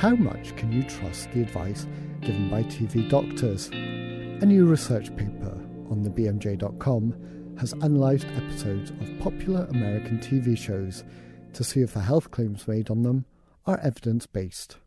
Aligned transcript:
how 0.00 0.14
much 0.14 0.56
can 0.56 0.72
you 0.72 0.82
trust 0.82 1.30
the 1.30 1.42
advice 1.42 1.86
given 2.22 2.48
by 2.48 2.62
TV 2.62 3.06
doctors? 3.10 3.68
A 3.68 4.46
new 4.46 4.64
research 4.64 5.14
paper 5.14 5.52
on 5.90 6.02
the 6.02 6.08
BMJ.com 6.08 7.54
has 7.60 7.74
analysed 7.74 8.26
episodes 8.28 8.92
of 8.92 9.18
popular 9.18 9.66
American 9.66 10.18
TV 10.18 10.56
shows 10.56 11.04
to 11.52 11.62
see 11.62 11.82
if 11.82 11.92
the 11.92 12.00
health 12.00 12.30
claims 12.30 12.66
made 12.66 12.88
on 12.88 13.02
them 13.02 13.26
are 13.66 13.78
evidence 13.80 14.24
based. 14.24 14.78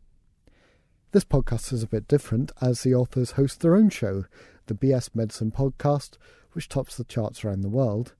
This 1.12 1.24
podcast 1.24 1.72
is 1.72 1.84
a 1.84 1.88
bit 1.88 2.08
different 2.08 2.50
as 2.60 2.82
the 2.82 2.96
authors 2.96 3.30
host 3.32 3.60
their 3.60 3.76
own 3.76 3.90
show, 3.90 4.24
the 4.66 4.74
BS 4.74 5.14
Medicine 5.14 5.52
Podcast, 5.52 6.16
which 6.54 6.68
tops 6.68 6.96
the 6.96 7.04
charts 7.04 7.44
around 7.44 7.60
the 7.60 7.68
world, 7.68 8.14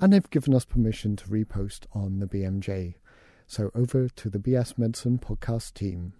and 0.00 0.12
they've 0.12 0.30
given 0.30 0.52
us 0.56 0.64
permission 0.64 1.14
to 1.14 1.28
repost 1.28 1.86
on 1.92 2.18
the 2.18 2.26
BMJ. 2.26 2.94
So 3.46 3.70
over 3.72 4.08
to 4.08 4.28
the 4.28 4.40
BS 4.40 4.76
Medicine 4.76 5.20
Podcast 5.20 5.74
team. 5.74 6.14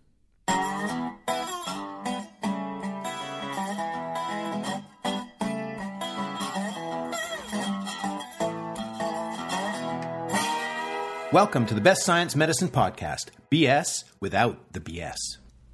Welcome 11.32 11.64
to 11.66 11.74
the 11.74 11.80
Best 11.80 12.02
Science 12.02 12.34
Medicine 12.34 12.66
Podcast, 12.66 13.30
BS 13.52 14.02
without 14.18 14.72
the 14.72 14.80
BS. 14.80 15.14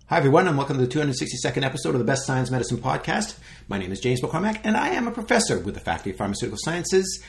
Hi, 0.08 0.18
everyone, 0.18 0.46
and 0.46 0.58
welcome 0.58 0.76
to 0.76 0.84
the 0.84 0.94
262nd 0.94 1.62
episode 1.62 1.94
of 1.94 1.98
the 1.98 2.04
Best 2.04 2.26
Science 2.26 2.50
Medicine 2.50 2.76
Podcast. 2.76 3.38
My 3.66 3.78
name 3.78 3.90
is 3.90 3.98
James 4.00 4.20
McCormack, 4.20 4.60
and 4.64 4.76
I 4.76 4.90
am 4.90 5.08
a 5.08 5.10
professor 5.10 5.58
with 5.58 5.72
the 5.72 5.80
Faculty 5.80 6.10
of 6.10 6.18
Pharmaceutical 6.18 6.58
Sciences 6.60 7.22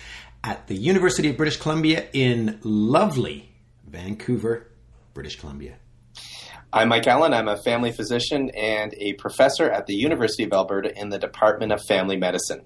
at 0.44 0.68
the 0.68 0.76
University 0.76 1.30
of 1.30 1.38
British 1.38 1.56
Columbia 1.56 2.08
in 2.12 2.60
lovely 2.64 3.50
Vancouver, 3.88 4.68
British 5.14 5.40
Columbia. 5.40 5.76
I'm 6.74 6.90
Mike 6.90 7.08
Allan. 7.08 7.34
I'm 7.34 7.48
a 7.48 7.56
family 7.64 7.94
physician 7.94 8.50
and 8.50 8.94
a 8.96 9.14
professor 9.14 9.72
at 9.72 9.88
the 9.88 9.96
University 9.96 10.44
of 10.44 10.52
Alberta 10.52 10.94
in 11.00 11.12
the 11.12 11.18
Department 11.18 11.72
of 11.72 11.80
Family 11.88 12.18
Medicine. 12.18 12.64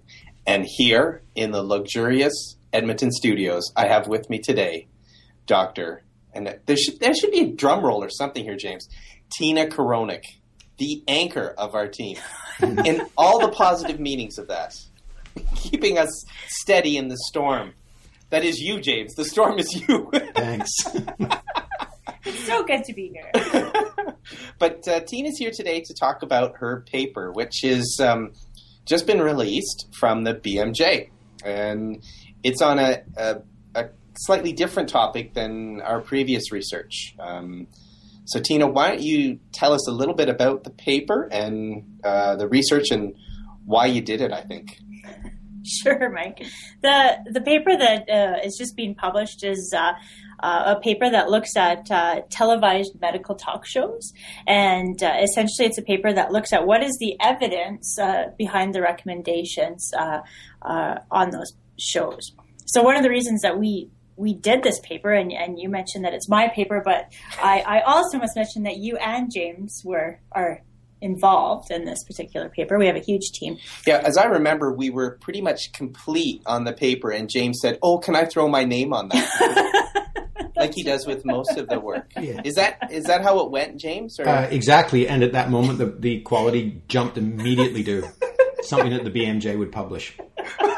And 0.48 0.66
here 0.66 1.22
in 1.36 1.52
the 1.52 1.62
luxurious 1.62 2.56
Edmonton 2.73 3.12
studios, 3.12 3.72
I 3.75 3.86
have 3.86 4.08
with 4.08 4.28
me 4.28 4.40
today 4.40 4.88
Doctor, 5.45 6.03
and 6.34 6.58
there 6.66 6.78
should, 6.78 7.00
there 7.00 7.14
should 7.14 7.31
be 7.31 7.42
a 7.42 7.52
drum 7.52 7.84
roll 7.84 8.03
or 8.03 8.09
something 8.09 8.44
here, 8.44 8.56
James. 8.56 8.88
Tina 9.38 9.67
Korownyk, 9.67 10.23
the 10.78 11.03
anchor 11.08 11.53
of 11.58 11.75
our 11.75 11.88
team, 11.88 12.17
in 12.61 13.02
all 13.17 13.39
the 13.39 13.50
positive 13.50 14.00
meanings 14.00 14.38
of 14.38 14.47
that, 14.47 14.78
keeping 15.56 15.97
us 15.97 16.25
steady 16.47 16.97
in 16.97 17.08
the 17.08 17.17
storm. 17.28 17.73
That 18.30 18.45
is 18.45 18.59
you, 18.59 18.80
James. 18.80 19.14
The 19.16 19.25
storm 19.25 19.59
is 19.59 19.73
you. 19.73 20.09
Thanks. 20.34 20.69
it's 22.25 22.45
so 22.45 22.64
good 22.64 22.84
to 22.86 22.94
be 22.94 23.14
here. 23.14 23.72
but 24.59 24.88
uh, 24.88 25.02
Tina's 25.02 25.38
here 25.38 25.52
today 25.52 25.81
to 25.81 25.94
talk 25.94 26.23
about 26.23 26.58
her 26.58 26.86
paper, 26.89 27.31
which 27.31 27.66
is 27.66 28.00
um, 28.02 28.31
just 28.86 29.06
been 29.06 29.22
released 29.22 29.88
from 30.00 30.23
the 30.23 30.34
BMJ, 30.34 31.09
and 31.44 32.02
it's 32.42 32.62
on 32.62 32.80
a, 32.80 33.03
a 33.17 33.42
slightly 34.17 34.54
different 34.54 34.90
topic 34.90 35.34
than 35.34 35.81
our 35.81 36.02
previous 36.02 36.52
research. 36.52 37.16
Um, 37.20 37.67
so, 38.26 38.40
Tina, 38.40 38.68
why 38.68 38.90
don't 38.90 39.02
you 39.02 39.40
tell 39.52 39.73
us 39.73 39.88
a 39.88 39.92
little 39.92 40.14
bit 40.14 40.30
about 40.30 40.64
the 40.64 40.70
paper 40.70 41.28
and 41.31 42.00
uh, 42.03 42.36
the 42.36 42.48
research 42.48 42.92
and 42.92 43.16
why 43.66 43.88
you 43.88 44.02
did 44.02 44.22
it? 44.22 44.31
I 44.31 44.42
think. 44.42 44.78
Sure, 45.64 46.09
Mike. 46.09 46.44
the 46.81 47.18
The 47.31 47.42
paper 47.42 47.78
that 47.78 48.09
uh, 48.09 48.40
is 48.44 48.58
just 48.58 48.76
being 48.76 48.95
published 48.95 49.44
is 49.44 49.72
uh, 49.78 49.94
uh, 50.42 50.75
a 50.75 50.80
paper 50.81 51.08
that 51.08 51.30
looks 51.30 51.56
at 51.56 51.90
uh, 51.92 52.22
televised 52.31 53.00
medical 53.00 53.36
talk 53.36 53.64
shows, 53.64 54.12
and 54.48 55.02
uh, 55.03 55.14
essentially, 55.22 55.68
it's 55.68 55.78
a 55.78 55.84
paper 55.84 56.12
that 56.12 56.31
looks 56.31 56.52
at 56.52 56.66
what 56.66 56.81
is 56.81 56.97
the 57.00 57.16
evidence 57.22 57.96
behind 58.40 58.74
the 58.74 58.81
recommendations 58.81 59.91
on 60.63 61.30
those 61.30 61.53
shows. 61.78 62.31
So, 62.66 62.81
one 62.81 62.96
of 62.96 63.03
the 63.03 63.09
reasons 63.09 63.41
that 63.41 63.59
we 63.59 63.91
we 64.22 64.34
did 64.36 64.64
this 64.64 64.80
paper, 64.82 65.12
and, 65.12 65.34
and 65.34 65.59
you 65.59 65.68
mentioned 65.68 66.06
that 66.06 66.14
it's 66.14 66.30
my 66.30 66.48
paper, 66.48 66.82
but 66.86 67.12
I, 67.42 67.62
I 67.62 67.82
also 67.82 68.20
must 68.20 68.36
mention 68.36 68.64
that 68.64 68.78
you 68.78 68.96
and 68.98 69.32
James 69.34 69.82
were 69.84 70.20
are 70.32 70.62
involved 71.02 71.72
in 71.72 71.84
this 71.84 72.04
particular 72.04 72.48
paper. 72.48 72.78
We 72.78 72.86
have 72.86 72.96
a 72.96 73.02
huge 73.02 73.31
team. 73.34 73.58
Yeah, 73.88 74.02
as 74.06 74.18
I 74.18 74.26
remember, 74.26 74.72
we 74.72 74.92
were 74.92 75.18
pretty 75.20 75.42
much 75.42 75.74
complete 75.74 76.44
on 76.46 76.64
the 76.64 76.74
paper, 76.74 77.10
and 77.10 77.30
James 77.30 77.60
said, 77.60 77.80
"Oh, 77.81 77.98
can 77.98 78.16
I 78.16 78.26
throw 78.26 78.48
my 78.48 78.64
name 78.64 78.94
on 78.94 79.10
that?" 79.10 80.52
like 80.56 80.76
he 80.76 80.84
does 80.84 81.08
with 81.08 81.26
most 81.26 81.58
of 81.58 81.68
the 81.68 81.80
work. 81.80 82.12
Yeah. 82.22 82.42
Is 82.44 82.56
that 82.56 82.92
is 82.92 83.06
that 83.06 83.24
how 83.24 83.40
it 83.40 83.50
went, 83.50 83.78
James? 83.78 84.20
Uh, 84.20 84.48
exactly. 84.52 85.08
And 85.08 85.24
at 85.24 85.31
that 85.31 85.50
moment, 85.50 85.80
the 85.80 85.88
the 85.88 86.22
quality 86.22 86.84
jumped 86.88 87.18
immediately 87.18 87.84
to 87.86 88.08
something 88.62 88.92
that 88.92 89.04
the 89.04 89.10
BMJ 89.10 89.58
would 89.58 89.72
publish 89.72 90.16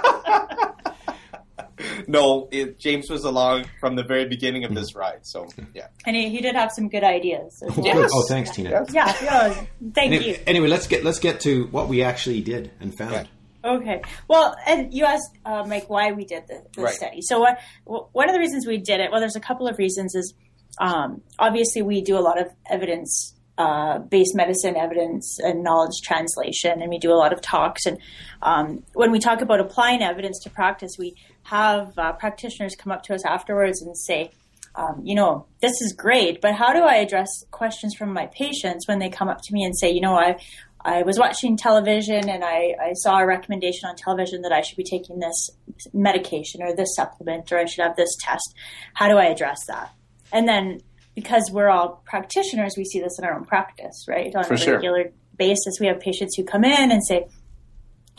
no, 2.07 2.47
it, 2.51 2.79
James 2.79 3.09
was 3.09 3.23
along 3.23 3.65
from 3.79 3.95
the 3.95 4.03
very 4.03 4.25
beginning 4.25 4.63
of 4.63 4.73
this 4.73 4.95
ride. 4.95 5.25
So 5.25 5.47
yeah, 5.73 5.87
and 6.05 6.15
he, 6.15 6.29
he 6.29 6.41
did 6.41 6.55
have 6.55 6.71
some 6.71 6.89
good 6.89 7.03
ideas. 7.03 7.61
Oh, 7.63 7.81
yes. 7.83 8.11
oh, 8.13 8.25
thanks, 8.27 8.51
Tina. 8.51 8.85
Yeah, 8.91 9.13
yeah 9.21 9.65
thank 9.93 10.13
anyway, 10.13 10.27
you. 10.27 10.37
Anyway, 10.47 10.67
let's 10.67 10.87
get 10.87 11.03
let's 11.03 11.19
get 11.19 11.41
to 11.41 11.67
what 11.67 11.87
we 11.87 12.03
actually 12.03 12.41
did 12.41 12.71
and 12.79 12.95
found. 12.97 13.13
Yeah. 13.13 13.25
Okay. 13.65 14.01
Well, 14.27 14.55
and 14.67 14.93
you 14.93 15.05
asked 15.05 15.37
uh, 15.45 15.63
Mike 15.65 15.89
why 15.89 16.11
we 16.11 16.25
did 16.25 16.43
the, 16.47 16.63
the 16.75 16.83
right. 16.83 16.93
study. 16.93 17.21
So, 17.21 17.45
uh, 17.47 17.55
one 17.85 18.27
of 18.27 18.33
the 18.33 18.39
reasons 18.39 18.67
we 18.67 18.77
did 18.77 18.99
it, 18.99 19.09
well, 19.09 19.21
there's 19.21 19.37
a 19.37 19.41
couple 19.41 19.67
of 19.67 19.77
reasons. 19.77 20.15
Is 20.15 20.33
um, 20.79 21.21
obviously 21.39 21.81
we 21.81 22.01
do 22.01 22.17
a 22.17 22.19
lot 22.19 22.39
of 22.39 22.47
evidence 22.69 23.33
uh, 23.57 23.99
based 23.99 24.35
medicine 24.35 24.75
evidence 24.75 25.37
and 25.39 25.63
knowledge 25.63 26.01
translation, 26.03 26.81
and 26.81 26.89
we 26.89 26.97
do 26.97 27.11
a 27.11 27.15
lot 27.15 27.31
of 27.31 27.41
talks. 27.41 27.85
And 27.85 27.99
um, 28.41 28.83
when 28.93 29.11
we 29.11 29.19
talk 29.19 29.41
about 29.41 29.59
applying 29.59 30.01
evidence 30.01 30.39
to 30.43 30.49
practice, 30.49 30.95
we 30.97 31.15
have 31.43 31.97
uh, 31.97 32.13
practitioners 32.13 32.75
come 32.75 32.91
up 32.91 33.03
to 33.03 33.13
us 33.13 33.25
afterwards 33.25 33.81
and 33.81 33.97
say, 33.97 34.31
um, 34.75 35.01
you 35.03 35.13
know, 35.13 35.45
this 35.61 35.81
is 35.81 35.93
great, 35.93 36.41
but 36.41 36.55
how 36.55 36.73
do 36.73 36.79
I 36.79 36.95
address 36.95 37.45
questions 37.51 37.93
from 37.95 38.11
my 38.11 38.27
patients 38.27 38.87
when 38.87 38.99
they 38.99 39.09
come 39.09 39.29
up 39.29 39.39
to 39.43 39.53
me 39.53 39.63
and 39.63 39.77
say, 39.77 39.91
you 39.91 40.01
know, 40.01 40.15
I, 40.15 40.37
I 40.81 41.03
was 41.03 41.19
watching 41.19 41.57
television 41.57 42.27
and 42.27 42.43
I, 42.43 42.75
I 42.81 42.93
saw 42.93 43.19
a 43.19 43.25
recommendation 43.25 43.87
on 43.87 43.95
television 43.95 44.41
that 44.41 44.51
I 44.51 44.61
should 44.61 44.77
be 44.77 44.83
taking 44.83 45.19
this 45.19 45.49
medication 45.93 46.61
or 46.63 46.75
this 46.75 46.95
supplement 46.95 47.51
or 47.51 47.59
I 47.59 47.65
should 47.65 47.83
have 47.83 47.95
this 47.95 48.15
test. 48.19 48.55
How 48.93 49.07
do 49.07 49.17
I 49.17 49.25
address 49.25 49.59
that? 49.67 49.93
And 50.31 50.47
then 50.47 50.81
because 51.15 51.51
we're 51.51 51.69
all 51.69 52.01
practitioners, 52.05 52.73
we 52.75 52.85
see 52.85 52.99
this 52.99 53.19
in 53.19 53.25
our 53.25 53.35
own 53.35 53.45
practice, 53.45 54.05
right? 54.07 54.35
On 54.35 54.43
For 54.43 54.55
a 54.55 54.71
regular 54.73 55.03
sure. 55.03 55.11
basis, 55.37 55.75
we 55.79 55.87
have 55.87 55.99
patients 55.99 56.35
who 56.35 56.43
come 56.43 56.63
in 56.63 56.91
and 56.91 57.05
say, 57.05 57.27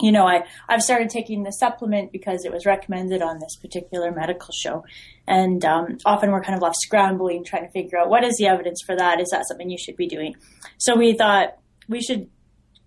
you 0.01 0.11
know, 0.11 0.27
I, 0.27 0.43
I've 0.67 0.81
started 0.81 1.09
taking 1.09 1.43
the 1.43 1.51
supplement 1.51 2.11
because 2.11 2.43
it 2.43 2.51
was 2.51 2.65
recommended 2.65 3.21
on 3.21 3.39
this 3.39 3.55
particular 3.55 4.11
medical 4.11 4.53
show. 4.53 4.83
And 5.27 5.63
um, 5.63 5.97
often 6.05 6.31
we're 6.31 6.43
kind 6.43 6.55
of 6.55 6.61
left 6.61 6.77
scrambling, 6.81 7.45
trying 7.45 7.65
to 7.65 7.71
figure 7.71 7.97
out 7.97 8.09
what 8.09 8.23
is 8.23 8.35
the 8.37 8.47
evidence 8.47 8.81
for 8.85 8.95
that? 8.95 9.19
Is 9.21 9.29
that 9.31 9.47
something 9.47 9.69
you 9.69 9.77
should 9.77 9.95
be 9.95 10.07
doing? 10.07 10.35
So 10.77 10.95
we 10.95 11.13
thought 11.13 11.57
we 11.87 12.01
should 12.01 12.29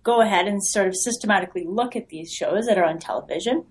go 0.03 0.21
ahead 0.21 0.47
and 0.47 0.63
sort 0.63 0.87
of 0.87 0.95
systematically 0.95 1.65
look 1.67 1.95
at 1.95 2.09
these 2.09 2.31
shows 2.31 2.65
that 2.67 2.77
are 2.77 2.85
on 2.85 2.99
television 2.99 3.65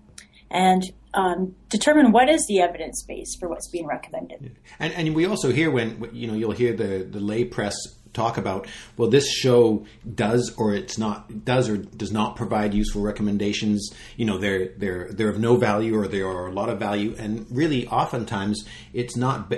and 0.51 0.83
um, 1.13 1.55
determine 1.69 2.11
what 2.11 2.29
is 2.29 2.45
the 2.47 2.59
evidence 2.59 3.03
base 3.07 3.35
for 3.39 3.49
what's 3.49 3.67
being 3.69 3.87
recommended. 3.87 4.55
And, 4.79 4.93
and 4.93 5.15
we 5.15 5.25
also 5.25 5.51
hear 5.51 5.71
when 5.71 6.09
you 6.13 6.27
know 6.27 6.33
you'll 6.33 6.51
hear 6.51 6.73
the 6.73 7.07
the 7.09 7.19
lay 7.19 7.45
press 7.45 7.75
talk 8.13 8.37
about 8.37 8.67
well 8.97 9.09
this 9.09 9.29
show 9.31 9.85
does 10.15 10.53
or 10.57 10.73
it's 10.73 10.97
not 10.97 11.45
does 11.45 11.69
or 11.69 11.77
does 11.77 12.11
not 12.11 12.35
provide 12.35 12.73
useful 12.73 13.01
recommendations. 13.01 13.91
You 14.17 14.25
know 14.25 14.37
they're 14.37 14.69
they're 14.77 15.09
they're 15.11 15.29
of 15.29 15.39
no 15.39 15.57
value 15.57 15.97
or 15.97 16.07
they 16.07 16.21
are 16.21 16.47
a 16.47 16.51
lot 16.51 16.69
of 16.69 16.79
value. 16.79 17.15
And 17.17 17.45
really 17.51 17.87
oftentimes 17.87 18.65
it's 18.93 19.15
not 19.15 19.51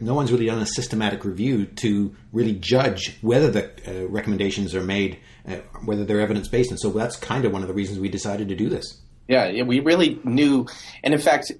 no 0.00 0.14
one's 0.14 0.32
really 0.32 0.46
done 0.46 0.60
a 0.60 0.66
systematic 0.66 1.24
review 1.24 1.66
to 1.66 2.14
really 2.32 2.54
judge 2.54 3.18
whether 3.22 3.50
the 3.50 3.70
uh, 3.86 4.06
recommendations 4.08 4.74
are 4.74 4.82
made 4.82 5.18
uh, 5.48 5.56
whether 5.84 6.04
they're 6.04 6.20
evidence 6.20 6.48
based 6.48 6.70
and 6.70 6.78
so 6.78 6.90
that's 6.90 7.16
kind 7.16 7.44
of 7.44 7.52
one 7.52 7.62
of 7.62 7.68
the 7.68 7.74
reasons 7.74 7.98
we 7.98 8.08
decided 8.08 8.48
to 8.48 8.56
do 8.56 8.68
this. 8.68 9.00
Yeah 9.28 9.62
we 9.62 9.80
really 9.80 10.20
knew. 10.24 10.66
And 11.02 11.14
in 11.14 11.20
fact 11.20 11.52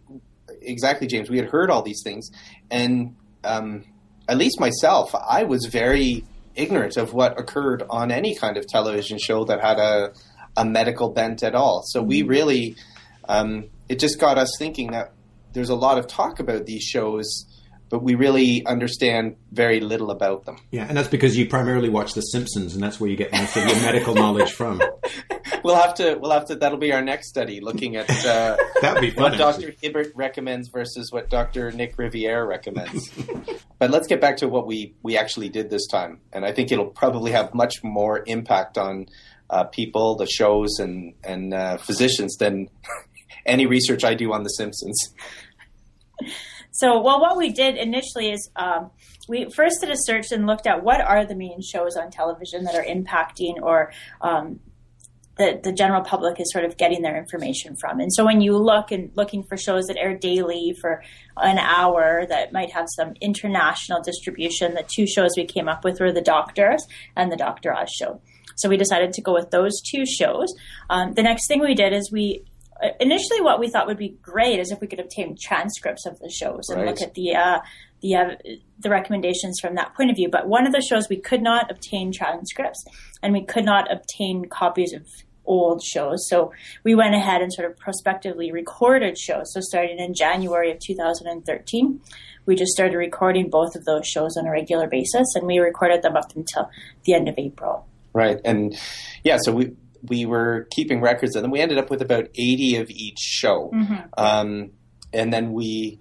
exactly 0.62 1.06
james 1.06 1.31
we 1.31 1.38
had 1.38 1.49
heard 1.49 1.71
all 1.71 1.83
these 1.83 2.03
things. 2.05 2.31
And 2.71 3.17
um, 3.43 3.85
at 4.31 4.38
least 4.38 4.61
myself, 4.61 5.12
I 5.15 5.43
was 5.43 5.67
very 5.67 6.25
ignorant 6.55 6.97
of 6.97 7.12
what 7.12 7.38
occurred 7.38 7.82
on 7.91 8.12
any 8.12 8.37
kind 8.37 8.56
of 8.56 8.67
television 8.67 9.19
show 9.19 9.44
that 9.44 9.61
had 9.61 9.79
a, 9.79 10.12
a 10.56 10.65
medical 10.65 11.11
bent 11.11 11.43
at 11.43 11.56
all. 11.56 11.82
So 11.85 12.00
we 12.00 12.21
mm-hmm. 12.21 12.31
really, 12.31 12.77
um, 13.29 13.65
it 13.88 13.99
just 13.99 14.21
got 14.21 14.38
us 14.38 14.53
thinking 14.56 14.93
that 14.93 15.12
there's 15.53 15.69
a 15.69 15.75
lot 15.75 15.99
of 15.99 16.06
talk 16.06 16.38
about 16.38 16.65
these 16.67 16.85
shows, 16.85 17.44
but 17.88 18.05
we 18.05 18.15
really 18.15 18.65
understand 18.67 19.35
very 19.50 19.81
little 19.81 20.12
about 20.12 20.44
them. 20.44 20.59
Yeah, 20.71 20.87
and 20.88 20.97
that's 20.97 21.09
because 21.09 21.37
you 21.37 21.49
primarily 21.49 21.88
watch 21.88 22.15
The 22.15 22.21
Simpsons, 22.21 22.75
and 22.75 22.83
that's 22.83 23.00
where 23.00 23.11
you 23.11 23.17
get 23.17 23.33
most 23.33 23.56
of 23.56 23.67
your 23.67 23.81
medical 23.83 24.15
knowledge 24.15 24.53
from. 24.53 24.81
we'll 25.65 25.77
have 25.77 25.95
to. 25.95 26.17
We'll 26.21 26.31
have 26.31 26.47
to. 26.47 26.57
That'll 26.57 26.79
be 26.79 26.93
our 26.93 27.03
next 27.03 27.29
study, 27.29 27.61
looking 27.61 27.97
at 27.97 28.09
uh, 28.25 28.57
That'd 28.81 29.01
be 29.01 29.11
fun. 29.11 29.33
what 29.33 29.39
Dr. 29.39 29.73
Hibbert 29.83 30.12
recommends 30.15 30.69
versus 30.69 31.12
what 31.12 31.31
Dr. 31.31 31.71
Nick 31.73 31.99
Riviere 31.99 32.47
recommends. 32.47 33.11
but 33.79 33.91
let's 33.91 34.07
get 34.07 34.21
back 34.21 34.39
to 34.39 34.49
what 34.49 34.67
we 34.67 34.95
we 35.03 35.17
actually 35.17 35.49
did 35.49 35.71
this 35.71 35.87
time, 35.87 36.21
and 36.33 36.45
I 36.45 36.53
think 36.53 36.73
it'll 36.73 36.87
probably 36.87 37.33
have 37.33 37.55
much 37.55 37.83
more 37.83 38.23
impact 38.27 38.79
on 38.79 39.07
uh, 39.49 39.65
people, 39.65 40.17
the 40.17 40.27
shows, 40.27 40.79
and 40.79 41.15
and 41.25 41.55
uh, 41.55 41.77
physicians 41.79 42.37
than 42.37 42.69
any 43.47 43.67
research 43.67 44.05
I 44.05 44.15
do 44.15 44.33
on 44.33 44.43
The 44.43 44.51
Simpsons. 44.51 45.15
So, 46.73 47.01
well, 47.01 47.21
what 47.21 47.37
we 47.37 47.53
did 47.53 47.77
initially 47.77 48.31
is 48.31 48.49
um, 48.57 48.91
we 49.29 49.51
first 49.51 49.81
did 49.81 49.91
a 49.91 49.97
search 49.97 50.33
and 50.33 50.47
looked 50.47 50.67
at 50.67 50.83
what 50.83 51.01
are 51.01 51.27
the 51.27 51.35
main 51.35 51.61
shows 51.62 51.97
on 51.97 52.11
television 52.11 52.65
that 52.65 52.75
are 52.75 52.85
impacting 52.85 53.61
or 53.61 53.93
um, 54.21 54.61
the, 55.40 55.58
the 55.62 55.72
general 55.72 56.02
public 56.02 56.38
is 56.38 56.52
sort 56.52 56.66
of 56.66 56.76
getting 56.76 57.00
their 57.00 57.16
information 57.16 57.75
from. 57.81 57.98
And 57.98 58.12
so 58.12 58.25
when 58.26 58.42
you 58.42 58.56
look 58.58 58.90
and 58.92 59.10
looking 59.16 59.42
for 59.42 59.56
shows 59.56 59.87
that 59.87 59.96
air 59.96 60.14
daily 60.14 60.75
for 60.81 61.02
an 61.38 61.58
hour 61.58 62.26
that 62.28 62.52
might 62.52 62.70
have 62.72 62.87
some 62.94 63.14
international 63.22 64.02
distribution, 64.02 64.75
the 64.75 64.84
two 64.94 65.06
shows 65.06 65.31
we 65.38 65.46
came 65.46 65.66
up 65.66 65.82
with 65.82 65.98
were 65.98 66.12
The 66.12 66.20
Doctors 66.20 66.87
and 67.16 67.32
The 67.32 67.37
Dr. 67.37 67.72
Oz 67.75 67.90
Show. 67.90 68.20
So 68.56 68.69
we 68.69 68.76
decided 68.76 69.14
to 69.14 69.22
go 69.22 69.32
with 69.32 69.50
those 69.50 69.81
two 69.81 70.04
shows. 70.04 70.48
Um, 70.90 71.14
the 71.14 71.22
next 71.22 71.48
thing 71.48 71.60
we 71.60 71.75
did 71.75 71.94
is 71.94 72.12
we 72.12 72.44
initially 72.98 73.40
what 73.40 73.58
we 73.60 73.69
thought 73.69 73.87
would 73.87 73.98
be 73.98 74.16
great 74.22 74.58
is 74.58 74.70
if 74.70 74.81
we 74.81 74.87
could 74.87 75.00
obtain 75.00 75.37
transcripts 75.40 76.06
of 76.06 76.19
the 76.19 76.31
shows 76.31 76.69
and 76.69 76.78
Right. 76.82 76.88
look 76.88 77.00
at 77.02 77.14
the 77.14 77.34
uh, 77.34 77.58
the 78.02 78.14
uh, 78.14 78.25
the 78.78 78.90
recommendations 78.90 79.58
from 79.60 79.75
that 79.75 79.94
point 79.94 80.10
of 80.10 80.16
view. 80.16 80.28
But 80.31 80.48
one 80.48 80.66
of 80.66 80.72
the 80.72 80.81
shows 80.81 81.08
we 81.08 81.20
could 81.20 81.42
not 81.42 81.70
obtain 81.70 82.12
transcripts 82.12 82.82
and 83.22 83.32
we 83.32 83.44
could 83.44 83.64
not 83.64 83.90
obtain 83.92 84.46
copies 84.50 84.92
of 84.94 85.06
old 85.44 85.82
shows. 85.82 86.28
So 86.28 86.52
we 86.84 86.94
went 86.94 87.14
ahead 87.14 87.42
and 87.42 87.52
sort 87.52 87.70
of 87.70 87.76
prospectively 87.76 88.52
recorded 88.52 89.19
shows. 89.19 89.52
So 89.52 89.60
starting 89.60 89.98
in 89.98 90.14
January 90.14 90.70
of 90.70 90.78
2013, 90.78 92.00
we 92.46 92.56
just 92.56 92.72
started 92.72 92.96
recording 92.96 93.50
both 93.50 93.75
of 93.76 93.84
those 93.84 94.06
shows 94.06 94.37
on 94.37 94.46
a 94.46 94.50
regular 94.50 94.88
basis, 94.88 95.26
and 95.34 95.46
we 95.46 95.58
recorded 95.58 96.02
them 96.02 96.16
up 96.16 96.34
until 96.34 96.70
the 97.04 97.14
end 97.14 97.28
of 97.28 97.34
April. 97.38 97.87
Right, 98.12 98.40
and 98.44 98.76
yeah, 99.22 99.38
so 99.40 99.52
we 99.52 99.72
we 100.02 100.25
were 100.25 100.66
keeping 100.70 101.00
records 101.00 101.37
and 101.37 101.44
then 101.44 101.50
We 101.50 101.60
ended 101.60 101.78
up 101.78 101.90
with 101.90 102.02
about 102.02 102.28
eighty 102.37 102.76
of 102.76 102.90
each 102.90 103.19
show, 103.19 103.70
um, 104.16 104.70
and 105.12 105.32
then 105.32 105.52
we 105.52 106.00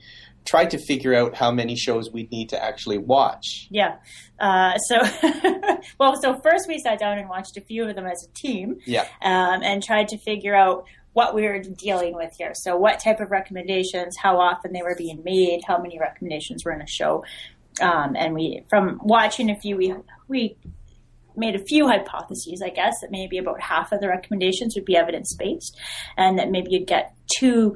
tried 0.50 0.72
to 0.72 0.80
figure 0.80 1.14
out 1.14 1.36
how 1.36 1.52
many 1.52 1.76
shows 1.76 2.12
we'd 2.12 2.32
need 2.32 2.50
to 2.50 2.64
actually 2.64 2.98
watch. 2.98 3.68
Yeah. 3.70 3.98
Uh, 4.40 4.78
so, 4.80 4.96
well, 6.00 6.20
so 6.20 6.40
first 6.42 6.68
we 6.68 6.80
sat 6.80 6.98
down 6.98 7.20
and 7.20 7.30
watched 7.30 7.56
a 7.56 7.62
few 7.62 7.88
of 7.88 7.96
them 7.96 8.08
as 8.08 8.28
a 8.28 8.34
team 8.34 8.78
Yeah, 8.86 9.04
um, 9.22 9.62
and 9.62 9.84
tried 9.84 10.08
to 10.08 10.18
figure 10.18 10.56
out 10.56 10.86
what 11.14 11.36
we 11.36 11.44
were 11.44 11.60
dealing 11.60 12.16
with 12.16 12.34
here. 12.38 12.54
So, 12.56 12.78
what 12.78 13.00
type 13.00 13.20
of 13.20 13.30
recommendations, 13.30 14.16
how 14.18 14.40
often 14.40 14.74
they 14.74 14.82
were 14.82 14.96
being 14.98 15.22
made, 15.24 15.62
how 15.68 15.78
many 15.78 16.00
recommendations 16.00 16.66
were 16.66 16.72
in 16.72 16.82
a 16.82 16.88
show. 16.88 17.24
Um, 17.80 18.16
and 18.18 18.34
we, 18.34 18.64
from 18.70 19.00
watching 19.04 19.52
a 19.52 19.56
few, 19.56 19.78
we, 19.78 19.94
we 20.28 20.58
made 21.36 21.56
a 21.56 21.64
few 21.64 21.88
hypotheses, 21.88 22.62
I 22.66 22.70
guess, 22.70 22.96
that 23.02 23.12
maybe 23.12 23.38
about 23.38 23.62
half 23.62 23.92
of 23.92 24.02
the 24.02 24.08
recommendations 24.08 24.76
would 24.76 24.86
be 24.86 24.96
evidence 24.96 25.36
based 25.38 25.80
and 26.18 26.40
that 26.40 26.50
maybe 26.50 26.72
you'd 26.72 26.88
get 26.88 27.14
two 27.38 27.76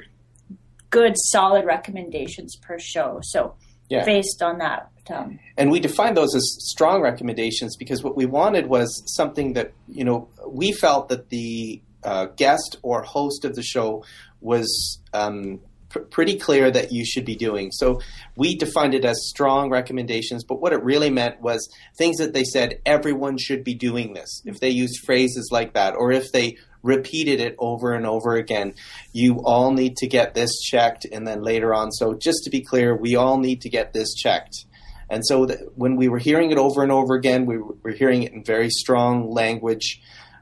good, 0.93 1.13
solid 1.17 1.65
recommendations 1.65 2.55
per 2.65 2.77
show. 2.79 3.19
So, 3.33 3.55
Yeah. 3.89 4.05
based 4.05 4.41
on 4.41 4.59
that, 4.59 4.81
um, 5.09 5.39
and 5.57 5.69
we 5.69 5.79
defined 5.79 6.15
those 6.15 6.33
as 6.35 6.45
strong 6.73 7.01
recommendations 7.01 7.75
because 7.75 7.99
what 8.03 8.15
we 8.15 8.25
wanted 8.25 8.67
was 8.67 8.89
something 9.19 9.53
that 9.57 9.73
you 9.99 10.05
know 10.07 10.27
we 10.47 10.71
felt 10.71 11.09
that 11.09 11.23
the 11.29 11.81
uh, 12.03 12.25
guest 12.43 12.77
or 12.81 13.01
host 13.03 13.45
of 13.45 13.55
the 13.55 13.63
show 13.73 14.03
was 14.41 14.69
um, 15.13 15.59
pr- 15.93 15.99
pretty 15.99 16.37
clear 16.37 16.69
that 16.69 16.91
you 16.91 17.05
should 17.05 17.23
be 17.23 17.35
doing. 17.35 17.71
So 17.71 18.01
we 18.35 18.57
defined 18.57 18.93
it 18.93 19.05
as 19.05 19.17
strong 19.29 19.69
recommendations, 19.69 20.43
but 20.43 20.59
what 20.59 20.73
it 20.73 20.83
really 20.83 21.09
meant 21.09 21.39
was 21.41 21.69
things 21.95 22.17
that 22.17 22.33
they 22.33 22.43
said 22.43 22.81
everyone 22.85 23.37
should 23.37 23.63
be 23.63 23.75
doing 23.75 24.13
this. 24.13 24.41
If 24.45 24.59
they 24.59 24.69
used 24.69 25.05
phrases 25.05 25.49
like 25.51 25.73
that, 25.73 25.95
or 25.95 26.11
if 26.11 26.31
they 26.31 26.57
repeated 26.81 27.39
it 27.39 27.55
over 27.59 27.93
and 27.93 28.05
over 28.05 28.35
again, 28.35 28.73
you 29.13 29.41
all 29.45 29.71
need 29.71 29.95
to 29.97 30.07
get 30.07 30.33
this 30.33 30.59
checked, 30.59 31.05
and 31.11 31.25
then 31.25 31.41
later 31.41 31.73
on. 31.73 31.91
So 31.91 32.13
just 32.13 32.43
to 32.43 32.49
be 32.49 32.61
clear, 32.61 32.95
we 32.95 33.15
all 33.15 33.37
need 33.37 33.61
to 33.61 33.69
get 33.69 33.93
this 33.93 34.13
checked. 34.13 34.65
And 35.09 35.25
so 35.25 35.47
when 35.75 35.95
we 35.95 36.09
were 36.09 36.17
hearing 36.17 36.51
it 36.51 36.57
over 36.57 36.81
and 36.81 36.91
over 36.91 37.13
again, 37.13 37.45
we 37.45 37.57
were 37.57 37.91
hearing 37.91 38.23
it 38.23 38.33
in 38.33 38.43
very 38.43 38.69
strong 38.69 39.29
language. 39.31 40.01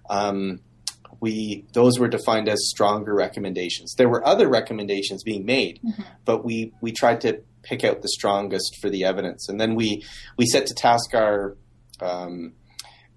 Um, 0.10 0.62
we 1.22 1.66
those 1.74 2.00
were 2.00 2.10
defined 2.10 2.50
as 2.50 2.60
stronger 2.70 3.14
recommendations. 3.14 3.94
There 3.96 4.10
were 4.10 4.26
other 4.28 4.50
recommendations 4.50 5.24
being 5.24 5.46
made, 5.46 5.80
but 6.26 6.44
we 6.44 6.74
we 6.82 6.92
tried 6.92 7.22
to 7.22 7.42
pick 7.62 7.84
out 7.84 8.02
the 8.02 8.10
strongest 8.10 8.78
for 8.82 8.90
the 8.90 9.06
evidence, 9.06 9.48
and 9.48 9.62
then 9.62 9.76
we 9.76 10.04
we 10.36 10.46
set 10.48 10.66
to 10.66 10.74
task 10.74 11.14
our 11.14 11.56
um, 12.02 12.54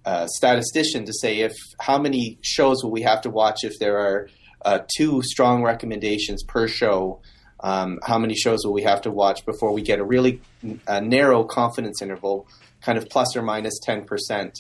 uh, 0.05 0.27
statistician 0.27 1.07
to 1.07 1.13
say 1.15 1.41
if 1.41 1.55
how 1.81 1.99
many 1.99 2.39
shows 2.43 2.85
will 2.85 2.93
we 2.93 3.03
have 3.03 3.23
to 3.23 3.31
watch 3.31 3.65
if 3.65 3.73
there 3.81 3.99
are 3.99 4.29
uh, 4.65 4.81
two 4.97 5.23
strong 5.23 5.65
recommendations 5.65 6.45
per 6.45 6.69
show. 6.69 7.21
Um, 7.61 7.99
how 8.03 8.19
many 8.19 8.35
shows 8.35 8.59
will 8.65 8.75
we 8.75 8.83
have 8.83 9.01
to 9.03 9.11
watch 9.11 9.47
before 9.47 9.73
we 9.73 9.81
get 9.81 9.99
a 9.99 10.05
really 10.05 10.43
uh, 10.87 11.01
narrow 11.01 11.45
confidence 11.45 12.03
interval, 12.03 12.47
kind 12.83 12.99
of 12.99 13.09
plus 13.09 13.35
or 13.35 13.41
minus 13.41 13.79
ten 13.83 14.05
percent, 14.05 14.59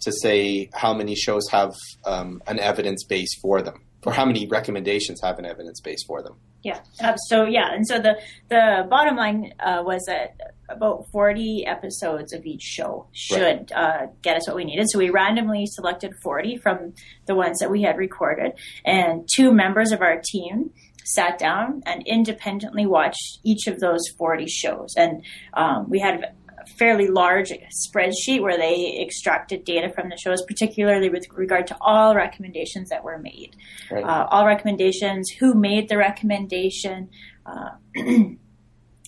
to 0.00 0.12
say 0.22 0.68
how 0.74 0.94
many 0.94 1.14
shows 1.14 1.48
have 1.50 1.74
um, 2.04 2.42
an 2.46 2.58
evidence 2.58 3.04
base 3.04 3.38
for 3.40 3.62
them, 3.62 3.82
or 4.04 4.12
how 4.12 4.24
many 4.24 4.46
recommendations 4.46 5.20
have 5.22 5.38
an 5.38 5.44
evidence 5.44 5.80
base 5.80 6.02
for 6.06 6.22
them. 6.22 6.36
Yeah. 6.62 6.80
So 7.28 7.44
yeah, 7.44 7.72
and 7.72 7.86
so 7.86 7.98
the 7.98 8.18
the 8.48 8.86
bottom 8.90 9.16
line 9.16 9.54
uh, 9.60 9.82
was 9.82 10.04
that 10.06 10.36
about 10.68 11.06
forty 11.10 11.64
episodes 11.66 12.34
of 12.34 12.44
each 12.44 12.62
show 12.62 13.06
should 13.12 13.72
uh, 13.72 14.08
get 14.20 14.36
us 14.36 14.46
what 14.46 14.56
we 14.56 14.64
needed. 14.64 14.86
So 14.90 14.98
we 14.98 15.08
randomly 15.08 15.64
selected 15.66 16.12
forty 16.22 16.58
from 16.58 16.92
the 17.26 17.34
ones 17.34 17.58
that 17.60 17.70
we 17.70 17.80
had 17.82 17.96
recorded, 17.96 18.52
and 18.84 19.26
two 19.34 19.54
members 19.54 19.90
of 19.90 20.02
our 20.02 20.20
team 20.22 20.70
sat 21.02 21.38
down 21.38 21.82
and 21.86 22.06
independently 22.06 22.86
watched 22.86 23.40
each 23.42 23.66
of 23.66 23.80
those 23.80 24.02
forty 24.18 24.46
shows, 24.46 24.94
and 24.98 25.24
um, 25.54 25.88
we 25.88 25.98
had 25.98 26.34
fairly 26.78 27.08
large 27.08 27.52
spreadsheet 27.86 28.40
where 28.40 28.56
they 28.56 28.98
extracted 29.02 29.64
data 29.64 29.90
from 29.90 30.08
the 30.08 30.16
shows, 30.16 30.42
particularly 30.46 31.08
with 31.08 31.26
regard 31.32 31.66
to 31.68 31.76
all 31.80 32.14
recommendations 32.14 32.88
that 32.90 33.04
were 33.04 33.18
made 33.18 33.56
Right. 33.90 34.04
uh, 34.04 34.26
all 34.30 34.46
recommendations, 34.46 35.30
who 35.30 35.54
made 35.54 35.88
the 35.88 35.96
recommendation, 35.96 37.10
uh, 37.46 37.70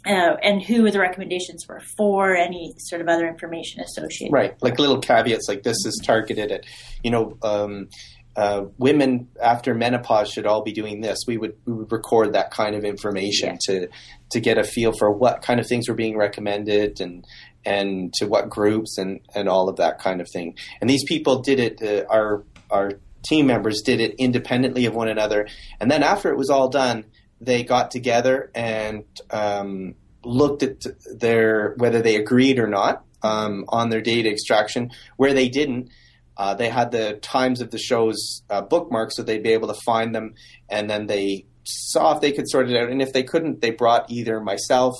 uh, 0.06 0.36
and 0.42 0.62
who 0.62 0.90
the 0.90 0.98
recommendations 0.98 1.66
were 1.68 1.80
for, 1.96 2.34
any 2.34 2.74
sort 2.78 3.00
of 3.00 3.08
other 3.08 3.28
information 3.28 3.80
associated. 3.82 4.32
Right, 4.32 4.54
like 4.62 4.78
little 4.78 4.98
caveats 4.98 5.48
like 5.48 5.62
this 5.62 5.76
is 5.86 6.00
targeted 6.04 6.50
at, 6.50 6.64
you 7.04 7.10
know, 7.10 7.36
um, 7.42 7.88
uh, 8.34 8.64
women 8.78 9.28
after 9.42 9.74
menopause 9.74 10.30
should 10.30 10.46
all 10.46 10.62
be 10.62 10.72
doing 10.72 11.02
this. 11.02 11.18
We 11.26 11.36
would 11.36 11.54
we 11.66 11.74
would 11.74 11.92
record 11.92 12.32
that 12.32 12.50
kind 12.50 12.74
of 12.74 12.82
information 12.84 13.58
to 13.66 13.88
to 14.30 14.40
get 14.40 14.56
a 14.56 14.64
feel 14.64 14.92
for 14.92 15.10
what 15.12 15.42
kind 15.42 15.60
of 15.60 15.66
things 15.68 15.88
were 15.88 15.94
being 15.94 16.16
recommended 16.16 17.00
and 17.00 17.26
and 17.64 18.12
to 18.14 18.26
what 18.26 18.48
groups 18.48 18.98
and 18.98 19.20
and 19.34 19.48
all 19.48 19.68
of 19.68 19.76
that 19.76 19.98
kind 19.98 20.20
of 20.20 20.28
thing. 20.30 20.56
And 20.80 20.88
these 20.88 21.04
people 21.04 21.40
did 21.40 21.60
it. 21.60 21.82
Uh, 21.82 22.06
our 22.08 22.44
our 22.70 22.92
team 23.22 23.46
members 23.46 23.82
did 23.82 24.00
it 24.00 24.14
independently 24.18 24.86
of 24.86 24.94
one 24.94 25.08
another. 25.08 25.46
And 25.80 25.90
then 25.90 26.02
after 26.02 26.30
it 26.30 26.36
was 26.36 26.50
all 26.50 26.68
done, 26.68 27.04
they 27.40 27.62
got 27.62 27.90
together 27.90 28.50
and 28.54 29.04
um, 29.30 29.94
looked 30.24 30.62
at 30.62 30.84
their 31.18 31.74
whether 31.76 32.02
they 32.02 32.16
agreed 32.16 32.58
or 32.58 32.68
not 32.68 33.04
um, 33.22 33.64
on 33.68 33.90
their 33.90 34.00
data 34.00 34.30
extraction. 34.30 34.90
Where 35.16 35.34
they 35.34 35.48
didn't, 35.48 35.90
uh, 36.36 36.54
they 36.54 36.68
had 36.68 36.90
the 36.90 37.14
times 37.14 37.60
of 37.60 37.70
the 37.70 37.78
shows 37.78 38.42
uh, 38.50 38.62
bookmarked 38.62 39.12
so 39.12 39.22
they'd 39.22 39.42
be 39.42 39.52
able 39.52 39.68
to 39.68 39.80
find 39.84 40.14
them, 40.14 40.34
and 40.68 40.88
then 40.88 41.06
they 41.06 41.46
saw 41.64 42.14
if 42.14 42.20
they 42.20 42.32
could 42.32 42.48
sort 42.48 42.70
it 42.70 42.76
out. 42.76 42.90
And 42.90 43.02
if 43.02 43.12
they 43.12 43.22
couldn't, 43.22 43.60
they 43.60 43.70
brought 43.70 44.10
either 44.10 44.40
myself, 44.40 44.94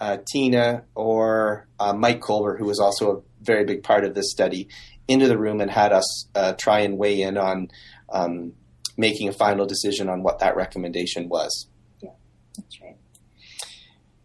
uh, 0.00 0.18
Tina, 0.30 0.84
or 0.94 1.66
uh, 1.78 1.92
Mike 1.92 2.20
Kolber, 2.20 2.58
who 2.58 2.66
was 2.66 2.80
also 2.80 3.16
a 3.16 3.22
very 3.42 3.64
big 3.64 3.82
part 3.82 4.04
of 4.04 4.14
this 4.14 4.30
study, 4.30 4.68
into 5.08 5.28
the 5.28 5.38
room 5.38 5.60
and 5.60 5.70
had 5.70 5.92
us 5.92 6.28
uh, 6.34 6.54
try 6.54 6.80
and 6.80 6.98
weigh 6.98 7.22
in 7.22 7.36
on 7.36 7.68
um, 8.12 8.52
making 8.96 9.28
a 9.28 9.32
final 9.32 9.66
decision 9.66 10.08
on 10.08 10.22
what 10.22 10.38
that 10.38 10.56
recommendation 10.56 11.28
was. 11.28 11.68
Yeah, 12.02 12.10
that's 12.56 12.80
right. 12.80 12.96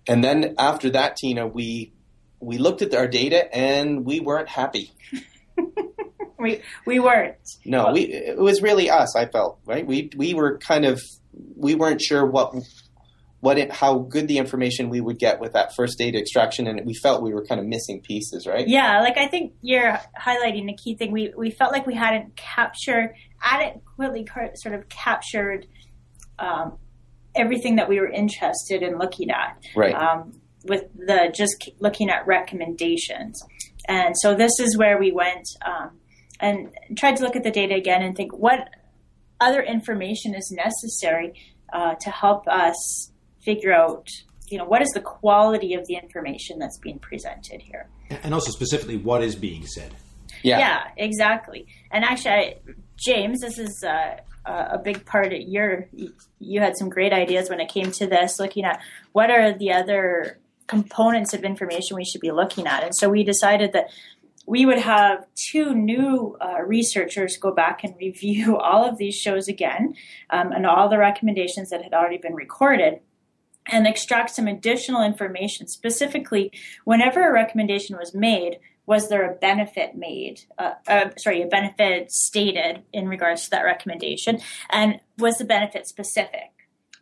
And 0.08 0.24
then 0.24 0.56
after 0.58 0.90
that, 0.92 1.18
Tina, 1.18 1.48
we 1.48 1.94
we 2.40 2.58
looked 2.58 2.82
at 2.82 2.94
our 2.96 3.08
data 3.08 3.54
and 3.54 4.06
we 4.06 4.20
weren't 4.20 4.50
happy. 4.50 4.94
We 6.40 6.62
we 6.86 7.00
weren't. 7.00 7.36
No, 7.66 7.92
we 7.92 8.04
it 8.04 8.38
was 8.38 8.62
really 8.62 8.90
us. 8.90 9.16
I 9.16 9.26
felt 9.26 9.60
right. 9.66 9.86
We 9.86 10.10
we 10.16 10.34
were 10.34 10.58
kind 10.58 10.86
of 10.86 11.02
we 11.58 11.76
weren't 11.76 12.02
sure 12.02 12.26
what 12.26 12.56
what 13.42 13.58
it, 13.58 13.72
how 13.72 14.00
good 14.00 14.28
the 14.28 14.38
information 14.38 14.90
we 14.90 15.00
would 15.00 15.18
get 15.18 15.40
with 15.40 15.54
that 15.54 15.74
first 15.76 15.98
data 15.98 16.18
extraction, 16.20 16.68
and 16.68 16.86
we 16.86 16.94
felt 16.94 17.24
we 17.24 17.34
were 17.34 17.46
kind 17.46 17.60
of 17.60 17.68
missing 17.68 18.02
pieces, 18.02 18.46
right? 18.46 18.68
Yeah, 18.68 19.00
like 19.02 19.18
I 19.18 19.28
think 19.28 19.54
you're 19.62 20.00
highlighting 20.20 20.70
a 20.70 20.76
key 20.76 20.96
thing. 20.96 21.12
We 21.12 21.34
we 21.38 21.52
felt 21.52 21.72
like 21.72 21.88
we 21.88 21.96
hadn't 21.96 22.36
captured 22.36 23.14
adequately 23.42 24.28
sort 24.56 24.76
of 24.76 24.90
captured 24.90 25.68
um, 26.38 26.78
everything 27.34 27.78
that 27.78 27.88
we 27.88 28.00
were 28.00 28.10
interested 28.10 28.84
in 28.84 28.98
looking 28.98 29.30
at. 29.32 29.62
Right. 29.76 29.96
Um, 29.96 30.34
with 30.66 30.84
the 30.94 31.34
just 31.34 31.72
looking 31.80 32.10
at 32.10 32.28
recommendations, 32.28 33.42
and 33.88 34.14
so 34.18 34.36
this 34.36 34.52
is 34.60 34.78
where 34.78 35.00
we 35.00 35.14
went 35.14 35.48
um, 35.66 35.92
and 36.42 36.70
tried 36.98 37.16
to 37.16 37.24
look 37.24 37.38
at 37.38 37.44
the 37.44 37.52
data 37.52 37.76
again 37.76 38.02
and 38.02 38.18
think 38.18 38.34
what 38.34 38.70
other 39.40 39.62
information 39.64 40.36
is 40.36 40.52
necessary 40.52 41.34
uh, 41.72 41.96
to 42.02 42.10
help 42.10 42.46
us 42.50 43.12
figure 43.42 43.74
out 43.74 44.08
you 44.48 44.58
know 44.58 44.66
what 44.66 44.82
is 44.82 44.90
the 44.90 45.02
quality 45.02 45.74
of 45.74 45.86
the 45.88 45.96
information 45.96 46.60
that's 46.60 46.78
being 46.80 47.00
presented 47.00 47.62
here. 47.62 47.88
And 48.10 48.34
also 48.34 48.52
specifically 48.52 48.98
what 48.98 49.24
is 49.24 49.36
being 49.36 49.66
said. 49.68 49.94
Yeah. 50.42 50.60
Yeah 50.60 50.88
exactly. 50.98 51.68
And 51.92 52.04
actually 52.04 52.32
I, 52.32 52.58
james 52.98 53.42
this 53.42 53.58
is 53.60 53.84
uh, 53.84 54.18
a 54.46 54.80
big 54.80 55.06
part 55.06 55.34
of 55.34 55.42
your 55.42 55.88
you 56.40 56.60
had 56.60 56.78
some 56.78 56.90
great 56.90 57.14
ideas 57.14 57.50
when 57.50 57.60
it 57.60 57.70
came 57.70 57.92
to 57.92 58.08
this 58.08 58.40
looking 58.40 58.66
at 58.66 58.82
what 59.12 59.30
are 59.30 59.58
the 59.58 59.72
other 59.72 60.40
components 60.70 61.34
of 61.34 61.44
information 61.44 61.98
we 61.98 62.06
should 62.06 62.22
be 62.22 62.32
looking 62.32 62.68
at. 62.68 62.84
And 62.84 62.96
so 62.96 63.10
we 63.10 63.24
decided 63.24 63.74
that 63.74 63.90
we 64.46 64.66
would 64.66 64.80
have 64.80 65.26
two 65.36 65.76
new 65.76 66.38
uh, 66.40 66.62
researchers 66.66 67.38
go 67.38 67.52
back 67.52 67.84
and 67.84 67.96
review 68.00 68.58
all 68.60 68.88
of 68.88 68.98
these 68.98 69.16
shows 69.16 69.48
again 69.48 69.96
um, 70.30 70.52
and 70.52 70.66
all 70.66 70.88
the 70.88 70.98
recommendations 70.98 71.70
that 71.72 71.84
had 71.84 71.94
already 71.94 72.18
been 72.18 72.34
recorded 72.34 73.02
and 73.72 73.88
extract 73.88 74.32
some 74.32 74.48
additional 74.48 75.02
information. 75.02 75.68
Specifically, 75.68 76.52
whenever 76.86 77.28
a 77.28 77.34
recommendation 77.34 77.98
was 77.98 78.14
made, 78.14 78.60
was 78.86 79.10
there 79.10 79.30
a 79.30 79.36
benefit 79.36 79.96
made? 79.96 80.42
Uh, 80.58 80.72
uh, 80.88 81.10
sorry, 81.18 81.44
a 81.44 81.48
benefit 81.48 82.12
stated 82.12 82.82
in 82.92 83.08
regards 83.08 83.44
to 83.44 83.52
that 83.52 83.64
recommendation, 83.64 84.40
and 84.70 85.00
was 85.18 85.38
the 85.38 85.46
benefit 85.46 85.88
specific? 85.88 86.52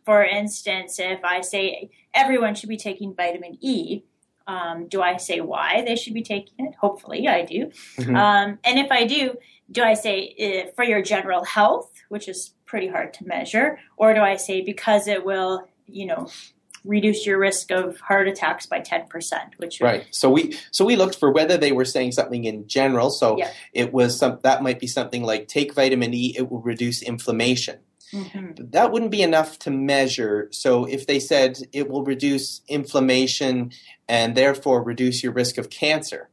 For 0.04 0.22
instance, 0.22 0.98
if 0.98 1.24
I 1.24 1.40
say 1.40 1.90
everyone 2.14 2.54
should 2.54 2.68
be 2.68 2.76
taking 2.76 3.14
vitamin 3.14 3.58
E, 3.60 4.02
um, 4.46 4.88
do 4.88 5.02
I 5.02 5.18
say 5.18 5.40
why 5.40 5.82
they 5.86 5.96
should 5.96 6.14
be 6.14 6.22
taking 6.22 6.66
it? 6.66 6.74
Hopefully, 6.76 7.28
I 7.28 7.44
do. 7.44 7.70
Mm-hmm. 7.98 8.16
Um, 8.16 8.58
and 8.64 8.78
if 8.78 8.90
I 8.90 9.04
do, 9.04 9.36
do 9.70 9.82
I 9.82 9.94
say 9.94 10.66
uh, 10.66 10.72
for 10.74 10.84
your 10.84 11.02
general 11.02 11.44
health, 11.44 11.92
which 12.08 12.28
is 12.28 12.54
pretty 12.64 12.88
hard 12.88 13.12
to 13.14 13.26
measure, 13.26 13.78
or 13.96 14.14
do 14.14 14.20
I 14.20 14.36
say 14.36 14.62
because 14.62 15.06
it 15.08 15.24
will, 15.24 15.66
you 15.86 16.06
know, 16.06 16.28
reduce 16.88 17.26
your 17.26 17.38
risk 17.38 17.70
of 17.70 18.00
heart 18.00 18.26
attacks 18.26 18.66
by 18.66 18.80
10% 18.80 19.08
which 19.58 19.80
right. 19.80 20.06
So 20.10 20.30
we 20.30 20.58
so 20.70 20.84
we 20.84 20.96
looked 20.96 21.16
for 21.16 21.30
whether 21.30 21.56
they 21.56 21.70
were 21.70 21.84
saying 21.84 22.12
something 22.12 22.44
in 22.44 22.66
general. 22.66 23.10
So 23.10 23.38
yeah. 23.38 23.52
it 23.72 23.92
was 23.92 24.18
some 24.18 24.38
that 24.42 24.62
might 24.62 24.80
be 24.80 24.86
something 24.86 25.22
like 25.22 25.46
take 25.46 25.74
vitamin 25.74 26.14
e 26.14 26.34
it 26.36 26.50
will 26.50 26.62
reduce 26.62 27.02
inflammation. 27.02 27.78
Mm-hmm. 28.10 28.70
that 28.70 28.90
wouldn't 28.90 29.10
be 29.10 29.20
enough 29.20 29.58
to 29.60 29.70
measure. 29.70 30.48
So 30.50 30.86
if 30.86 31.06
they 31.06 31.20
said 31.20 31.58
it 31.74 31.90
will 31.90 32.04
reduce 32.04 32.62
inflammation 32.66 33.72
and 34.08 34.34
therefore 34.34 34.82
reduce 34.82 35.22
your 35.22 35.32
risk 35.32 35.58
of 35.58 35.68
cancer 35.68 36.30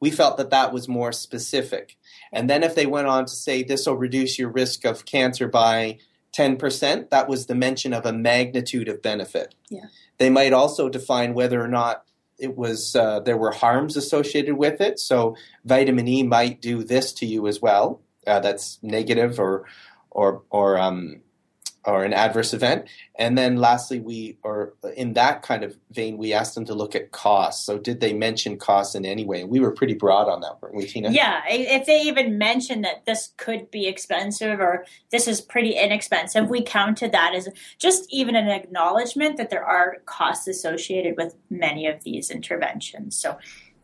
we 0.00 0.10
felt 0.10 0.36
that 0.36 0.50
that 0.50 0.72
was 0.72 0.88
more 0.88 1.12
specific. 1.12 1.96
And 2.32 2.48
then 2.48 2.62
if 2.62 2.74
they 2.74 2.86
went 2.86 3.08
on 3.08 3.24
to 3.26 3.32
say 3.32 3.62
this 3.62 3.86
will 3.86 3.96
reduce 3.96 4.38
your 4.38 4.50
risk 4.50 4.84
of 4.84 5.04
cancer 5.04 5.48
by 5.48 5.98
10%, 6.38 7.10
that 7.10 7.28
was 7.28 7.46
the 7.46 7.54
mention 7.54 7.92
of 7.92 8.06
a 8.06 8.12
magnitude 8.12 8.88
of 8.88 9.02
benefit. 9.02 9.54
Yeah. 9.68 9.86
They 10.18 10.30
might 10.30 10.52
also 10.52 10.88
define 10.88 11.34
whether 11.34 11.62
or 11.62 11.68
not 11.68 12.04
it 12.38 12.56
was 12.56 12.94
uh, 12.94 13.20
there 13.20 13.36
were 13.36 13.50
harms 13.50 13.96
associated 13.96 14.56
with 14.56 14.80
it. 14.80 15.00
So 15.00 15.36
vitamin 15.64 16.06
E 16.06 16.22
might 16.22 16.60
do 16.60 16.84
this 16.84 17.12
to 17.14 17.26
you 17.26 17.48
as 17.48 17.60
well. 17.60 18.00
Uh, 18.26 18.38
that's 18.38 18.78
negative 18.82 19.40
or 19.40 19.64
or 20.10 20.42
or 20.50 20.78
um, 20.78 21.22
or 21.84 22.04
an 22.04 22.12
adverse 22.12 22.52
event. 22.52 22.86
And 23.18 23.38
then 23.38 23.56
lastly, 23.56 23.98
we 24.00 24.36
or 24.42 24.74
in 24.96 25.14
that 25.14 25.42
kind 25.42 25.64
of 25.64 25.76
vein, 25.90 26.18
we 26.18 26.32
asked 26.32 26.54
them 26.54 26.64
to 26.66 26.74
look 26.74 26.94
at 26.94 27.12
costs. 27.12 27.64
So 27.64 27.78
did 27.78 28.00
they 28.00 28.12
mention 28.12 28.58
costs 28.58 28.94
in 28.94 29.06
any 29.06 29.24
way? 29.24 29.44
We 29.44 29.60
were 29.60 29.70
pretty 29.70 29.94
broad 29.94 30.28
on 30.28 30.40
that, 30.42 30.60
weren't 30.60 30.74
we, 30.74 30.86
Tina? 30.86 31.10
Yeah, 31.10 31.42
if 31.48 31.86
they 31.86 32.02
even 32.02 32.36
mentioned 32.36 32.84
that 32.84 33.06
this 33.06 33.32
could 33.36 33.70
be 33.70 33.86
expensive 33.86 34.60
or 34.60 34.84
this 35.10 35.26
is 35.26 35.40
pretty 35.40 35.72
inexpensive, 35.72 36.48
we 36.48 36.62
counted 36.62 37.12
that 37.12 37.34
as 37.34 37.48
just 37.78 38.12
even 38.12 38.36
an 38.36 38.48
acknowledgement 38.48 39.36
that 39.36 39.50
there 39.50 39.64
are 39.64 39.98
costs 40.04 40.46
associated 40.46 41.16
with 41.16 41.34
many 41.48 41.86
of 41.86 42.02
these 42.04 42.30
interventions. 42.30 43.16
So 43.16 43.38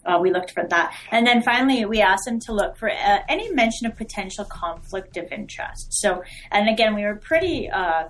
uh, 0.07 0.19
we 0.21 0.33
looked 0.33 0.53
for 0.53 0.67
that. 0.69 0.95
And 1.11 1.27
then 1.27 1.43
finally, 1.43 1.85
we 1.85 2.01
asked 2.01 2.27
them 2.27 2.41
to 2.41 2.53
look 2.53 2.77
for 2.77 2.91
uh, 2.91 3.19
any 3.29 3.51
mention 3.53 3.87
of 3.87 3.97
potential 3.97 4.45
conflict 4.45 5.17
of 5.17 5.31
interest. 5.33 5.93
So, 5.93 6.23
and 6.51 6.69
again, 6.69 6.95
we 6.95 7.03
were 7.05 7.17
pretty 7.17 7.71
uh, 7.71 8.09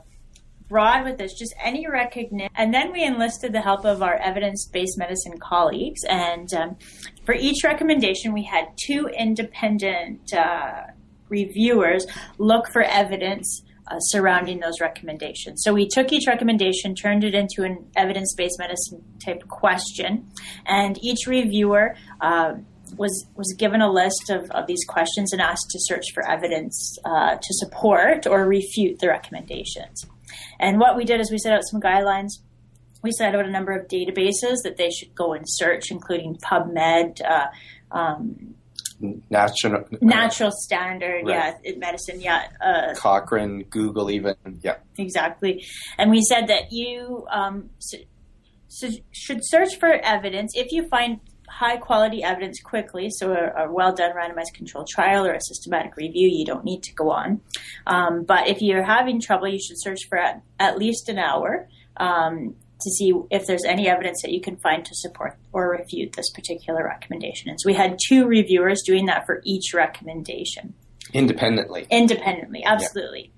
broad 0.69 1.05
with 1.05 1.19
this, 1.19 1.35
just 1.35 1.55
any 1.63 1.87
recognition. 1.89 2.51
And 2.57 2.73
then 2.73 2.93
we 2.93 3.05
enlisted 3.05 3.53
the 3.53 3.61
help 3.61 3.85
of 3.85 4.03
our 4.03 4.17
evidence 4.17 4.67
based 4.67 4.99
medicine 4.99 5.39
colleagues. 5.39 6.03
And 6.05 6.53
um, 6.55 6.77
for 7.25 7.35
each 7.35 7.65
recommendation, 7.65 8.33
we 8.33 8.45
had 8.45 8.67
two 8.77 9.09
independent 9.09 10.33
uh, 10.33 10.85
reviewers 11.29 12.07
look 12.39 12.69
for 12.69 12.83
evidence 12.83 13.63
uh, 13.87 13.99
surrounding 13.99 14.61
those 14.61 14.81
recommendations. 14.81 15.63
So 15.63 15.73
we 15.73 15.89
took 15.89 16.13
each 16.13 16.27
recommendation, 16.27 16.95
turned 16.95 17.25
it 17.25 17.35
into 17.35 17.63
an 17.63 17.87
evidence 17.97 18.35
based 18.35 18.59
medicine 18.59 19.05
type 19.25 19.47
question, 19.49 20.31
and 20.67 20.99
each 21.03 21.27
reviewer 21.27 21.95
uh, 22.21 22.55
was 22.97 23.27
was 23.35 23.55
given 23.59 23.81
a 23.81 23.91
list 23.91 24.31
of, 24.31 24.51
of 24.53 24.67
these 24.67 24.85
questions 24.87 25.33
and 25.33 25.41
asked 25.41 25.71
to 25.71 25.79
search 25.81 26.13
for 26.13 26.27
evidence 26.27 26.99
uh, 27.05 27.37
to 27.37 27.55
support 27.55 28.27
or 28.27 28.47
refute 28.47 28.99
the 29.01 29.09
recommendations. 29.09 30.07
And 30.59 30.79
what 30.79 30.97
we 30.97 31.05
did 31.05 31.21
is 31.21 31.31
we 31.31 31.39
set 31.39 31.53
out 31.53 31.63
some 31.71 31.81
guidelines. 31.81 32.31
We 33.03 33.13
set 33.13 33.35
out 33.35 33.45
a 33.45 33.51
number 33.51 33.73
of 33.73 33.87
databases 33.89 34.63
that 34.65 34.77
they 34.79 34.91
should 34.91 35.15
go 35.15 35.35
and 35.35 35.45
search, 35.47 35.91
including 35.91 36.37
PubMed, 36.37 37.21
uh, 37.23 37.49
um, 37.91 38.55
natural 39.31 39.85
natural 40.01 40.51
standard 40.53 41.27
right. 41.27 41.57
yeah 41.65 41.73
medicine 41.77 42.21
yeah 42.21 42.49
uh, 42.65 42.95
cochrane 42.95 43.65
google 43.65 44.11
even 44.11 44.35
yeah. 44.63 44.77
Exactly. 44.99 45.65
And 45.99 46.11
we 46.11 46.23
said 46.23 46.49
that 46.49 46.73
you 46.73 47.27
um, 47.31 47.71
so, 47.79 47.99
so 48.69 48.89
should 49.13 49.41
search 49.43 49.79
for 49.79 49.89
evidence. 49.89 50.53
If 50.55 50.73
you 50.73 50.89
find 50.89 51.21
high 51.49 51.77
quality 51.77 52.25
evidence 52.25 52.61
quickly 52.61 53.09
so 53.11 53.33
a, 53.33 53.65
a, 53.65 53.73
well 53.73 53.95
done 53.95 54.11
randomized 54.13 54.55
controlled 54.55 54.89
trial 54.89 55.25
or 55.25 55.35
a 55.35 55.41
systematic 55.41 55.95
review 55.97 56.29
you 56.29 56.45
don't 56.45 56.65
need 56.65 56.83
to 56.83 56.93
go 56.95 57.11
on. 57.11 57.41
Um, 57.87 58.25
but 58.25 58.49
if 58.49 58.61
you're 58.61 58.83
having 58.83 59.21
trouble 59.21 59.49
you 59.49 59.61
should 59.61 59.81
search 59.81 60.01
for 60.09 60.19
at, 60.19 60.43
at 60.59 60.79
least 60.79 61.09
an 61.09 61.19
hour. 61.19 61.69
Um, 61.97 62.57
to 62.85 62.91
see 62.91 63.13
if 63.31 63.47
there's 63.47 63.65
any 63.65 63.89
evidence 63.89 64.23
that 64.23 64.31
you 64.31 64.41
can 64.41 64.57
find 64.57 64.85
to 64.85 64.95
support 64.95 65.37
or 65.53 65.71
refute 65.71 66.13
this 66.13 66.31
particular 66.31 66.85
recommendation. 66.85 67.51
And 67.51 67.61
so 67.61 67.69
we 67.69 67.75
had 67.75 67.99
two 68.07 68.27
reviewers 68.27 68.83
doing 68.83 69.07
that 69.07 69.27
for 69.27 69.41
each 69.45 69.75
recommendation. 69.75 70.75
Independently. 71.13 71.87
Independently, 71.91 72.65
absolutely. 72.65 73.33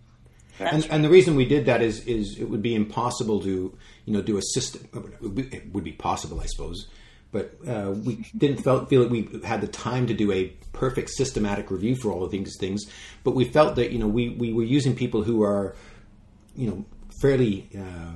Yeah. 0.58 0.68
And, 0.72 0.82
right. 0.82 0.92
and, 0.92 1.04
the 1.04 1.10
reason 1.10 1.36
we 1.36 1.44
did 1.44 1.66
that 1.66 1.82
is 1.82 2.06
is 2.06 2.38
it 2.38 2.44
would 2.44 2.62
be 2.62 2.74
impossible 2.74 3.42
to 3.42 3.76
you 4.06 4.12
know 4.12 4.22
do 4.22 4.38
a 4.38 4.42
system. 4.42 4.88
It 5.22 5.74
would 5.74 5.84
be 5.84 5.92
possible, 5.92 6.40
I 6.40 6.46
suppose, 6.46 6.86
but 7.30 7.54
uh, 7.68 7.90
we 7.90 8.24
didn't 8.36 8.62
felt, 8.62 8.88
feel 8.88 9.02
that 9.02 9.10
we 9.10 9.28
had 9.44 9.60
the 9.60 9.68
time 9.68 10.06
to 10.06 10.14
do 10.14 10.32
a 10.32 10.46
perfect 10.72 11.10
systematic 11.10 11.70
review 11.70 11.96
for 11.96 12.10
all 12.10 12.24
of 12.24 12.30
these 12.30 12.56
things. 12.58 12.86
But 13.24 13.34
we 13.34 13.44
felt 13.44 13.76
that 13.76 13.92
you 13.92 13.98
know 13.98 14.08
we 14.08 14.30
we 14.30 14.54
were 14.54 14.64
using 14.64 14.96
people 14.96 15.22
who 15.22 15.42
are 15.42 15.76
you 16.54 16.68
know 16.68 16.84
fairly. 17.20 17.68
Uh, 17.76 17.82
uh, 17.82 18.12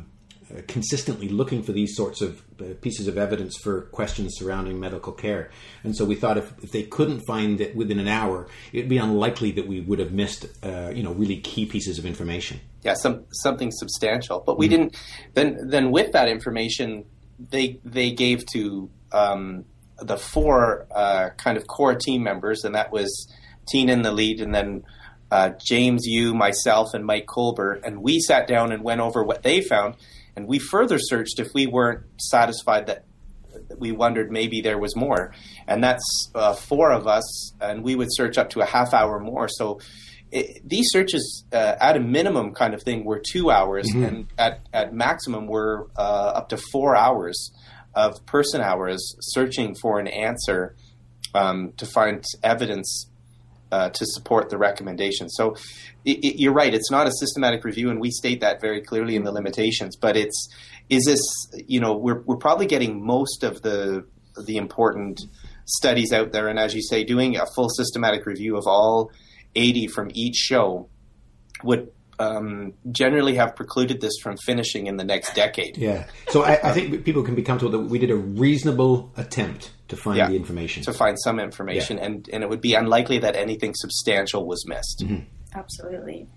consistently 0.66 1.28
looking 1.28 1.62
for 1.62 1.72
these 1.72 1.94
sorts 1.94 2.20
of 2.20 2.42
uh, 2.60 2.64
pieces 2.80 3.06
of 3.06 3.16
evidence 3.16 3.56
for 3.56 3.82
questions 3.92 4.34
surrounding 4.36 4.80
medical 4.80 5.12
care. 5.12 5.50
And 5.84 5.96
so 5.96 6.04
we 6.04 6.14
thought 6.14 6.36
if, 6.36 6.52
if 6.62 6.72
they 6.72 6.82
couldn't 6.82 7.20
find 7.20 7.60
it 7.60 7.76
within 7.76 7.98
an 7.98 8.08
hour, 8.08 8.48
it'd 8.72 8.88
be 8.88 8.98
unlikely 8.98 9.52
that 9.52 9.66
we 9.66 9.80
would 9.80 9.98
have 9.98 10.12
missed, 10.12 10.46
uh, 10.62 10.90
you 10.94 11.02
know, 11.02 11.12
really 11.12 11.38
key 11.38 11.66
pieces 11.66 11.98
of 11.98 12.06
information. 12.06 12.60
Yeah, 12.82 12.94
some 12.94 13.24
something 13.32 13.70
substantial. 13.70 14.42
But 14.44 14.58
we 14.58 14.66
mm-hmm. 14.66 14.76
didn't. 14.76 14.96
Then 15.34 15.68
then 15.68 15.90
with 15.90 16.12
that 16.12 16.28
information, 16.28 17.04
they 17.38 17.78
they 17.84 18.10
gave 18.10 18.44
to 18.52 18.90
um, 19.12 19.64
the 19.98 20.16
four 20.16 20.86
uh, 20.90 21.30
kind 21.36 21.56
of 21.56 21.66
core 21.66 21.94
team 21.94 22.22
members, 22.22 22.64
and 22.64 22.74
that 22.74 22.90
was 22.90 23.32
Tina 23.68 23.92
in 23.92 24.02
the 24.02 24.12
lead, 24.12 24.40
and 24.40 24.54
then. 24.54 24.84
Uh, 25.32 25.50
James, 25.64 26.06
you, 26.06 26.34
myself, 26.34 26.88
and 26.92 27.06
Mike 27.06 27.26
Kolber, 27.26 27.80
and 27.84 28.02
we 28.02 28.18
sat 28.18 28.48
down 28.48 28.72
and 28.72 28.82
went 28.82 29.00
over 29.00 29.22
what 29.22 29.44
they 29.44 29.60
found. 29.60 29.94
And 30.36 30.46
we 30.46 30.58
further 30.58 30.98
searched 30.98 31.38
if 31.38 31.48
we 31.54 31.66
weren't 31.66 32.04
satisfied 32.20 32.86
that 32.86 33.04
we 33.78 33.92
wondered 33.92 34.30
maybe 34.30 34.60
there 34.60 34.78
was 34.78 34.94
more. 34.96 35.32
And 35.66 35.82
that's 35.82 36.30
uh, 36.34 36.54
four 36.54 36.92
of 36.92 37.06
us, 37.06 37.52
and 37.60 37.82
we 37.82 37.94
would 37.94 38.08
search 38.10 38.38
up 38.38 38.50
to 38.50 38.60
a 38.60 38.66
half 38.66 38.94
hour 38.94 39.18
more. 39.18 39.48
So 39.48 39.80
it, 40.30 40.68
these 40.68 40.86
searches, 40.90 41.44
uh, 41.52 41.76
at 41.80 41.96
a 41.96 42.00
minimum, 42.00 42.54
kind 42.54 42.74
of 42.74 42.82
thing, 42.82 43.04
were 43.04 43.20
two 43.20 43.50
hours, 43.50 43.86
mm-hmm. 43.88 44.04
and 44.04 44.26
at 44.38 44.60
at 44.72 44.94
maximum 44.94 45.46
were 45.46 45.88
uh, 45.96 46.32
up 46.36 46.50
to 46.50 46.56
four 46.56 46.94
hours 46.96 47.52
of 47.94 48.24
person 48.26 48.60
hours 48.60 49.16
searching 49.20 49.74
for 49.74 49.98
an 49.98 50.06
answer 50.06 50.76
um, 51.34 51.72
to 51.76 51.86
find 51.86 52.24
evidence 52.42 53.09
uh, 53.72 53.90
to 53.90 54.06
support 54.06 54.50
the 54.50 54.58
recommendation. 54.58 55.28
So 55.28 55.54
it, 56.04 56.18
it, 56.24 56.40
you're 56.40 56.52
right; 56.52 56.72
it's 56.72 56.90
not 56.90 57.06
a 57.06 57.12
systematic 57.12 57.64
review, 57.64 57.90
and 57.90 58.00
we 58.00 58.10
state 58.10 58.40
that 58.40 58.60
very 58.60 58.80
clearly 58.80 59.16
in 59.16 59.24
the 59.24 59.32
limitations. 59.32 59.96
But 59.96 60.16
it's 60.16 60.48
is 60.88 61.04
this 61.04 61.20
you 61.66 61.80
know 61.80 61.96
we're 61.96 62.20
we're 62.22 62.36
probably 62.36 62.66
getting 62.66 63.04
most 63.04 63.42
of 63.42 63.62
the 63.62 64.06
the 64.44 64.56
important 64.56 65.20
studies 65.64 66.12
out 66.12 66.32
there, 66.32 66.48
and 66.48 66.58
as 66.58 66.74
you 66.74 66.82
say, 66.82 67.04
doing 67.04 67.36
a 67.36 67.46
full 67.54 67.68
systematic 67.68 68.26
review 68.26 68.56
of 68.56 68.66
all 68.66 69.10
80 69.54 69.88
from 69.88 70.10
each 70.14 70.36
show 70.36 70.88
would 71.62 71.90
um, 72.18 72.74
generally 72.90 73.34
have 73.36 73.56
precluded 73.56 74.00
this 74.00 74.12
from 74.22 74.36
finishing 74.44 74.86
in 74.86 74.96
the 74.96 75.04
next 75.04 75.34
decade. 75.34 75.78
Yeah. 75.78 76.06
So 76.28 76.42
I, 76.42 76.60
I, 76.62 76.72
think 76.72 77.04
people 77.04 77.22
can 77.22 77.34
be 77.34 77.42
comfortable 77.42 77.78
that 77.78 77.86
we 77.86 77.98
did 77.98 78.10
a 78.10 78.16
reasonable 78.16 79.10
attempt 79.16 79.70
to 79.90 79.96
find 79.96 80.16
yeah, 80.16 80.28
the 80.28 80.36
information. 80.36 80.82
To 80.84 80.92
find 80.92 81.16
some 81.20 81.38
information, 81.38 81.98
yeah. 81.98 82.04
and, 82.06 82.28
and 82.32 82.42
it 82.42 82.48
would 82.48 82.60
be 82.60 82.74
unlikely 82.74 83.18
that 83.18 83.36
anything 83.36 83.74
substantial 83.74 84.46
was 84.46 84.66
missed. 84.66 85.04
Mm-hmm. 85.04 85.24
Absolutely. 85.54 86.28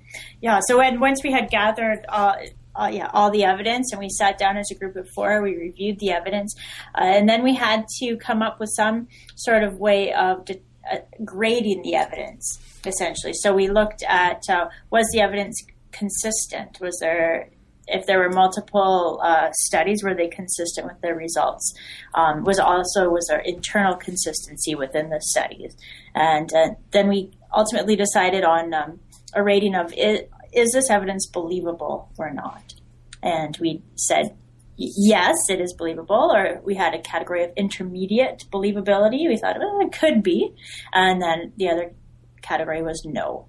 Yeah. 0.42 0.60
So 0.68 0.80
when, 0.80 1.00
once 1.00 1.24
we 1.24 1.32
had 1.32 1.50
gathered 1.50 2.04
uh, 2.10 2.36
uh, 2.76 2.90
yeah, 2.92 3.10
all 3.14 3.30
the 3.32 3.44
evidence, 3.44 3.92
and 3.92 4.00
we 4.00 4.10
sat 4.10 4.38
down 4.38 4.58
as 4.58 4.70
a 4.72 4.76
group 4.76 4.96
of 4.96 5.08
four. 5.16 5.42
We 5.42 5.56
reviewed 5.56 6.00
the 6.00 6.12
evidence, 6.12 6.56
uh, 6.96 7.04
and 7.04 7.30
then 7.30 7.44
we 7.44 7.54
had 7.56 7.86
to 8.00 8.18
come 8.18 8.42
up 8.42 8.60
with 8.60 8.70
some 8.76 9.08
sort 9.36 9.64
of 9.64 9.78
way 9.78 10.12
of 10.14 10.46
de- 10.46 10.62
uh, 10.92 10.98
grading 11.24 11.84
the 11.84 11.96
evidence, 11.96 12.60
essentially. 12.86 13.34
So 13.34 13.54
we 13.54 13.70
looked 13.70 14.04
at 14.08 14.42
uh, 14.50 14.70
was 14.90 15.08
the 15.14 15.22
evidence 15.22 15.64
consistent? 15.92 16.80
Was 16.82 16.98
there 17.00 17.50
if 17.88 18.06
there 18.06 18.20
were 18.20 18.30
multiple 18.30 19.20
uh, 19.24 19.52
studies, 19.52 20.04
were 20.04 20.14
they 20.14 20.28
consistent 20.28 20.88
with 20.88 21.02
their 21.02 21.16
results? 21.16 21.74
Um, 22.14 22.44
was 22.44 22.60
also 22.60 23.10
was 23.10 23.28
there 23.28 23.40
internal 23.40 23.96
consistency 23.96 24.76
within 24.76 25.10
the 25.10 25.20
studies? 25.22 25.76
And 26.16 26.54
uh, 26.54 26.70
then 26.92 27.08
we 27.10 27.32
ultimately 27.54 27.96
decided 27.96 28.44
on 28.44 28.74
um, 28.74 29.00
a 29.34 29.44
rating 29.44 29.76
of 29.76 29.94
is 29.94 30.72
this 30.72 30.90
evidence 30.90 31.28
believable 31.28 32.10
or 32.18 32.32
not? 32.32 32.74
And 33.22 33.58
we 33.60 33.82
said, 33.96 34.36
yes, 34.76 35.36
it 35.50 35.62
is 35.62 35.74
believable, 35.74 36.32
or 36.34 36.62
we 36.64 36.76
had 36.76 36.94
a 36.94 37.02
category 37.02 37.44
of 37.44 37.52
intermediate 37.56 38.44
believability. 38.52 39.28
We 39.28 39.38
thought, 39.38 39.58
well, 39.60 39.80
it 39.82 39.98
could 39.98 40.24
be. 40.24 40.54
And 40.94 41.22
then 41.22 41.54
the 41.58 41.70
other 41.70 41.94
category 42.42 42.82
was 42.82 43.04
no. 43.06 43.48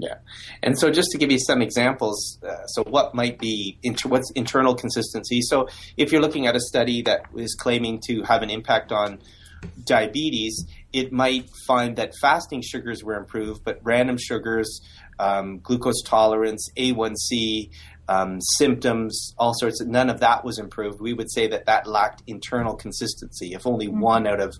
Yeah, 0.00 0.16
and 0.62 0.78
so 0.78 0.90
just 0.90 1.10
to 1.12 1.18
give 1.18 1.30
you 1.30 1.38
some 1.38 1.62
examples, 1.62 2.38
uh, 2.42 2.66
so 2.66 2.82
what 2.84 3.14
might 3.14 3.38
be 3.38 3.78
inter- 3.82 4.08
what's 4.08 4.30
internal 4.32 4.74
consistency? 4.74 5.40
So 5.42 5.68
if 5.96 6.12
you're 6.12 6.22
looking 6.22 6.46
at 6.46 6.56
a 6.56 6.60
study 6.60 7.02
that 7.02 7.26
is 7.36 7.54
claiming 7.58 8.00
to 8.06 8.22
have 8.22 8.42
an 8.42 8.50
impact 8.50 8.92
on 8.92 9.20
diabetes, 9.84 10.66
it 10.92 11.12
might 11.12 11.50
find 11.66 11.96
that 11.96 12.14
fasting 12.20 12.62
sugars 12.62 13.04
were 13.04 13.16
improved, 13.16 13.62
but 13.64 13.78
random 13.82 14.16
sugars 14.18 14.80
um, 15.18 15.58
glucose 15.58 16.02
tolerance, 16.02 16.66
A1C, 16.78 17.70
um, 18.08 18.40
symptoms, 18.58 19.34
all 19.38 19.54
sorts 19.54 19.80
of 19.80 19.86
none 19.86 20.10
of 20.10 20.20
that 20.20 20.44
was 20.44 20.58
improved. 20.58 21.00
We 21.00 21.12
would 21.12 21.30
say 21.30 21.46
that 21.48 21.66
that 21.66 21.86
lacked 21.86 22.22
internal 22.26 22.74
consistency. 22.74 23.52
If 23.52 23.66
only 23.66 23.86
mm-hmm. 23.86 24.00
one 24.00 24.26
out 24.26 24.40
of 24.40 24.56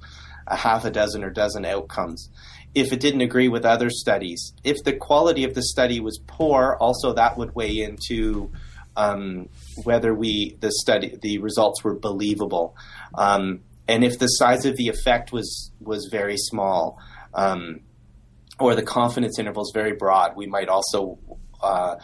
a 0.46 0.56
half 0.56 0.84
a 0.84 0.90
dozen 0.90 1.24
or 1.24 1.30
dozen 1.30 1.64
outcomes. 1.64 2.28
If 2.74 2.92
it 2.92 3.00
didn't 3.00 3.22
agree 3.22 3.48
with 3.48 3.64
other 3.64 3.90
studies, 3.90 4.52
if 4.62 4.76
the 4.84 4.92
quality 4.92 5.44
of 5.44 5.54
the 5.54 5.62
study 5.62 6.00
was 6.00 6.20
poor, 6.26 6.76
also 6.80 7.12
that 7.14 7.36
would 7.36 7.54
weigh 7.54 7.80
into 7.80 8.52
um, 8.96 9.48
whether 9.84 10.14
we 10.14 10.56
the 10.60 10.70
study 10.70 11.16
the 11.20 11.38
results 11.38 11.82
were 11.82 11.94
believable, 11.94 12.76
um, 13.14 13.60
and 13.88 14.04
if 14.04 14.18
the 14.18 14.28
size 14.28 14.66
of 14.66 14.76
the 14.76 14.88
effect 14.88 15.32
was 15.32 15.72
was 15.80 16.08
very 16.10 16.36
small. 16.36 16.98
Um, 17.34 17.80
or 18.58 18.74
the 18.74 18.82
confidence 18.82 19.38
interval 19.38 19.62
is 19.62 19.72
very 19.72 19.94
broad, 19.94 20.36
we 20.36 20.46
might 20.46 20.68
also 20.68 21.18
uh, 21.62 21.96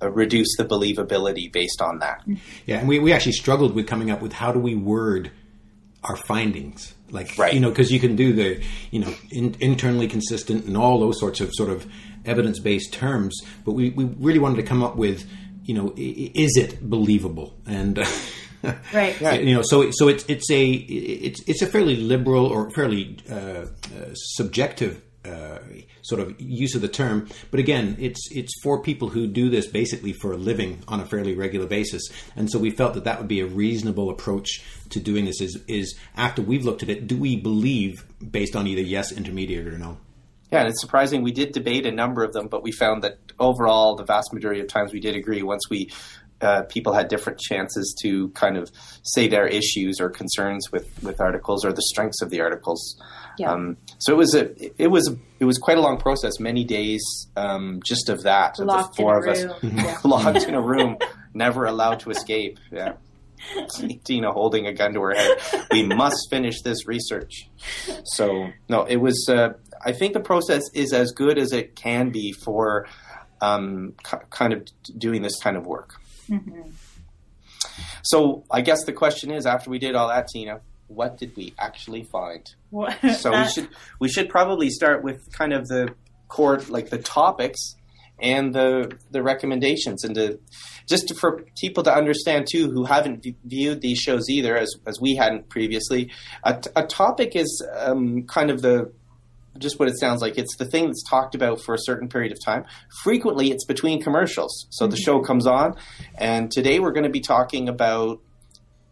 reduce 0.00 0.56
the 0.56 0.64
believability 0.64 1.50
based 1.52 1.80
on 1.80 2.00
that. 2.00 2.22
Yeah, 2.66 2.78
and 2.78 2.88
we, 2.88 2.98
we 2.98 3.12
actually 3.12 3.32
struggled 3.32 3.74
with 3.74 3.86
coming 3.86 4.10
up 4.10 4.20
with 4.20 4.32
how 4.32 4.52
do 4.52 4.58
we 4.58 4.74
word 4.74 5.30
our 6.02 6.16
findings. 6.16 6.94
Like, 7.12 7.36
right. 7.36 7.52
you 7.52 7.60
know, 7.60 7.68
because 7.68 7.92
you 7.92 8.00
can 8.00 8.16
do 8.16 8.32
the, 8.32 8.62
you 8.90 9.00
know, 9.00 9.14
in, 9.30 9.54
internally 9.60 10.08
consistent 10.08 10.64
and 10.64 10.76
all 10.76 10.98
those 10.98 11.20
sorts 11.20 11.40
of 11.40 11.50
sort 11.52 11.70
of 11.70 11.86
evidence 12.24 12.58
based 12.58 12.92
terms, 12.92 13.38
but 13.64 13.72
we, 13.72 13.90
we 13.90 14.04
really 14.04 14.38
wanted 14.38 14.56
to 14.56 14.62
come 14.62 14.82
up 14.82 14.96
with, 14.96 15.28
you 15.62 15.74
know, 15.74 15.92
is 15.96 16.56
it 16.56 16.88
believable? 16.88 17.54
And, 17.66 17.98
uh, 18.64 18.74
right. 18.94 19.44
You 19.44 19.54
know, 19.54 19.62
so 19.62 19.90
so 19.90 20.08
it's 20.08 20.24
it's 20.26 20.50
a 20.50 20.64
it's 20.70 21.42
it's 21.46 21.62
a 21.62 21.66
fairly 21.66 21.96
liberal 21.96 22.46
or 22.46 22.70
fairly 22.70 23.18
uh, 23.30 23.34
uh, 23.34 23.66
subjective 24.14 25.02
uh, 25.24 25.58
sort 26.02 26.20
of 26.20 26.34
use 26.40 26.74
of 26.74 26.82
the 26.82 26.88
term. 26.88 27.28
But 27.50 27.60
again, 27.60 27.96
it's 27.98 28.28
it's 28.32 28.52
for 28.62 28.82
people 28.82 29.08
who 29.08 29.26
do 29.26 29.50
this 29.50 29.66
basically 29.66 30.12
for 30.12 30.32
a 30.32 30.36
living 30.36 30.82
on 30.88 31.00
a 31.00 31.06
fairly 31.06 31.34
regular 31.34 31.66
basis. 31.66 32.02
And 32.36 32.50
so 32.50 32.58
we 32.58 32.70
felt 32.70 32.94
that 32.94 33.04
that 33.04 33.18
would 33.18 33.28
be 33.28 33.40
a 33.40 33.46
reasonable 33.46 34.10
approach 34.10 34.62
to 34.90 35.00
doing 35.00 35.24
this. 35.24 35.40
Is 35.40 35.62
is 35.68 35.96
after 36.16 36.42
we've 36.42 36.64
looked 36.64 36.82
at 36.82 36.88
it, 36.88 37.06
do 37.06 37.16
we 37.16 37.36
believe 37.36 38.04
based 38.30 38.56
on 38.56 38.66
either 38.66 38.82
yes, 38.82 39.12
intermediate, 39.12 39.66
or 39.66 39.78
no? 39.78 39.98
Yeah, 40.50 40.60
and 40.60 40.68
it's 40.68 40.80
surprising. 40.82 41.22
We 41.22 41.32
did 41.32 41.52
debate 41.52 41.86
a 41.86 41.92
number 41.92 42.22
of 42.24 42.34
them, 42.34 42.48
but 42.48 42.62
we 42.62 42.72
found 42.72 43.02
that 43.04 43.18
overall, 43.38 43.96
the 43.96 44.04
vast 44.04 44.34
majority 44.34 44.60
of 44.60 44.68
times 44.68 44.92
we 44.92 45.00
did 45.00 45.16
agree 45.16 45.42
once 45.42 45.62
we 45.70 45.90
uh, 46.42 46.62
people 46.62 46.92
had 46.92 47.08
different 47.08 47.38
chances 47.38 47.94
to 48.02 48.28
kind 48.30 48.56
of 48.56 48.70
say 49.04 49.28
their 49.28 49.46
issues 49.46 50.00
or 50.00 50.10
concerns 50.10 50.72
with, 50.72 50.90
with 51.02 51.20
articles 51.20 51.64
or 51.64 51.72
the 51.72 51.82
strengths 51.82 52.20
of 52.20 52.30
the 52.30 52.40
articles. 52.40 53.00
Yeah. 53.38 53.52
Um, 53.52 53.76
so 53.98 54.12
it 54.12 54.16
was 54.16 54.34
a 54.34 54.82
it 54.82 54.88
was 54.88 55.14
it 55.38 55.44
was 55.44 55.58
quite 55.58 55.78
a 55.78 55.80
long 55.80 55.98
process, 55.98 56.38
many 56.38 56.64
days 56.64 57.02
um, 57.36 57.80
just 57.84 58.08
of 58.08 58.22
that. 58.22 58.58
Locked 58.58 58.96
the 58.96 59.02
four 59.02 59.18
of 59.18 59.28
us 59.28 59.44
yeah. 59.62 59.98
locked 60.04 60.44
in 60.44 60.54
a 60.54 60.60
room, 60.72 60.98
never 61.34 61.64
allowed 61.64 62.00
to 62.00 62.10
escape. 62.10 62.58
Yeah. 62.70 62.94
Tina 64.04 64.30
holding 64.30 64.66
a 64.66 64.72
gun 64.72 64.92
to 64.94 65.00
her 65.00 65.14
head. 65.14 65.38
We 65.72 65.82
must 65.82 66.28
finish 66.30 66.62
this 66.62 66.86
research. 66.86 67.48
So 68.04 68.48
no, 68.68 68.84
it 68.84 68.96
was. 68.96 69.26
Uh, 69.28 69.54
I 69.84 69.92
think 69.92 70.12
the 70.12 70.20
process 70.20 70.62
is 70.74 70.92
as 70.92 71.10
good 71.10 71.38
as 71.38 71.52
it 71.52 71.74
can 71.74 72.10
be 72.10 72.32
for 72.32 72.86
um, 73.40 73.94
c- 74.06 74.16
kind 74.30 74.52
of 74.52 74.66
doing 74.96 75.22
this 75.22 75.40
kind 75.42 75.56
of 75.56 75.66
work. 75.66 75.94
Mm-hmm. 76.28 76.70
So 78.04 78.44
I 78.50 78.60
guess 78.60 78.84
the 78.84 78.92
question 78.92 79.30
is, 79.30 79.46
after 79.46 79.70
we 79.70 79.78
did 79.78 79.94
all 79.94 80.08
that, 80.08 80.28
Tina, 80.28 80.60
what 80.86 81.18
did 81.18 81.36
we 81.36 81.54
actually 81.58 82.04
find? 82.04 82.48
So 83.14 83.30
we 83.30 83.48
should 83.48 83.68
we 84.00 84.08
should 84.08 84.28
probably 84.28 84.70
start 84.70 85.04
with 85.04 85.20
kind 85.32 85.52
of 85.52 85.68
the 85.68 85.94
core, 86.28 86.58
like 86.68 86.88
the 86.88 86.98
topics 86.98 87.76
and 88.18 88.54
the 88.54 88.96
the 89.10 89.22
recommendations, 89.22 90.04
and 90.04 90.14
to 90.14 90.38
just 90.88 91.14
for 91.18 91.44
people 91.60 91.82
to 91.82 91.94
understand 91.94 92.46
too, 92.50 92.70
who 92.70 92.84
haven't 92.84 93.26
viewed 93.44 93.80
these 93.80 93.98
shows 93.98 94.28
either, 94.30 94.56
as 94.56 94.74
as 94.86 95.00
we 95.00 95.16
hadn't 95.16 95.48
previously. 95.48 96.10
A, 96.44 96.62
a 96.74 96.84
topic 96.84 97.36
is 97.36 97.64
um, 97.76 98.22
kind 98.26 98.50
of 98.50 98.62
the 98.62 98.92
just 99.58 99.78
what 99.78 99.88
it 99.88 99.98
sounds 99.98 100.22
like. 100.22 100.38
It's 100.38 100.56
the 100.56 100.64
thing 100.64 100.86
that's 100.86 101.02
talked 101.08 101.34
about 101.34 101.60
for 101.60 101.74
a 101.74 101.78
certain 101.78 102.08
period 102.08 102.32
of 102.32 102.38
time. 102.42 102.64
Frequently, 103.02 103.50
it's 103.50 103.66
between 103.66 104.02
commercials. 104.02 104.66
So 104.70 104.86
the 104.86 104.96
show 104.96 105.20
comes 105.20 105.46
on, 105.46 105.74
and 106.14 106.50
today 106.50 106.78
we're 106.78 106.92
going 106.92 107.04
to 107.04 107.10
be 107.10 107.20
talking 107.20 107.68
about 107.68 108.20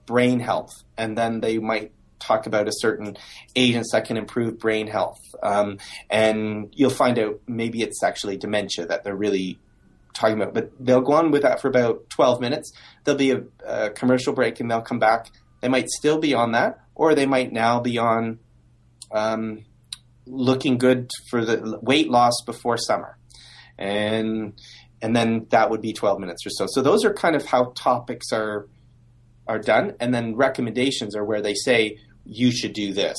brain 0.07 0.41
health, 0.41 0.73
and 0.99 1.17
then 1.17 1.41
they 1.41 1.59
might 1.59 1.93
talk 2.21 2.47
about 2.47 2.69
a 2.69 2.73
certain 2.73 3.17
agents 3.57 3.91
that 3.93 4.05
can 4.05 4.17
improve 4.17 4.59
brain 4.59 4.87
health. 4.87 5.21
Um, 5.43 5.79
and 6.09 6.73
you'll 6.77 6.91
find 6.91 7.19
out 7.19 7.41
maybe 7.47 7.83
it's 7.83 8.03
actually 8.03 8.37
dementia 8.37 8.87
that 8.87 9.03
they're 9.05 9.17
really 9.17 9.59
talking 10.15 10.41
about. 10.41 10.55
But 10.55 10.73
they'll 10.79 11.01
go 11.01 11.15
on 11.15 11.31
with 11.31 11.43
that 11.43 11.61
for 11.61 11.69
about 11.69 12.09
12 12.11 12.41
minutes. 12.41 12.73
There'll 13.05 13.19
be 13.19 13.33
a, 13.33 13.43
a 13.67 13.91
commercial 13.91 14.33
break, 14.33 14.61
and 14.61 14.71
they'll 14.71 14.83
come 14.83 14.99
back. 14.99 15.29
They 15.61 15.69
might 15.69 15.89
still 15.89 16.19
be 16.19 16.35
on 16.35 16.53
that, 16.53 16.81
or 16.95 17.15
they 17.15 17.27
might 17.27 17.53
now 17.53 17.81
be 17.81 17.99
on. 17.99 18.39
Um, 19.11 19.65
looking 20.31 20.79
good 20.79 21.11
for 21.29 21.45
the 21.45 21.79
weight 21.83 22.09
loss 22.09 22.35
before 22.47 22.77
summer. 22.77 23.19
And 23.79 24.55
and 25.03 25.17
then 25.17 25.47
that 25.51 25.71
would 25.71 25.81
be 25.81 25.95
12 25.95 26.21
minutes 26.21 26.45
or 26.47 26.51
so. 26.51 26.67
So 26.69 26.83
those 26.83 27.05
are 27.05 27.15
kind 27.15 27.35
of 27.35 27.47
how 27.47 27.73
topics 27.75 28.33
are 28.33 28.69
are 29.49 29.59
done 29.59 29.95
and 29.99 30.15
then 30.15 30.37
recommendations 30.37 31.17
are 31.17 31.25
where 31.25 31.41
they 31.41 31.55
say 31.55 31.99
you 32.31 32.51
should 32.53 32.73
do 32.73 32.93
this. 32.93 33.17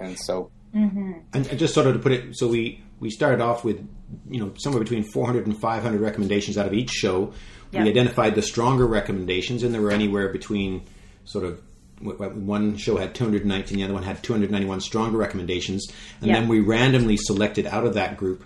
And 0.00 0.18
so 0.18 0.50
mm-hmm. 0.74 1.12
and 1.32 1.58
just 1.58 1.74
sort 1.74 1.86
of 1.86 1.94
to 1.94 1.98
put 2.00 2.12
it 2.12 2.36
so 2.36 2.48
we 2.48 2.82
we 2.98 3.10
started 3.10 3.40
off 3.40 3.64
with 3.64 3.86
you 4.28 4.40
know 4.40 4.52
somewhere 4.56 4.82
between 4.82 5.04
400 5.04 5.46
and 5.46 5.56
500 5.58 6.00
recommendations 6.00 6.58
out 6.58 6.66
of 6.66 6.72
each 6.72 6.90
show. 6.90 7.32
Yep. 7.72 7.82
We 7.82 7.90
identified 7.90 8.34
the 8.34 8.42
stronger 8.42 8.86
recommendations 8.86 9.62
and 9.62 9.74
there 9.74 9.82
were 9.82 9.90
anywhere 9.90 10.28
between 10.28 10.84
sort 11.24 11.44
of 11.44 11.60
one 12.00 12.76
show 12.76 12.96
had 12.96 13.14
219, 13.14 13.78
the 13.78 13.84
other 13.84 13.94
one 13.94 14.02
had 14.02 14.22
291 14.22 14.80
stronger 14.80 15.16
recommendations, 15.16 15.86
and 16.20 16.28
yeah. 16.28 16.40
then 16.40 16.48
we 16.48 16.60
randomly 16.60 17.16
selected 17.16 17.66
out 17.66 17.86
of 17.86 17.94
that 17.94 18.18
group 18.18 18.44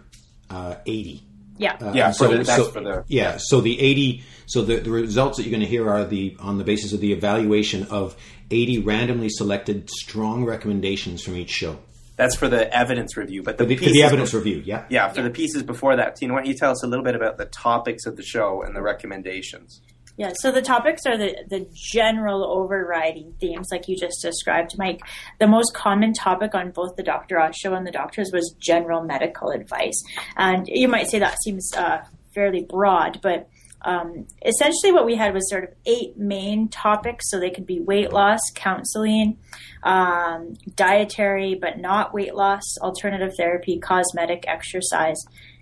uh, 0.50 0.76
80. 0.86 1.22
Yeah. 1.60 1.76
Uh, 1.80 1.92
Yeah, 1.94 2.06
and 2.08 2.16
for 2.16 2.28
the- 2.28 2.42
that's 2.42 2.68
for 2.68 2.80
the- 2.80 3.04
yeah. 3.08 3.36
So 3.38 3.60
the 3.60 3.78
eighty. 3.80 4.24
So 4.46 4.62
the, 4.62 4.76
the 4.76 4.90
results 4.90 5.36
that 5.36 5.44
you're 5.44 5.50
going 5.52 5.60
to 5.60 5.66
hear 5.68 5.88
are 5.88 6.04
the 6.04 6.36
on 6.40 6.58
the 6.58 6.64
basis 6.64 6.92
of 6.92 7.00
the 7.00 7.12
evaluation 7.12 7.84
of 7.84 8.16
eighty 8.50 8.78
randomly 8.78 9.28
selected 9.28 9.88
strong 9.90 10.44
recommendations 10.44 11.22
from 11.22 11.36
each 11.36 11.50
show. 11.50 11.78
That's 12.16 12.36
for 12.36 12.48
the 12.48 12.70
evidence 12.76 13.16
review, 13.16 13.42
but 13.42 13.56
the, 13.56 13.64
the, 13.64 13.76
pieces 13.76 13.94
the 13.94 14.02
evidence 14.02 14.34
review. 14.34 14.62
Yeah. 14.64 14.84
Yeah, 14.90 15.08
for 15.08 15.22
the 15.22 15.30
pieces 15.30 15.62
before 15.62 15.96
that, 15.96 16.16
Tina, 16.16 16.34
why 16.34 16.40
don't 16.40 16.48
you 16.48 16.54
tell 16.54 16.70
us 16.70 16.82
a 16.82 16.86
little 16.86 17.04
bit 17.04 17.14
about 17.14 17.38
the 17.38 17.46
topics 17.46 18.04
of 18.06 18.16
the 18.16 18.22
show 18.22 18.60
and 18.62 18.74
the 18.76 18.82
recommendations? 18.82 19.80
Yeah, 20.20 20.32
so 20.34 20.52
the 20.52 20.60
topics 20.60 21.06
are 21.06 21.16
the, 21.16 21.34
the 21.48 21.66
general 21.72 22.44
overriding 22.44 23.32
themes, 23.40 23.68
like 23.72 23.88
you 23.88 23.96
just 23.96 24.20
described, 24.20 24.76
Mike. 24.76 25.00
The 25.38 25.46
most 25.46 25.72
common 25.72 26.12
topic 26.12 26.54
on 26.54 26.72
both 26.72 26.96
the 26.96 27.02
Dr. 27.02 27.40
Oz 27.40 27.56
show 27.56 27.72
and 27.72 27.86
the 27.86 27.90
doctors 27.90 28.30
was 28.30 28.54
general 28.58 29.02
medical 29.02 29.48
advice. 29.48 29.98
And 30.36 30.68
you 30.68 30.88
might 30.88 31.08
say 31.08 31.20
that 31.20 31.38
seems 31.42 31.72
uh, 31.74 32.04
fairly 32.34 32.66
broad, 32.68 33.20
but 33.22 33.48
um, 33.80 34.26
essentially 34.44 34.92
what 34.92 35.06
we 35.06 35.16
had 35.16 35.32
was 35.32 35.48
sort 35.48 35.64
of 35.64 35.70
eight 35.86 36.18
main 36.18 36.68
topics. 36.68 37.30
So 37.30 37.40
they 37.40 37.48
could 37.48 37.64
be 37.64 37.80
weight 37.80 38.12
loss, 38.12 38.40
counseling, 38.54 39.38
um, 39.84 40.52
dietary 40.74 41.54
but 41.54 41.78
not 41.78 42.12
weight 42.12 42.34
loss, 42.34 42.76
alternative 42.82 43.32
therapy, 43.38 43.78
cosmetic, 43.78 44.44
exercise, 44.46 45.16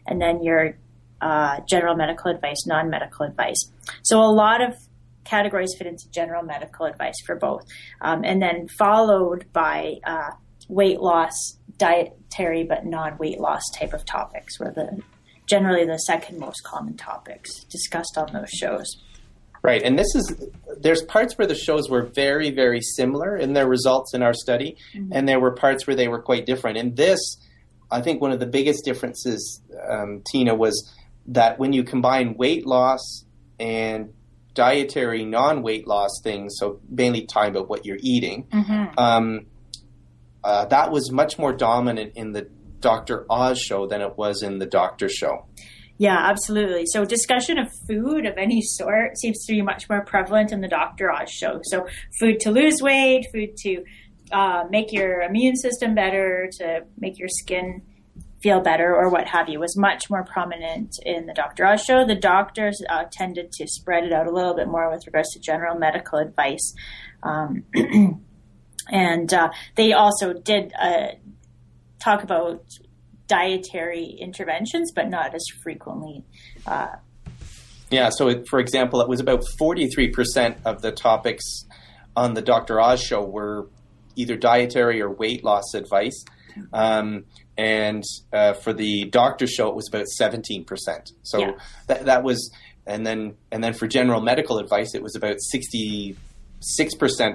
and 0.05 0.21
then 0.21 0.42
your 0.42 0.75
uh, 1.20 1.61
general 1.68 1.96
medical 1.96 2.31
advice, 2.31 2.66
non 2.66 2.90
medical 2.90 3.26
advice. 3.26 3.70
So 4.02 4.20
a 4.20 4.33
lot 4.33 4.61
of 4.61 4.74
categories 5.24 5.74
fit 5.76 5.87
into 5.87 6.09
general 6.11 6.42
medical 6.42 6.87
advice 6.87 7.14
for 7.26 7.37
both, 7.37 7.64
um, 8.00 8.24
and 8.24 8.40
then 8.40 8.68
followed 8.78 9.46
by 9.52 9.96
uh, 10.04 10.31
weight 10.68 11.00
loss, 11.00 11.59
dietary 11.76 12.64
but 12.64 12.87
non 12.87 13.16
weight 13.18 13.40
loss 13.40 13.62
type 13.78 13.92
of 13.92 14.04
topics 14.04 14.59
were 14.59 14.70
the 14.70 15.02
generally 15.46 15.85
the 15.85 15.98
second 15.98 16.38
most 16.38 16.62
common 16.64 16.96
topics 16.96 17.64
discussed 17.64 18.18
on 18.18 18.33
those 18.33 18.50
shows. 18.50 18.87
Right, 19.62 19.83
and 19.83 19.98
this 19.98 20.14
is 20.14 20.48
there's 20.78 21.02
parts 21.02 21.37
where 21.37 21.46
the 21.46 21.54
shows 21.54 21.90
were 21.90 22.07
very, 22.14 22.50
very 22.50 22.81
similar 22.81 23.37
in 23.37 23.54
their 23.54 23.66
results 23.66 24.14
in 24.14 24.22
our 24.22 24.35
study, 24.35 24.76
and 25.11 25.28
there 25.28 25.40
were 25.40 25.50
parts 25.50 25.87
where 25.87 25.96
they 25.96 26.07
were 26.07 26.22
quite 26.22 26.46
different. 26.46 26.76
In 26.78 26.94
this, 26.94 27.18
I 27.90 28.00
think 28.00 28.20
one 28.20 28.31
of 28.31 28.38
the 28.38 28.46
biggest 28.46 28.85
differences, 28.85 29.61
um, 29.88 30.22
Tina, 30.31 30.54
was 30.54 30.94
that 31.29 31.59
when 31.59 31.73
you 31.73 31.85
combine 31.85 32.35
weight 32.37 32.67
loss 32.67 33.25
and 33.61 34.12
dietary 34.55 35.25
non-weight 35.25 35.87
loss 35.87 36.21
things, 36.23 36.57
so 36.59 36.81
mainly 36.88 37.27
talking 37.27 37.51
about 37.51 37.69
what 37.69 37.87
you're 37.87 37.99
eating, 38.01 38.49
um, 38.99 39.47
uh, 40.43 40.64
that 40.67 40.91
was 40.91 41.12
much 41.12 41.38
more 41.38 41.53
dominant 41.53 42.12
in 42.17 42.33
the 42.33 42.49
Dr. 42.81 43.27
Oz 43.29 43.61
show 43.61 43.87
than 43.87 44.01
it 44.01 44.17
was 44.17 44.43
in 44.43 44.59
the 44.59 44.67
Doctor 44.67 45.09
show. 45.09 45.47
Yeah, 45.99 46.17
absolutely. 46.17 46.85
So 46.87 47.05
discussion 47.05 47.59
of 47.59 47.69
food 47.88 48.25
of 48.25 48.38
any 48.38 48.62
sort 48.62 49.19
seems 49.19 49.45
to 49.47 49.53
be 49.53 49.62
much 49.62 49.88
more 49.91 50.05
prevalent 50.05 50.53
in 50.53 50.61
the 50.61 50.69
Dr. 50.69 51.11
Oz 51.11 51.29
show. 51.29 51.61
So 51.64 51.87
food 52.21 52.38
to 52.41 52.53
lose 52.53 52.81
weight, 52.81 53.27
food 53.35 53.57
to 53.64 53.85
uh, 54.31 54.64
make 54.71 54.93
your 54.93 55.23
immune 55.23 55.57
system 55.57 55.95
better, 55.95 56.49
to 56.59 56.85
make 56.99 57.19
your 57.19 57.29
skin 57.29 57.83
feel 58.42 58.61
better, 58.61 58.94
or 58.94 59.11
what 59.11 59.27
have 59.27 59.48
you, 59.48 59.59
was 59.59 59.77
much 59.77 60.09
more 60.11 60.24
prominent 60.24 60.94
in 61.05 61.27
the 61.27 61.35
Dr. 61.35 61.66
Oz 61.66 61.83
show. 61.83 62.07
The 62.07 62.14
doctors 62.14 62.81
uh, 62.88 63.05
tended 63.11 63.53
to 63.53 63.66
spread 63.66 64.05
it 64.05 64.12
out 64.12 64.27
a 64.27 64.33
little 64.33 64.55
bit 64.55 64.68
more 64.68 64.90
with 64.90 65.07
regards 65.07 65.31
to 65.33 65.40
general 65.40 65.77
medical 65.77 66.18
advice. 66.18 66.74
Um, 67.22 67.64
and 68.88 69.33
uh, 69.35 69.51
they 69.74 69.92
also 69.92 70.33
did 70.33 70.72
uh, 70.81 71.09
talk 72.01 72.22
about 72.22 72.64
dietary 73.27 74.16
interventions, 74.20 74.92
but 74.94 75.09
not 75.09 75.35
as 75.35 75.44
frequently. 75.62 76.24
Uh, 76.66 76.96
Yeah, 77.90 78.11
so 78.11 78.29
it, 78.29 78.46
for 78.48 78.61
example, 78.61 79.01
it 79.01 79.09
was 79.09 79.20
about 79.20 79.44
43% 79.61 80.57
of 80.64 80.83
the 80.83 80.92
topics 80.92 81.44
on 82.16 82.35
the 82.35 82.42
Dr. 82.42 82.81
Oz 82.81 83.03
show 83.03 83.24
were 83.24 83.68
either 84.16 84.37
dietary 84.37 85.01
or 85.01 85.11
weight 85.11 85.44
loss 85.44 85.74
advice. 85.74 86.24
Um, 86.72 87.24
and 87.59 88.03
uh, 88.33 88.55
for 88.55 88.73
the 88.73 89.05
doctor 89.07 89.47
show, 89.47 89.68
it 89.68 89.75
was 89.75 89.88
about 89.88 90.07
17%. 90.18 90.64
So 91.25 91.38
Yeah. 91.40 91.51
that, 91.88 92.05
that 92.07 92.23
was, 92.23 92.51
and 92.87 93.05
then, 93.07 93.35
and 93.53 93.62
then 93.62 93.75
for 93.75 93.87
general 93.88 94.21
medical 94.23 94.59
advice, 94.59 94.94
it 94.94 95.03
was 95.03 95.14
about 95.16 95.37
66% 95.55 96.14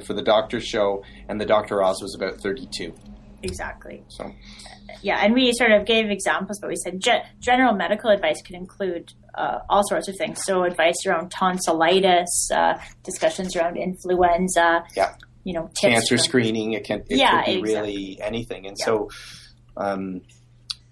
for 0.06 0.14
the 0.14 0.22
doctor 0.24 0.60
show, 0.60 1.04
and 1.28 1.40
the 1.40 1.46
Dr. 1.46 1.84
Oz 1.84 2.02
was 2.02 2.16
about 2.16 2.40
32. 2.42 2.94
exactly. 3.44 4.02
So, 4.08 4.32
Yeah, 5.02 5.20
and 5.22 5.34
we 5.34 5.52
sort 5.54 5.72
of 5.72 5.86
gave 5.86 6.10
examples, 6.10 6.60
but 6.62 6.70
we 6.70 6.78
said 6.78 7.02
ge- 7.02 7.22
general 7.40 7.74
medical 7.74 8.10
advice 8.10 8.42
could 8.42 8.56
include 8.56 9.12
uh, 9.36 9.60
all 9.70 9.84
sorts 9.90 10.08
of 10.08 10.16
things. 10.18 10.42
So 10.46 10.64
advice 10.64 10.96
around 11.06 11.30
tonsillitis, 11.32 12.50
uh, 12.56 12.76
discussions 13.04 13.56
around 13.58 13.76
influenza. 13.78 14.84
Yeah. 14.96 15.16
You 15.44 15.54
know, 15.56 15.64
tips 15.80 15.82
cancer 15.82 16.16
from- 16.18 16.24
screening. 16.24 16.72
It 16.74 16.86
can 16.86 17.00
it 17.10 17.18
Yeah, 17.18 17.44
could 17.44 17.46
be 17.46 17.60
exactly. 17.60 17.82
really 17.82 18.22
anything. 18.22 18.66
And 18.68 18.78
Yeah. 18.80 18.86
so, 18.86 19.10
um, 19.78 20.22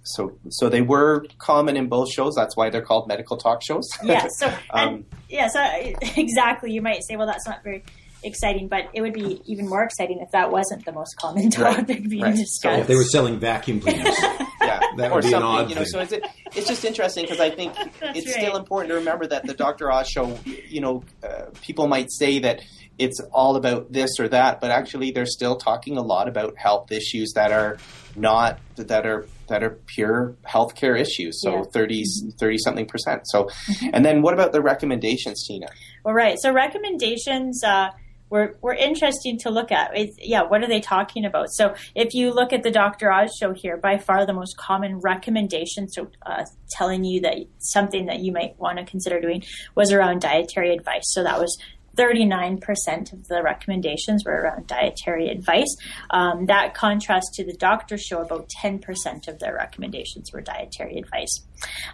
so 0.04 0.38
so 0.50 0.68
they 0.70 0.82
were 0.82 1.26
common 1.38 1.78
in 1.78 1.88
both 1.88 2.12
shows. 2.12 2.34
That's 2.36 2.58
why 2.58 2.70
they're 2.70 2.82
called 2.82 3.08
medical 3.08 3.38
talk 3.38 3.62
shows. 3.64 3.88
Yeah. 4.04 4.28
So 4.40 4.48
and 4.74 4.90
Um, 4.98 5.06
yeah, 5.30 5.48
so 5.48 5.60
exactly. 6.18 6.72
You 6.72 6.82
might 6.82 7.04
say, 7.08 7.16
well, 7.18 7.28
that's 7.28 7.48
not 7.48 7.64
very 7.64 7.84
exciting, 8.24 8.68
but 8.68 8.90
it 8.94 9.02
would 9.02 9.14
be 9.14 9.42
even 9.46 9.68
more 9.68 9.84
exciting 9.84 10.20
if 10.20 10.30
that 10.32 10.52
wasn't 10.52 10.86
the 10.86 10.92
most 10.92 11.16
common 11.18 11.46
Right, 11.50 11.76
topic 11.78 12.08
being 12.10 12.24
right. 12.24 12.36
So 12.36 12.42
discussed. 12.42 12.80
If 12.82 12.88
they 12.88 12.96
were 12.96 13.04
selling 13.04 13.40
vacuum 13.40 13.80
cleaners, 13.80 14.16
yeah, 14.62 14.80
That 14.98 15.12
or 15.12 15.16
would 15.16 15.22
be 15.24 15.28
an 15.28 15.32
something. 15.32 15.44
odd 15.44 15.70
you 15.70 15.76
know, 15.76 15.82
thing. 15.82 15.88
so 15.90 16.00
it's 16.00 16.14
it's 16.56 16.68
just 16.68 16.84
interesting 16.86 17.24
because 17.26 17.40
I 17.40 17.50
think 17.50 17.74
it's 18.02 18.26
right. 18.28 18.36
still 18.36 18.58
important 18.58 18.90
to 18.92 18.96
remember 18.96 19.26
that 19.28 19.46
the 19.46 19.54
Dr. 19.54 19.92
Oz 19.92 20.08
show. 20.08 20.38
You 20.68 20.82
know, 20.82 21.04
uh, 21.24 21.46
people 21.62 21.88
might 21.88 22.12
say 22.12 22.40
that 22.40 22.62
it's 22.98 23.20
all 23.32 23.56
about 23.56 23.92
this 23.92 24.20
or 24.20 24.28
that, 24.30 24.62
but 24.62 24.72
actually 24.72 25.12
they're 25.12 25.26
still 25.26 25.56
talking 25.56 25.98
a 25.98 26.02
lot 26.02 26.28
about 26.28 26.58
health 26.58 26.92
issues 26.92 27.34
that 27.34 27.52
are 27.52 27.78
not 28.16 28.60
that 28.76 29.06
are 29.06 29.26
that 29.48 29.64
are 29.64 29.80
pure 29.88 30.36
healthcare 30.48 31.00
issues. 31.00 31.42
So 31.42 31.58
Yeah. 31.58 31.64
30 31.74 32.04
30 32.40 32.58
something 32.60 32.86
percent. 32.86 33.22
So, 33.26 33.50
and 33.94 34.06
then 34.06 34.22
what 34.22 34.34
about 34.34 34.52
the 34.52 34.62
recommendations, 34.62 35.46
Tina? 35.48 35.68
Well, 36.04 36.14
right. 36.14 36.38
So 36.40 36.54
recommendations 36.54 37.64
uh, 37.64 37.90
were 38.30 38.58
were 38.62 38.74
interesting 38.74 39.38
to 39.40 39.50
look 39.50 39.72
at. 39.72 39.92
It's, 39.96 40.16
yeah, 40.20 40.44
what 40.44 40.64
are 40.64 40.68
they 40.68 40.80
talking 40.80 41.26
about? 41.26 41.52
So 41.52 41.76
if 41.96 42.14
you 42.14 42.34
look 42.34 42.54
at 42.54 42.64
the 42.64 42.72
Dr. 42.72 43.12
Oz 43.12 43.36
show 43.40 43.54
here, 43.54 43.78
by 43.78 43.98
far 43.98 44.26
the 44.26 44.34
most 44.34 44.58
common 44.58 45.00
recommendation, 45.00 45.90
so 45.90 46.10
uh, 46.26 46.46
telling 46.72 47.04
you 47.04 47.22
that 47.22 47.36
something 47.60 48.06
that 48.06 48.20
you 48.20 48.32
might 48.32 48.58
want 48.60 48.78
to 48.80 48.86
consider 48.86 49.20
doing 49.20 49.44
was 49.76 49.92
around 49.92 50.22
dietary 50.22 50.74
advice. 50.74 51.04
So 51.06 51.24
that 51.24 51.40
was. 51.40 51.58
39% 51.98 53.14
of 53.14 53.28
the 53.28 53.42
recommendations 53.44 54.24
were 54.26 54.34
around 54.34 54.68
dietary 54.68 55.30
advice. 55.30 55.76
Um, 56.10 56.46
that 56.46 56.74
contrasts 56.74 57.36
to 57.36 57.46
the 57.46 57.54
doctors 57.54 58.02
show, 58.02 58.22
about 58.22 58.50
10% 58.64 59.28
of 59.28 59.40
their 59.40 59.54
recommendations 59.54 60.32
were 60.32 60.42
dietary 60.42 60.98
advice. 60.98 61.46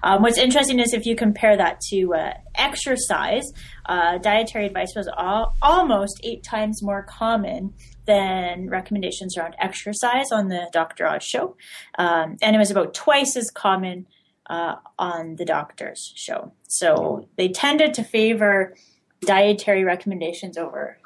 Um, 0.04 0.22
what's 0.22 0.38
interesting 0.38 0.80
is 0.80 0.94
if 0.94 1.06
you 1.06 1.16
compare 1.16 1.58
that 1.58 1.82
to 1.90 2.14
uh, 2.14 2.34
exercise, 2.56 3.52
uh, 3.88 4.18
dietary 4.20 4.68
advice 4.68 4.94
was 4.96 5.10
al- 5.18 5.56
almost 5.62 6.20
eight 6.24 6.44
times 6.44 6.84
more 6.84 7.04
common 7.04 7.74
than 8.06 8.70
recommendations 8.70 9.38
around 9.38 9.56
exercise 9.60 10.32
on 10.32 10.48
the 10.48 10.70
Dr. 10.72 11.06
Oz 11.08 11.24
show. 11.24 11.58
Um, 11.98 12.38
and 12.42 12.56
it 12.56 12.60
was 12.60 12.72
about 12.72 12.94
twice 12.94 13.36
as 13.36 13.52
common 13.52 14.08
uh, 14.50 14.76
on 14.98 15.36
the 15.36 15.46
doctor's 15.46 16.14
show. 16.16 16.54
So 16.68 17.28
they 17.38 17.50
tended 17.50 17.94
to 17.96 18.04
favor 18.04 18.76
dietary 19.22 19.84
recommendations 19.84 20.58
over 20.58 20.98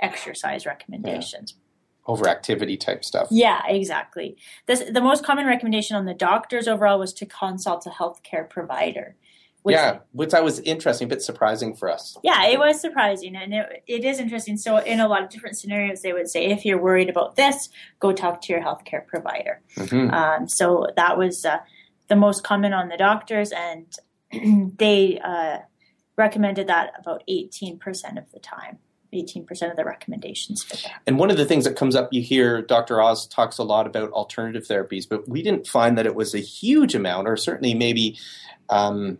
exercise 0.00 0.66
recommendations. 0.66 1.54
Over 2.06 2.26
activity 2.28 2.76
type 2.78 3.04
stuff. 3.04 3.28
Yeah, 3.30 3.60
exactly. 3.66 4.36
This, 4.66 4.82
the 4.90 5.00
most 5.02 5.24
common 5.24 5.46
recommendation 5.46 5.94
on 5.96 6.06
the 6.06 6.14
doctors 6.14 6.66
overall 6.66 6.98
was 6.98 7.12
to 7.14 7.26
consult 7.26 7.84
a 7.86 7.90
healthcare 7.90 8.48
provider. 8.48 9.16
which- 9.62 9.74
yeah, 9.74 9.98
which 10.12 10.32
I 10.32 10.40
was 10.40 10.60
interesting, 10.60 11.06
a 11.06 11.08
bit 11.10 11.20
surprising 11.20 11.74
for 11.74 11.90
us. 11.90 12.16
yeah, 12.22 12.46
it 12.46 12.58
was 12.58 12.80
surprising, 12.80 13.36
and 13.36 13.52
it, 13.52 13.82
it 13.86 14.04
is 14.04 14.20
interesting. 14.20 14.56
So, 14.56 14.78
in 14.78 15.00
a 15.00 15.08
lot 15.08 15.22
of 15.22 15.28
different 15.28 15.58
scenarios, 15.58 16.00
they 16.00 16.14
would 16.14 16.30
say, 16.30 16.46
if 16.46 16.64
you're 16.64 16.80
worried 16.80 17.10
about 17.10 17.36
this, 17.36 17.68
go 18.00 18.12
talk 18.12 18.40
to 18.42 18.52
your 18.54 18.62
healthcare 18.62 19.04
provider. 19.06 19.60
Mhm. 19.76 20.10
Um, 20.12 20.48
so 20.48 20.86
that 20.96 21.18
was 21.18 21.44
uh, 21.44 21.58
the 22.06 22.16
most 22.16 22.42
common 22.44 22.72
on 22.72 22.88
the 22.88 22.96
doctors, 22.96 23.52
and 23.52 23.86
they 24.78 25.18
uh, 25.22 25.58
recommended 26.18 26.66
that 26.66 26.92
about 26.98 27.22
18% 27.28 27.78
of 28.18 28.30
the 28.32 28.40
time. 28.40 28.78
18% 29.14 29.70
of 29.70 29.76
the 29.76 29.84
recommendations 29.84 30.62
fit 30.62 30.82
that. 30.82 31.00
And 31.06 31.18
one 31.18 31.30
of 31.30 31.38
the 31.38 31.46
things 31.46 31.64
that 31.64 31.76
comes 31.76 31.96
up, 31.96 32.12
you 32.12 32.20
hear 32.20 32.60
Dr. 32.60 33.00
Oz 33.00 33.26
talks 33.26 33.56
a 33.56 33.62
lot 33.62 33.86
about 33.86 34.10
alternative 34.12 34.64
therapies, 34.64 35.08
but 35.08 35.26
we 35.26 35.42
didn't 35.42 35.66
find 35.66 35.96
that 35.96 36.04
it 36.04 36.14
was 36.14 36.34
a 36.34 36.40
huge 36.40 36.94
amount, 36.94 37.26
or 37.26 37.34
certainly 37.34 37.72
maybe 37.72 38.18
um, 38.68 39.16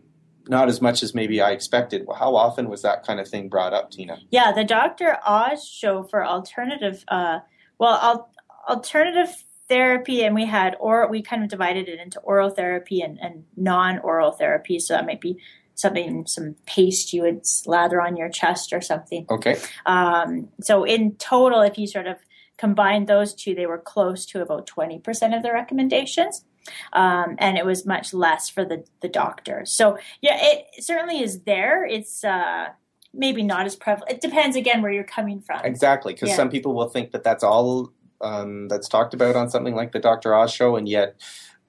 not 0.46 0.68
as 0.68 0.82
much 0.82 1.02
as 1.02 1.14
maybe 1.14 1.40
I 1.40 1.52
expected. 1.52 2.06
Well, 2.06 2.18
how 2.18 2.36
often 2.36 2.68
was 2.68 2.82
that 2.82 3.06
kind 3.06 3.18
of 3.18 3.28
thing 3.28 3.48
brought 3.48 3.72
up, 3.72 3.90
Tina? 3.90 4.18
Yeah, 4.30 4.52
the 4.52 4.64
Dr. 4.64 5.18
Oz 5.26 5.66
show 5.66 6.02
for 6.02 6.22
alternative, 6.24 7.04
uh, 7.08 7.40
well, 7.78 7.98
al- 8.02 8.30
alternative 8.68 9.34
therapy, 9.68 10.22
and 10.22 10.34
we 10.34 10.46
had 10.46 10.76
or 10.80 11.08
we 11.08 11.22
kind 11.22 11.42
of 11.42 11.48
divided 11.48 11.88
it 11.88 12.00
into 12.00 12.18
oral 12.20 12.50
therapy 12.50 13.00
and, 13.00 13.18
and 13.20 13.44
non-oral 13.56 14.32
therapy. 14.32 14.78
So 14.78 14.94
that 14.94 15.06
might 15.06 15.20
be 15.20 15.38
something, 15.78 16.26
some 16.26 16.56
paste 16.66 17.12
you 17.12 17.22
would 17.22 17.46
slather 17.46 18.00
on 18.00 18.16
your 18.16 18.28
chest 18.28 18.72
or 18.72 18.80
something. 18.80 19.26
Okay. 19.30 19.56
Um, 19.86 20.48
so 20.60 20.84
in 20.84 21.14
total, 21.16 21.60
if 21.62 21.78
you 21.78 21.86
sort 21.86 22.06
of 22.06 22.16
combined 22.56 23.06
those 23.06 23.34
two, 23.34 23.54
they 23.54 23.66
were 23.66 23.78
close 23.78 24.26
to 24.26 24.42
about 24.42 24.66
20% 24.66 25.36
of 25.36 25.42
the 25.42 25.52
recommendations. 25.52 26.44
Um, 26.92 27.36
and 27.38 27.56
it 27.56 27.64
was 27.64 27.86
much 27.86 28.12
less 28.12 28.50
for 28.50 28.64
the, 28.64 28.84
the 29.00 29.08
doctors. 29.08 29.72
So 29.72 29.98
yeah, 30.20 30.36
it 30.40 30.84
certainly 30.84 31.22
is 31.22 31.42
there. 31.42 31.86
It's, 31.86 32.24
uh, 32.24 32.66
maybe 33.14 33.42
not 33.42 33.64
as 33.64 33.74
prevalent. 33.74 34.12
It 34.12 34.20
depends 34.20 34.56
again 34.56 34.82
where 34.82 34.92
you're 34.92 35.04
coming 35.04 35.40
from. 35.40 35.60
Exactly. 35.64 36.14
Cause 36.14 36.30
Yeah. 36.30 36.36
some 36.36 36.50
people 36.50 36.74
will 36.74 36.88
think 36.88 37.12
that 37.12 37.24
that's 37.24 37.42
all, 37.42 37.92
um, 38.20 38.68
that's 38.68 38.88
talked 38.88 39.14
about 39.14 39.34
on 39.36 39.48
something 39.48 39.74
like 39.74 39.92
the 39.92 39.98
Dr. 39.98 40.34
Oz 40.34 40.52
show. 40.52 40.76
And 40.76 40.88
yet, 40.88 41.16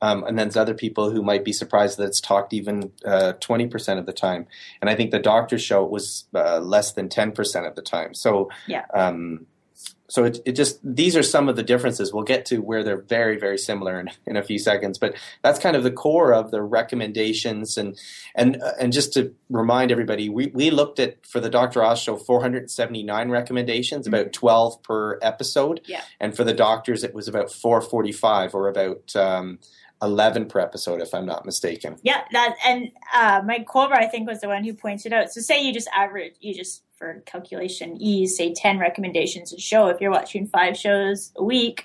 um, 0.01 0.23
and 0.23 0.37
then 0.37 0.47
there's 0.47 0.57
other 0.57 0.73
people 0.73 1.11
who 1.11 1.21
might 1.21 1.43
be 1.43 1.53
surprised 1.53 1.97
that 1.97 2.05
it's 2.05 2.21
talked 2.21 2.53
even 2.53 2.91
uh, 3.05 3.33
20% 3.39 3.97
of 3.99 4.05
the 4.05 4.13
time. 4.13 4.47
And 4.81 4.89
I 4.89 4.95
think 4.95 5.11
the 5.11 5.19
doctor's 5.19 5.61
show 5.63 5.83
was 5.83 6.25
uh, 6.33 6.59
less 6.59 6.93
than 6.93 7.09
10% 7.09 7.67
of 7.67 7.75
the 7.75 7.81
time. 7.81 8.13
So, 8.13 8.49
Yeah. 8.67 8.85
um, 8.93 9.45
so 10.11 10.23
it, 10.23 10.39
it 10.43 10.53
just 10.53 10.79
these 10.83 11.15
are 11.15 11.21
some 11.21 11.47
of 11.49 11.55
the 11.55 11.61
differences. 11.61 12.11
We'll 12.11 12.23
get 12.23 12.43
to 12.47 12.57
where 12.63 12.83
they're 12.83 12.97
very 12.99 13.37
very 13.39 13.59
similar 13.59 13.99
in, 13.99 14.09
in 14.25 14.37
a 14.37 14.43
few 14.43 14.57
seconds, 14.57 14.97
but 14.97 15.13
that's 15.43 15.59
kind 15.59 15.75
of 15.75 15.83
the 15.83 15.91
core 15.91 16.33
of 16.33 16.49
the 16.49 16.63
recommendations 16.63 17.77
and 17.77 17.95
and 18.33 18.59
uh, 18.61 18.71
and 18.79 18.91
just 18.91 19.13
to 19.13 19.35
remind 19.51 19.91
everybody, 19.91 20.27
we, 20.27 20.47
we 20.47 20.71
looked 20.71 20.99
at 20.99 21.23
for 21.27 21.39
the 21.39 21.49
Dr. 21.49 21.83
Oz 21.83 22.01
show 22.01 22.17
479 22.17 23.29
recommendations, 23.29 24.07
about 24.07 24.33
12 24.33 24.81
per 24.81 25.19
episode, 25.21 25.81
Yeah. 25.85 26.01
and 26.19 26.35
for 26.35 26.43
the 26.43 26.53
doctors 26.55 27.03
it 27.03 27.13
was 27.13 27.27
about 27.27 27.51
445 27.51 28.55
or 28.55 28.67
about 28.67 29.15
um, 29.15 29.59
11 30.01 30.45
per 30.47 30.59
episode, 30.59 31.01
if 31.01 31.13
I'm 31.13 31.25
not 31.25 31.45
mistaken. 31.45 31.97
Yeah, 32.03 32.21
that 32.31 32.55
and 32.65 32.91
uh, 33.13 33.41
Mike 33.45 33.67
Kolber, 33.67 33.93
I 33.97 34.07
think, 34.07 34.27
was 34.27 34.39
the 34.41 34.47
one 34.47 34.63
who 34.63 34.73
pointed 34.73 35.11
out. 35.13 35.31
So, 35.31 35.41
say 35.41 35.61
you 35.63 35.73
just 35.73 35.89
average, 35.93 36.33
you 36.39 36.53
just 36.53 36.83
for 36.97 37.21
calculation 37.25 37.97
ease, 38.01 38.35
say 38.37 38.53
ten 38.53 38.79
recommendations 38.79 39.53
a 39.53 39.59
show. 39.59 39.87
If 39.87 39.99
you're 40.01 40.11
watching 40.11 40.47
five 40.47 40.77
shows 40.77 41.31
a 41.35 41.43
week, 41.43 41.83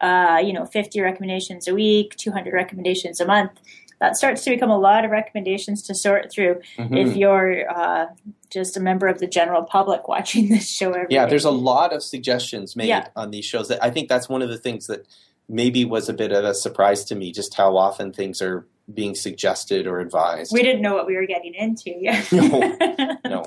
uh, 0.00 0.40
you 0.44 0.52
know, 0.52 0.66
fifty 0.66 1.00
recommendations 1.00 1.68
a 1.68 1.74
week, 1.74 2.16
two 2.16 2.32
hundred 2.32 2.54
recommendations 2.54 3.20
a 3.20 3.26
month. 3.26 3.52
That 4.00 4.16
starts 4.16 4.42
to 4.42 4.50
become 4.50 4.70
a 4.70 4.78
lot 4.78 5.04
of 5.04 5.12
recommendations 5.12 5.82
to 5.84 5.94
sort 5.94 6.32
through 6.32 6.56
Mm-hmm. 6.76 6.96
if 6.96 7.16
you're 7.16 7.70
uh, 7.70 8.06
just 8.50 8.76
a 8.76 8.80
member 8.80 9.06
of 9.06 9.20
the 9.20 9.28
general 9.28 9.62
public 9.62 10.08
watching 10.14 10.48
this 10.48 10.68
show 10.68 10.90
every 10.90 11.06
Yeah, 11.10 11.24
day. 11.26 11.30
there's 11.30 11.44
a 11.44 11.52
lot 11.52 11.92
of 11.92 12.02
suggestions 12.02 12.74
made 12.74 12.88
Yeah. 12.88 13.06
on 13.14 13.30
these 13.30 13.44
shows. 13.44 13.68
That 13.68 13.78
I 13.84 13.90
think 13.90 14.08
that's 14.08 14.28
one 14.28 14.42
of 14.42 14.48
the 14.48 14.58
things 14.58 14.88
that 14.88 15.06
maybe 15.48 15.84
was 15.84 16.08
a 16.08 16.12
bit 16.12 16.32
of 16.32 16.44
a 16.44 16.54
surprise 16.54 17.04
to 17.06 17.14
me, 17.14 17.32
just 17.32 17.54
how 17.54 17.76
often 17.76 18.12
things 18.12 18.40
are 18.40 18.66
being 18.92 19.14
suggested 19.14 19.86
or 19.86 20.00
advised. 20.00 20.52
We 20.52 20.62
didn't 20.62 20.82
know 20.82 20.94
what 20.94 21.06
we 21.06 21.14
were 21.14 21.26
getting 21.26 21.54
into. 21.54 21.92
Yeah, 21.98 22.22
No, 22.32 23.16
no. 23.24 23.44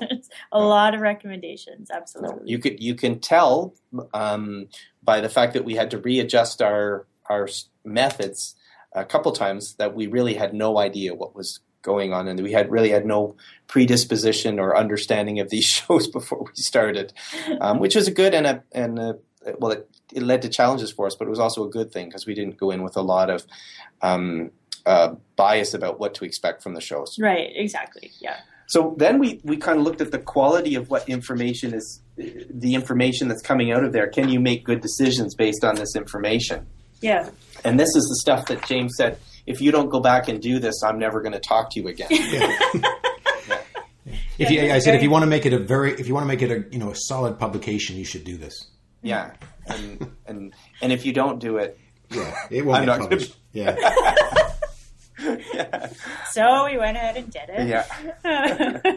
A 0.52 0.60
lot 0.60 0.94
of 0.94 1.00
recommendations. 1.00 1.88
No, 1.90 1.96
Absolutely. 1.96 2.50
you 2.50 2.58
could 2.58 2.82
you 2.82 2.94
can 2.94 3.20
tell 3.20 3.74
um, 4.14 4.68
by 5.02 5.20
the 5.20 5.28
fact 5.28 5.52
that 5.54 5.64
we 5.64 5.74
had 5.74 5.90
to 5.90 5.98
readjust 5.98 6.62
our 6.62 7.06
our 7.28 7.48
methods 7.84 8.54
a 8.92 9.04
couple 9.04 9.32
times 9.32 9.74
that 9.74 9.94
we 9.94 10.06
really 10.06 10.34
had 10.34 10.54
no 10.54 10.78
idea 10.78 11.14
what 11.14 11.34
was 11.34 11.60
going 11.82 12.12
on 12.12 12.26
and 12.26 12.42
we 12.42 12.52
had 12.52 12.70
really 12.70 12.90
had 12.90 13.06
no 13.06 13.36
predisposition 13.68 14.58
or 14.58 14.76
understanding 14.76 15.38
of 15.38 15.50
these 15.50 15.64
shows 15.76 16.08
before 16.08 16.44
we 16.44 16.54
started, 16.54 17.12
um, 17.60 17.78
which 17.78 17.94
was 17.94 18.08
a 18.08 18.10
good 18.10 18.34
and 18.34 18.46
a 18.46 18.62
and 18.72 18.98
a, 18.98 19.18
well 19.58 19.72
it, 19.72 19.88
it 20.12 20.22
led 20.22 20.42
to 20.42 20.48
challenges 20.48 20.92
for 20.92 21.06
us, 21.06 21.14
but 21.14 21.26
it 21.26 21.30
was 21.30 21.38
also 21.38 21.64
a 21.64 21.70
good 21.70 21.92
thing 21.92 22.08
because 22.08 22.26
we 22.26 22.34
didn't 22.34 22.56
go 22.56 22.70
in 22.70 22.82
with 22.82 22.96
a 22.96 23.02
lot 23.02 23.30
of 23.30 23.46
um, 24.02 24.50
uh, 24.84 25.14
bias 25.36 25.74
about 25.74 25.98
what 25.98 26.14
to 26.14 26.24
expect 26.24 26.62
from 26.62 26.74
the 26.74 26.80
shows. 26.80 27.16
Right. 27.18 27.50
Exactly. 27.54 28.12
Yeah. 28.20 28.38
So 28.68 28.94
then 28.98 29.18
we, 29.18 29.40
we 29.44 29.56
kind 29.56 29.78
of 29.78 29.84
looked 29.84 30.00
at 30.00 30.10
the 30.10 30.18
quality 30.18 30.74
of 30.74 30.90
what 30.90 31.08
information 31.08 31.72
is, 31.72 32.02
the 32.16 32.74
information 32.74 33.28
that's 33.28 33.42
coming 33.42 33.70
out 33.70 33.84
of 33.84 33.92
there. 33.92 34.08
Can 34.08 34.28
you 34.28 34.40
make 34.40 34.64
good 34.64 34.80
decisions 34.80 35.34
based 35.34 35.64
on 35.64 35.76
this 35.76 35.94
information? 35.94 36.66
Yeah. 37.00 37.30
And 37.64 37.78
this 37.78 37.94
is 37.94 38.04
the 38.04 38.16
stuff 38.16 38.46
that 38.46 38.66
James 38.66 38.94
said, 38.96 39.18
if 39.46 39.60
you 39.60 39.70
don't 39.70 39.88
go 39.88 40.00
back 40.00 40.28
and 40.28 40.40
do 40.40 40.58
this, 40.58 40.82
I'm 40.82 40.98
never 40.98 41.20
going 41.20 41.32
to 41.32 41.40
talk 41.40 41.70
to 41.72 41.80
you 41.80 41.88
again. 41.88 42.08
If 44.38 44.50
you, 44.50 44.70
I 44.70 44.80
said, 44.80 44.94
if 44.94 45.02
you 45.02 45.10
want 45.10 45.22
to 45.22 45.26
make 45.26 45.46
it 45.46 45.52
a 45.52 45.58
very, 45.58 45.92
if 45.92 46.08
you 46.08 46.14
want 46.14 46.24
to 46.24 46.28
make 46.28 46.42
it 46.42 46.50
a, 46.50 46.70
you 46.70 46.78
know, 46.78 46.90
a 46.90 46.94
solid 46.94 47.38
publication, 47.38 47.96
you 47.96 48.04
should 48.04 48.24
do 48.24 48.36
this. 48.36 48.66
Yeah. 49.06 49.32
And, 49.68 50.10
and, 50.26 50.54
and 50.82 50.92
if 50.92 51.04
you 51.06 51.12
don't 51.12 51.38
do 51.40 51.56
it, 51.58 51.78
Yeah, 52.10 52.34
it 52.50 52.64
won't 52.64 52.78
I'm 52.78 52.84
get 52.84 52.86
not 52.86 52.98
gonna- 52.98 53.08
published. 53.10 53.36
Yeah, 53.52 53.74
So 56.32 56.66
we 56.66 56.76
went 56.76 56.96
ahead 56.96 57.16
and 57.16 57.32
did 57.32 57.48
it. 57.48 57.68
yeah. 57.68 57.86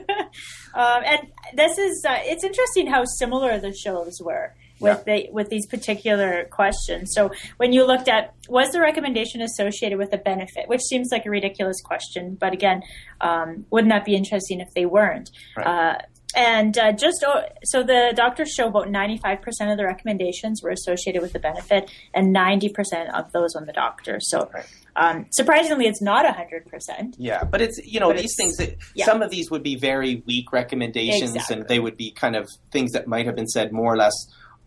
um, 0.73 1.03
and 1.05 1.19
this 1.55 1.77
is 1.77 2.03
uh, 2.07 2.17
it's 2.23 2.43
interesting 2.43 2.87
how 2.87 3.05
similar 3.05 3.57
the 3.59 3.73
shows 3.73 4.19
were 4.21 4.53
with 4.81 5.03
the 5.05 5.27
with 5.31 5.49
these 5.49 5.65
particular 5.67 6.45
questions. 6.51 7.11
So 7.15 7.31
when 7.57 7.71
you 7.73 7.85
looked 7.85 8.07
at 8.09 8.33
was 8.49 8.71
the 8.71 8.81
recommendation 8.81 9.41
associated 9.41 9.97
with 9.97 10.13
a 10.13 10.17
benefit, 10.17 10.67
which 10.67 10.81
seems 10.81 11.09
like 11.11 11.25
a 11.25 11.29
ridiculous 11.29 11.77
question, 11.83 12.35
but 12.39 12.53
again, 12.53 12.81
um, 13.21 13.65
wouldn't 13.69 13.91
that 13.91 14.03
be 14.05 14.15
interesting 14.15 14.59
if 14.59 14.67
they 14.75 14.85
weren't? 14.85 15.29
Right. 15.55 15.67
Uh, 15.67 15.97
and 16.35 16.77
uh, 16.77 16.91
just 16.91 17.25
so 17.63 17.83
the 17.83 18.13
doctors 18.15 18.51
show 18.51 18.67
about 18.67 18.87
95% 18.87 19.39
of 19.71 19.77
the 19.77 19.85
recommendations 19.85 20.61
were 20.61 20.69
associated 20.69 21.21
with 21.21 21.33
the 21.33 21.39
benefit 21.39 21.89
and 22.13 22.35
90% 22.35 22.69
of 23.13 23.31
those 23.31 23.55
on 23.55 23.65
the 23.65 23.73
doctor. 23.73 24.19
So 24.21 24.49
Right. 24.53 24.65
um, 24.95 25.25
surprisingly, 25.31 25.85
it's 25.87 26.01
not 26.01 26.25
100%. 26.25 27.15
Yeah, 27.17 27.43
but 27.43 27.61
it's 27.61 27.79
you 27.83 27.99
know 27.99 28.09
But 28.09 28.17
these 28.21 28.35
things 28.37 28.57
that 28.57 28.75
yeah. 28.93 29.05
some 29.05 29.21
of 29.21 29.31
these 29.31 29.49
would 29.49 29.63
be 29.63 29.75
very 29.75 30.23
weak 30.27 30.51
recommendations, 30.53 31.33
Exactly. 31.35 31.57
and 31.57 31.67
they 31.67 31.79
would 31.79 31.97
be 31.97 32.11
kind 32.11 32.35
of 32.35 32.47
things 32.71 32.91
that 32.91 33.07
might 33.07 33.25
have 33.25 33.35
been 33.35 33.47
said 33.47 33.71
more 33.71 33.91
or 33.93 33.97
less 33.97 34.13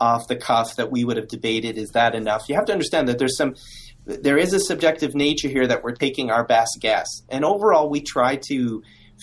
off 0.00 0.26
the 0.26 0.36
cuff 0.36 0.74
that 0.76 0.90
we 0.90 1.04
would 1.04 1.16
have 1.16 1.28
debated. 1.28 1.78
Is 1.78 1.90
that 1.90 2.14
enough? 2.16 2.48
You 2.48 2.56
have 2.56 2.64
to 2.64 2.72
understand 2.72 3.08
that 3.08 3.18
there's 3.18 3.36
some 3.36 3.54
there 4.04 4.36
is 4.36 4.52
a 4.52 4.58
subjective 4.58 5.14
nature 5.14 5.48
here 5.48 5.64
that 5.68 5.84
we're 5.84 5.94
taking 5.94 6.28
our 6.28 6.44
best 6.44 6.78
guess, 6.80 7.06
and 7.28 7.44
overall 7.44 7.88
we 7.88 8.00
try 8.00 8.34
to 8.48 8.82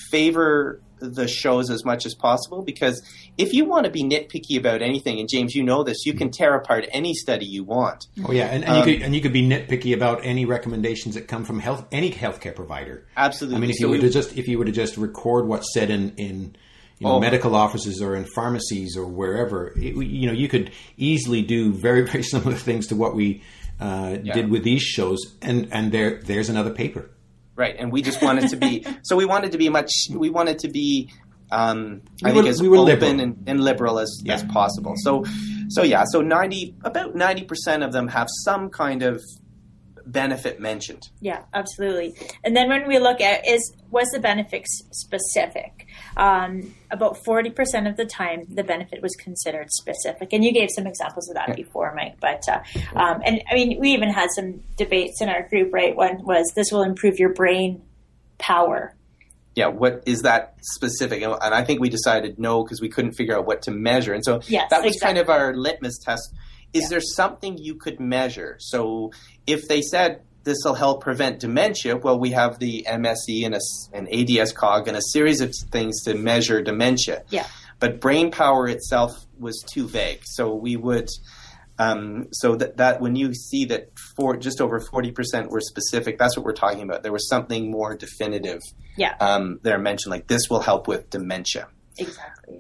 favor 0.10 0.82
the 1.00 1.28
shows 1.28 1.70
as 1.70 1.84
much 1.86 2.06
as 2.06 2.14
possible 2.14 2.62
because 2.62 3.02
if 3.38 3.54
you 3.54 3.66
want 3.66 3.86
to 3.86 3.92
be 3.92 4.04
nitpicky 4.04 4.58
about 4.58 4.82
anything, 4.82 5.20
and 5.20 5.30
James, 5.30 5.56
you 5.56 5.64
know 5.64 5.84
this, 5.84 6.06
you 6.06 6.14
can 6.14 6.30
tear 6.32 6.56
apart 6.56 6.86
any 6.92 7.14
study 7.14 7.46
you 7.46 7.64
want. 7.64 8.08
oh 8.26 8.32
yeah, 8.32 8.46
and, 8.48 8.64
and 8.64 8.74
Um, 8.74 8.78
you 8.88 8.96
could 8.98 9.04
and 9.06 9.16
you 9.16 9.22
could 9.22 9.34
be 9.34 9.48
nitpicky 9.48 9.94
about 9.94 10.20
any 10.24 10.46
recommendations 10.46 11.16
that 11.16 11.28
come 11.28 11.46
from 11.46 11.60
health 11.60 11.86
any 11.92 12.12
healthcare 12.12 12.56
provider. 12.56 13.06
Absolutely. 13.18 13.58
I 13.58 13.60
mean, 13.60 13.70
if 13.70 13.78
So 13.78 13.86
you 13.88 13.92
were 13.92 13.98
to 14.00 14.10
just 14.10 14.38
if 14.38 14.48
you 14.48 14.58
were 14.60 14.66
to 14.66 14.72
just 14.72 14.98
record 14.98 15.48
what's 15.48 15.74
said 15.74 15.90
in 15.90 16.14
in 16.18 16.56
you 17.00 17.08
know, 17.08 17.14
Oh. 17.14 17.20
medical 17.22 17.56
offices 17.56 18.02
or 18.02 18.14
in 18.16 18.26
pharmacies 18.26 18.98
or 18.98 19.06
wherever, 19.06 19.68
it, 19.78 19.96
you 19.96 20.28
know, 20.28 20.34
you 20.34 20.50
could 20.50 20.72
easily 20.98 21.42
do 21.42 21.72
very 21.72 22.02
very 22.06 22.24
similar 22.34 22.56
things 22.58 22.88
to 22.88 22.96
what 22.96 23.16
we 23.16 23.42
uh, 23.80 24.18
Yeah. 24.22 24.34
did 24.34 24.50
with 24.50 24.64
these 24.66 24.82
shows, 24.82 25.20
and 25.42 25.70
and 25.72 25.94
there 25.94 26.22
there's 26.26 26.50
another 26.50 26.72
paper. 26.72 27.10
Right, 27.60 27.76
and 27.78 27.91
we 27.91 28.02
just 28.02 28.22
wanted 28.22 28.50
to 28.52 28.56
be 28.58 28.86
so 29.04 29.15
we 29.17 29.26
wanted 29.26 29.52
to 29.52 29.58
be 29.58 29.67
much 29.69 29.91
we 30.24 30.30
wanted 30.30 30.60
to 30.60 30.69
be 30.69 31.12
um, 31.52 32.02
I 32.24 32.32
think 32.32 32.43
were- 32.43 32.50
as 32.50 32.62
we 32.62 32.69
open 32.69 32.86
liberal. 32.86 33.19
and, 33.19 33.43
and 33.48 33.60
liberal 33.60 34.00
as, 34.00 34.12
Yeah. 34.24 34.36
as 34.36 34.43
possible. 34.45 34.93
So 34.98 35.26
so 35.76 35.82
yeah, 35.84 36.04
so 36.13 36.22
ninety 36.22 36.76
about 36.84 37.15
ninety 37.15 37.43
percent 37.43 37.84
of 37.84 37.91
them 37.91 38.08
have 38.08 38.28
some 38.45 38.69
kind 38.69 39.02
of 39.04 39.22
benefit 40.12 40.60
mentioned. 40.60 41.10
Yeah, 41.22 41.43
absolutely. 41.54 42.15
And 42.43 42.56
then 42.56 42.69
when 42.69 42.88
we 42.88 43.00
look 43.00 43.22
at 43.22 43.48
is 43.48 43.74
was 43.91 44.08
the 44.10 44.19
benefit 44.19 44.67
specific? 44.67 45.88
Um, 46.17 46.76
about 46.91 47.17
forty 47.24 47.50
percent 47.50 47.88
of 47.88 47.98
the 47.98 48.06
time, 48.06 48.45
the 48.50 48.63
benefit 48.63 49.02
was 49.02 49.15
considered 49.15 49.67
specific, 49.72 50.34
and 50.34 50.43
you 50.43 50.52
gave 50.52 50.69
some 50.76 50.88
examples 50.88 51.30
of 51.30 51.36
that 51.36 51.56
before, 51.56 51.93
Mike. 51.95 52.15
But 52.19 52.43
uh, 52.50 52.60
um, 52.95 53.22
and 53.26 53.41
I 53.50 53.56
mean, 53.56 53.80
we 53.80 53.91
even 53.91 54.10
had 54.10 54.30
some 54.36 54.63
debates 54.78 55.22
in 55.22 55.30
our 55.30 55.48
group. 55.48 55.74
Right, 55.74 55.95
one 55.95 56.24
was 56.24 56.52
this 56.56 56.72
will 56.72 56.84
improve 56.84 57.19
your 57.19 57.34
brain 57.34 57.82
power. 58.38 58.95
Yeah, 59.56 59.67
what 59.67 60.04
is 60.06 60.22
that 60.22 60.56
specific? 60.62 61.22
And 61.22 61.36
and 61.41 61.54
I 61.54 61.63
think 61.63 61.82
we 61.82 61.89
decided 61.89 62.39
no 62.39 62.63
because 62.63 62.82
we 62.82 62.89
couldn't 62.89 63.13
figure 63.13 63.38
out 63.38 63.45
what 63.45 63.63
to 63.63 63.72
measure, 63.72 64.13
and 64.13 64.24
so 64.24 64.41
Yes, 64.48 64.69
that 64.69 64.84
was 64.84 64.98
kind 65.02 65.17
of 65.17 65.30
our 65.30 65.54
litmus 65.54 65.98
test. 66.00 66.34
Is 66.73 66.89
there 66.89 67.01
something 67.01 67.58
you 67.58 67.75
could 67.75 67.99
measure? 67.99 68.58
So 68.60 69.12
if 69.47 69.67
they 69.67 69.82
said 69.82 70.21
this 70.43 70.58
will 70.63 70.75
help 70.75 71.01
prevent 71.03 71.39
dementia, 71.39 71.97
well, 71.97 72.19
we 72.19 72.32
have 72.32 72.60
the 72.60 72.86
MSE 72.88 73.45
and 73.45 73.55
a, 73.55 73.60
an 73.93 74.08
ADAS-Cog 74.08 74.88
and 74.88 74.95
a 74.95 75.01
series 75.01 75.41
of 75.41 75.53
things 75.71 76.03
to 76.03 76.15
measure 76.15 76.62
dementia. 76.62 77.23
Yeah. 77.29 77.45
But 77.79 77.99
brain 77.99 78.32
power 78.32 78.67
itself 78.67 79.12
was 79.38 79.63
too 79.73 79.88
vague, 79.88 80.21
so 80.25 80.53
we 80.53 80.75
would. 80.75 81.08
Um, 81.77 82.27
so 82.34 82.55
that, 82.58 82.75
that 82.77 82.99
when 82.99 83.15
you 83.15 83.34
see 83.34 83.63
that 83.65 83.91
for 84.17 84.36
just 84.36 84.60
over 84.60 84.82
forty 84.82 85.12
percent 85.12 85.49
were 85.49 85.62
specific, 85.62 86.19
that's 86.19 86.36
what 86.36 86.45
we're 86.45 86.51
talking 86.51 86.84
about. 86.84 87.03
There 87.03 87.13
was 87.13 87.29
something 87.29 87.71
more 87.71 87.95
definitive 87.95 88.60
Yeah. 88.97 89.15
um, 89.21 89.60
there 89.63 89.79
mentioned, 89.79 90.12
like 90.12 90.27
this 90.27 90.49
will 90.49 90.60
help 90.60 90.89
with 90.89 91.10
dementia. 91.10 91.69
Exactly. 91.97 92.60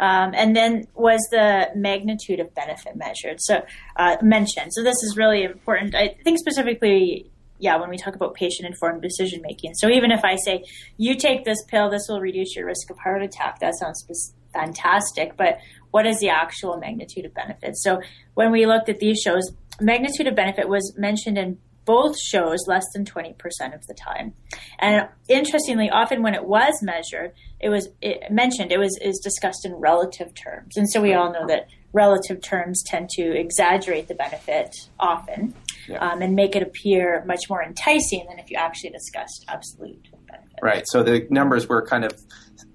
Um, 0.00 0.32
and 0.34 0.56
then 0.56 0.86
was 0.94 1.20
the 1.30 1.68
magnitude 1.76 2.40
of 2.40 2.52
benefit 2.54 2.96
measured? 2.96 3.36
So 3.38 3.62
uh, 3.96 4.16
mentioned. 4.22 4.72
So 4.72 4.82
this 4.82 4.96
is 5.04 5.16
really 5.16 5.44
important. 5.44 5.94
I 5.94 6.16
think 6.24 6.38
specifically 6.38 7.30
yeah, 7.60 7.76
when 7.76 7.90
we 7.90 7.98
talk 7.98 8.14
about 8.14 8.34
patient 8.34 8.66
informed 8.66 9.02
decision 9.02 9.42
making. 9.42 9.74
So 9.74 9.88
even 9.88 10.10
if 10.10 10.24
I 10.24 10.36
say, 10.36 10.64
you 10.96 11.14
take 11.14 11.44
this 11.44 11.58
pill, 11.68 11.90
this 11.90 12.06
will 12.08 12.20
reduce 12.20 12.56
your 12.56 12.66
risk 12.66 12.90
of 12.90 12.98
heart 12.98 13.22
attack, 13.22 13.60
that 13.60 13.74
sounds 13.78 14.34
fantastic. 14.52 15.36
But 15.36 15.58
what 15.90 16.06
is 16.06 16.18
the 16.20 16.30
actual 16.30 16.78
magnitude 16.78 17.26
of 17.26 17.34
benefit? 17.34 17.76
So 17.76 18.00
when 18.34 18.50
we 18.50 18.66
looked 18.66 18.88
at 18.88 18.98
these 18.98 19.20
shows, 19.20 19.52
magnitude 19.80 20.26
of 20.26 20.34
benefit 20.34 20.68
was 20.68 20.94
mentioned 20.96 21.38
in 21.38 21.58
both 21.90 22.16
shows 22.20 22.60
less 22.68 22.84
than 22.94 23.04
20% 23.04 23.34
of 23.74 23.84
the 23.88 23.94
time. 23.94 24.32
And 24.78 25.08
interestingly, 25.28 25.90
often 25.90 26.22
when 26.22 26.34
it 26.34 26.44
was 26.44 26.74
measured, 26.82 27.32
it 27.58 27.68
was 27.68 27.88
it 28.00 28.30
mentioned, 28.30 28.70
it 28.70 28.78
was 28.78 28.96
is 29.02 29.18
discussed 29.18 29.66
in 29.66 29.74
relative 29.74 30.32
terms. 30.34 30.76
And 30.76 30.88
so 30.88 31.02
we 31.02 31.14
all 31.14 31.32
know 31.32 31.48
that 31.48 31.66
relative 31.92 32.40
terms 32.42 32.84
tend 32.86 33.08
to 33.16 33.22
exaggerate 33.36 34.06
the 34.06 34.14
benefit 34.14 34.72
often 35.00 35.52
yeah. 35.88 35.98
um, 35.98 36.22
and 36.22 36.36
make 36.36 36.54
it 36.54 36.62
appear 36.62 37.24
much 37.26 37.50
more 37.50 37.60
enticing 37.60 38.24
than 38.28 38.38
if 38.38 38.52
you 38.52 38.56
actually 38.56 38.90
discussed 38.90 39.44
absolute 39.48 40.06
benefit. 40.28 40.60
Right. 40.62 40.84
So 40.86 41.02
the 41.02 41.26
numbers 41.28 41.68
were 41.68 41.84
kind 41.84 42.04
of 42.04 42.12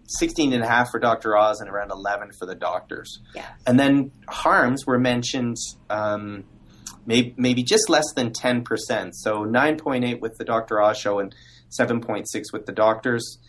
16 0.07 0.51
and 0.51 0.61
a 0.61 0.67
half 0.67 0.91
for 0.91 0.99
Dr. 0.99 1.37
Oz 1.37 1.61
and 1.61 1.69
around 1.69 1.91
11 1.91 2.33
for 2.37 2.45
the 2.45 2.55
doctors. 2.55 3.21
Yeah. 3.33 3.45
And 3.65 3.79
then 3.79 4.11
harms 4.27 4.85
were 4.85 4.99
mentioned 4.99 5.55
um, 5.89 6.43
maybe, 7.05 7.33
maybe 7.37 7.63
just 7.63 7.89
less 7.89 8.05
than 8.15 8.31
10%. 8.31 8.63
So 9.13 9.45
9.8 9.45 10.19
with 10.19 10.37
the 10.37 10.45
Dr. 10.45 10.81
Oz 10.81 10.97
show 10.97 11.19
and 11.19 11.33
7.6 11.69 12.25
with 12.53 12.65
the 12.65 12.71
doctors. 12.71 13.39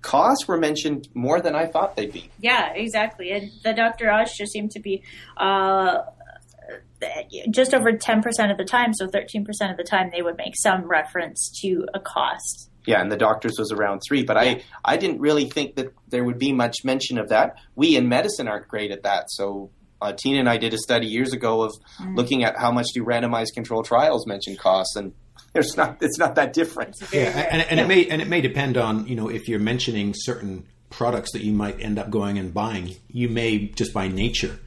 Costs 0.00 0.48
were 0.48 0.58
mentioned 0.58 1.08
more 1.14 1.40
than 1.40 1.54
I 1.54 1.66
thought 1.66 1.96
they'd 1.96 2.12
be. 2.12 2.28
Yeah, 2.40 2.72
exactly. 2.74 3.30
And 3.30 3.50
the 3.62 3.72
Dr. 3.72 4.10
Oz 4.10 4.32
show 4.32 4.44
seemed 4.44 4.72
to 4.72 4.80
be 4.80 5.02
uh, 5.36 5.98
just 7.50 7.74
over 7.74 7.92
10% 7.92 8.50
of 8.50 8.56
the 8.58 8.64
time, 8.64 8.94
so 8.94 9.06
13% 9.06 9.46
of 9.70 9.76
the 9.76 9.84
time, 9.84 10.10
they 10.12 10.22
would 10.22 10.36
make 10.36 10.54
some 10.56 10.82
reference 10.84 11.50
to 11.62 11.86
a 11.94 12.00
cost. 12.00 12.70
Yeah, 12.84 13.00
and 13.00 13.12
the 13.12 13.16
doctors 13.16 13.54
was 13.58 13.70
around 13.70 14.00
three, 14.06 14.24
but 14.24 14.36
I, 14.36 14.62
I 14.84 14.96
didn't 14.96 15.20
really 15.20 15.48
think 15.48 15.76
that 15.76 15.94
there 16.08 16.24
would 16.24 16.38
be 16.38 16.52
much 16.52 16.78
mention 16.84 17.18
of 17.18 17.28
that. 17.28 17.56
We 17.76 17.96
in 17.96 18.08
medicine 18.08 18.48
aren't 18.48 18.66
great 18.66 18.90
at 18.90 19.04
that, 19.04 19.30
so 19.30 19.70
uh, 20.02 20.12
Tina 20.12 20.40
and 20.40 20.48
I 20.48 20.56
did 20.56 20.74
a 20.74 20.78
study 20.78 21.06
years 21.06 21.32
ago 21.32 21.62
of 21.62 21.72
mm. 22.00 22.16
looking 22.16 22.44
at 22.44 22.58
how 22.58 22.72
much 22.72 22.86
do 22.94 23.04
randomized 23.04 23.54
control 23.54 23.82
trials 23.82 24.26
mention 24.26 24.56
costs, 24.56 24.96
and 24.96 25.12
there's 25.52 25.76
not 25.76 25.98
it's 26.00 26.18
not 26.18 26.34
that 26.34 26.52
different. 26.52 26.96
Yeah, 27.12 27.48
and, 27.50 27.62
and 27.62 27.78
yeah. 27.78 27.84
it 27.84 27.88
may 27.88 28.06
and 28.08 28.22
it 28.22 28.28
may 28.28 28.40
depend 28.40 28.76
on 28.76 29.06
you 29.06 29.16
know 29.16 29.28
if 29.28 29.48
you're 29.48 29.60
mentioning 29.60 30.14
certain 30.16 30.66
products 30.90 31.32
that 31.32 31.42
you 31.42 31.52
might 31.52 31.80
end 31.80 31.98
up 31.98 32.10
going 32.10 32.38
and 32.38 32.52
buying, 32.52 32.96
you 33.08 33.28
may 33.28 33.68
just 33.68 33.94
by 33.94 34.08
nature 34.08 34.58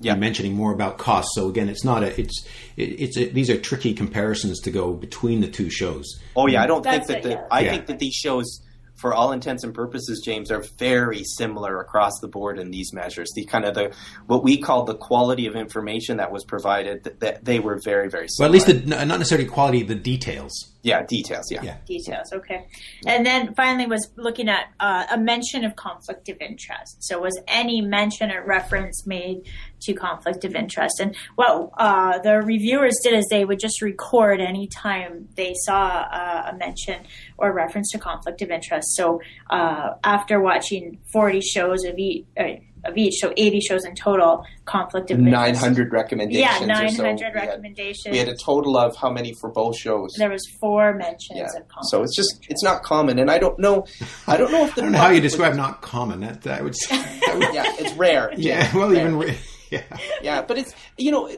yeah. 0.00 0.14
mentioning 0.14 0.54
more 0.54 0.72
about 0.72 0.98
costs. 0.98 1.32
So 1.34 1.48
again, 1.48 1.68
it's 1.68 1.84
not 1.84 2.02
a 2.02 2.18
it's 2.20 2.46
it, 2.76 2.82
it's 2.82 3.16
a, 3.16 3.26
these 3.26 3.50
are 3.50 3.58
tricky 3.58 3.94
comparisons 3.94 4.60
to 4.60 4.70
go 4.70 4.92
between 4.92 5.40
the 5.40 5.48
two 5.48 5.70
shows. 5.70 6.06
Oh 6.34 6.46
yeah, 6.46 6.62
I 6.62 6.66
don't 6.66 6.82
That's 6.82 7.06
think 7.06 7.06
that 7.08 7.18
it, 7.18 7.22
the, 7.22 7.30
yeah. 7.30 7.46
I 7.50 7.60
yeah. 7.60 7.70
think 7.72 7.86
that 7.86 7.98
these 7.98 8.14
shows 8.14 8.60
for 8.96 9.14
all 9.14 9.32
intents 9.32 9.62
and 9.64 9.74
purposes, 9.74 10.22
James, 10.24 10.50
are 10.50 10.64
very 10.78 11.22
similar 11.24 11.80
across 11.80 12.18
the 12.20 12.28
board 12.28 12.58
in 12.58 12.70
these 12.70 12.92
measures. 12.92 13.30
The 13.34 13.44
kind 13.44 13.64
of 13.64 13.74
the 13.74 13.94
what 14.26 14.42
we 14.42 14.58
call 14.58 14.84
the 14.84 14.96
quality 14.96 15.46
of 15.46 15.54
information 15.54 16.16
that 16.16 16.32
was 16.32 16.44
provided, 16.44 17.04
that, 17.04 17.20
that 17.20 17.44
they 17.44 17.60
were 17.60 17.78
very, 17.82 18.08
very 18.08 18.28
similar. 18.28 18.50
Well, 18.50 18.60
at 18.60 18.68
least 18.68 18.86
the, 18.86 19.04
not 19.04 19.18
necessarily 19.18 19.48
quality, 19.48 19.82
the 19.82 19.94
details. 19.94 20.72
Yeah, 20.86 21.02
details. 21.02 21.50
Yeah. 21.50 21.64
yeah. 21.64 21.76
Details. 21.84 22.32
Okay. 22.32 22.64
And 23.06 23.26
then 23.26 23.54
finally 23.54 23.86
was 23.86 24.08
looking 24.14 24.48
at 24.48 24.66
uh, 24.78 25.04
a 25.10 25.18
mention 25.18 25.64
of 25.64 25.74
conflict 25.74 26.28
of 26.28 26.40
interest. 26.40 26.98
So 27.00 27.22
was 27.22 27.36
any 27.48 27.80
mention 27.80 28.30
or 28.30 28.44
reference 28.46 29.04
made 29.04 29.42
to 29.80 29.94
conflict 29.94 30.44
of 30.44 30.54
interest? 30.54 31.00
And 31.00 31.16
what 31.34 31.70
uh, 31.76 32.20
the 32.20 32.40
reviewers 32.40 32.94
did 33.02 33.14
is 33.14 33.26
they 33.30 33.44
would 33.44 33.58
just 33.58 33.82
record 33.82 34.40
any 34.40 34.68
time 34.68 35.28
they 35.36 35.54
saw 35.64 36.06
uh, 36.08 36.52
a 36.52 36.56
mention 36.56 37.04
or 37.36 37.52
reference 37.52 37.90
to 37.90 37.98
conflict 37.98 38.40
of 38.42 38.52
interest. 38.52 38.94
So 38.94 39.20
uh, 39.50 39.94
after 40.04 40.40
watching 40.40 41.00
40 41.12 41.40
shows 41.40 41.84
of 41.84 41.98
each 41.98 42.26
uh, 42.38 42.44
of 42.88 42.96
each, 42.96 43.20
so 43.20 43.32
80 43.36 43.60
shows 43.60 43.84
in 43.84 43.94
total, 43.94 44.44
conflict 44.64 45.10
of 45.10 45.18
900 45.18 45.92
recommendations. 45.92 46.60
Yeah, 46.60 46.66
900 46.66 47.18
so. 47.18 47.32
recommendations. 47.32 48.12
We 48.12 48.18
had, 48.18 48.26
we 48.26 48.30
had, 48.30 48.40
a 48.40 48.44
total 48.44 48.76
of 48.76 48.96
how 48.96 49.10
many 49.10 49.34
for 49.40 49.50
both 49.50 49.78
shows? 49.78 50.14
There 50.18 50.30
was 50.30 50.46
four 50.60 50.92
mentions 50.94 51.38
yeah. 51.38 51.44
of 51.44 51.68
conflict. 51.68 51.90
So 51.90 52.02
it's 52.02 52.16
just, 52.16 52.46
it's 52.48 52.62
not 52.62 52.82
common. 52.82 53.18
And 53.18 53.30
I 53.30 53.38
don't 53.38 53.58
know, 53.58 53.86
I 54.26 54.36
don't 54.36 54.52
know 54.52 54.66
if 54.66 54.74
the. 54.74 54.82
I 54.82 54.84
don't 54.84 54.92
know 54.92 54.98
how 54.98 55.10
you 55.10 55.20
describe 55.20 55.52
would, 55.52 55.58
not 55.58 55.82
common. 55.82 56.20
That, 56.20 56.42
that 56.42 56.62
would, 56.62 56.74
that 56.90 57.34
would 57.34 57.54
yeah, 57.54 57.74
it's 57.78 57.94
rare. 57.94 58.32
Yeah, 58.36 58.74
well, 58.76 58.90
rare. 58.90 59.08
even. 59.08 59.36
Yeah. 59.68 59.82
yeah, 60.22 60.42
but 60.42 60.58
it's, 60.58 60.72
you 60.96 61.10
know, 61.10 61.28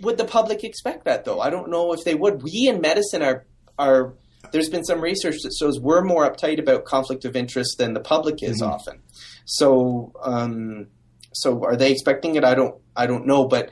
would 0.00 0.18
the 0.18 0.24
public 0.24 0.64
expect 0.64 1.04
that 1.04 1.24
though? 1.24 1.40
I 1.40 1.50
don't 1.50 1.70
know 1.70 1.92
if 1.92 2.02
they 2.04 2.16
would. 2.16 2.42
We 2.42 2.66
in 2.68 2.80
medicine 2.80 3.22
are, 3.22 3.44
are, 3.78 4.14
there's 4.50 4.68
been 4.68 4.84
some 4.84 5.00
research 5.00 5.36
that 5.42 5.54
shows 5.56 5.78
we're 5.78 6.02
more 6.02 6.28
uptight 6.28 6.58
about 6.58 6.84
conflict 6.84 7.24
of 7.24 7.36
interest 7.36 7.78
than 7.78 7.94
the 7.94 8.00
public 8.00 8.42
is 8.42 8.60
mm-hmm. 8.60 8.72
often. 8.72 9.02
So, 9.44 10.12
um, 10.22 10.88
so 11.36 11.64
are 11.64 11.76
they 11.76 11.92
expecting 11.92 12.34
it? 12.36 12.44
I 12.44 12.54
don't 12.54 12.74
I 12.96 13.06
don't 13.06 13.26
know, 13.26 13.46
but 13.46 13.70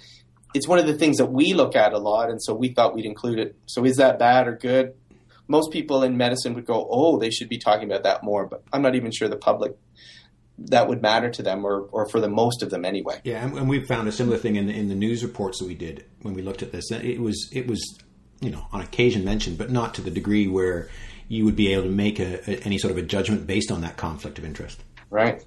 it's 0.55 0.69
one 0.69 0.79
of 0.79 0.87
the 0.87 0.95
things 0.95 1.17
that 1.19 1.27
we 1.27 1.55
look 1.55 1.75
at 1.75 1.93
a 1.93 1.99
lot, 1.99 2.31
and 2.31 2.43
so 2.43 2.55
we 2.55 2.69
thought 2.69 2.95
we'd 2.95 3.07
include 3.07 3.39
it. 3.39 3.57
So 3.67 3.85
is 3.85 3.97
that 3.97 4.19
bad 4.19 4.47
or 4.47 4.57
good? 4.57 4.95
Most 5.49 5.73
people 5.73 6.03
in 6.03 6.17
medicine 6.17 6.55
would 6.55 6.67
go, 6.67 6.87
"Oh, 6.91 7.19
they 7.19 7.31
should 7.31 7.49
be 7.49 7.59
talking 7.59 7.91
about 7.91 8.05
that 8.05 8.23
more," 8.23 8.47
but 8.47 8.63
I'm 8.73 8.83
not 8.83 8.95
even 8.95 9.11
sure 9.11 9.29
the 9.29 9.37
public 9.37 9.77
that 10.59 10.89
would 10.89 11.03
matter 11.03 11.31
to 11.31 11.43
them, 11.43 11.65
or, 11.65 11.81
or 11.91 12.09
for 12.09 12.21
the 12.21 12.29
most 12.29 12.63
of 12.63 12.71
them 12.71 12.85
anyway. 12.85 13.21
Yeah, 13.25 13.45
and, 13.45 13.57
and 13.59 13.69
we 13.69 13.85
found 13.85 14.07
a 14.07 14.13
similar 14.13 14.37
thing 14.37 14.57
in 14.57 14.67
the, 14.69 14.73
in 14.73 14.89
the 14.89 14.95
news 14.95 15.25
reports 15.25 15.59
that 15.59 15.67
we 15.67 15.75
did 15.75 16.05
when 16.23 16.35
we 16.35 16.43
looked 16.43 16.63
at 16.63 16.71
this. 16.71 16.91
It 16.91 17.21
was 17.21 17.49
it 17.53 17.67
was 17.67 17.99
you 18.41 18.51
know 18.51 18.67
on 18.73 18.81
occasion 18.81 19.25
mentioned, 19.25 19.59
but 19.59 19.71
not 19.71 19.95
to 19.95 20.03
the 20.03 20.11
degree 20.11 20.47
where 20.47 20.89
you 21.29 21.45
would 21.45 21.57
be 21.57 21.73
able 21.73 21.85
to 21.85 21.91
make 21.91 22.21
a, 22.21 22.39
a, 22.49 22.61
any 22.65 22.79
sort 22.79 22.91
of 22.91 22.99
a 22.99 23.03
judgment 23.03 23.47
based 23.47 23.73
on 23.73 23.81
that 23.81 23.97
conflict 23.97 24.39
of 24.39 24.45
interest. 24.45 24.83
Right. 25.11 25.43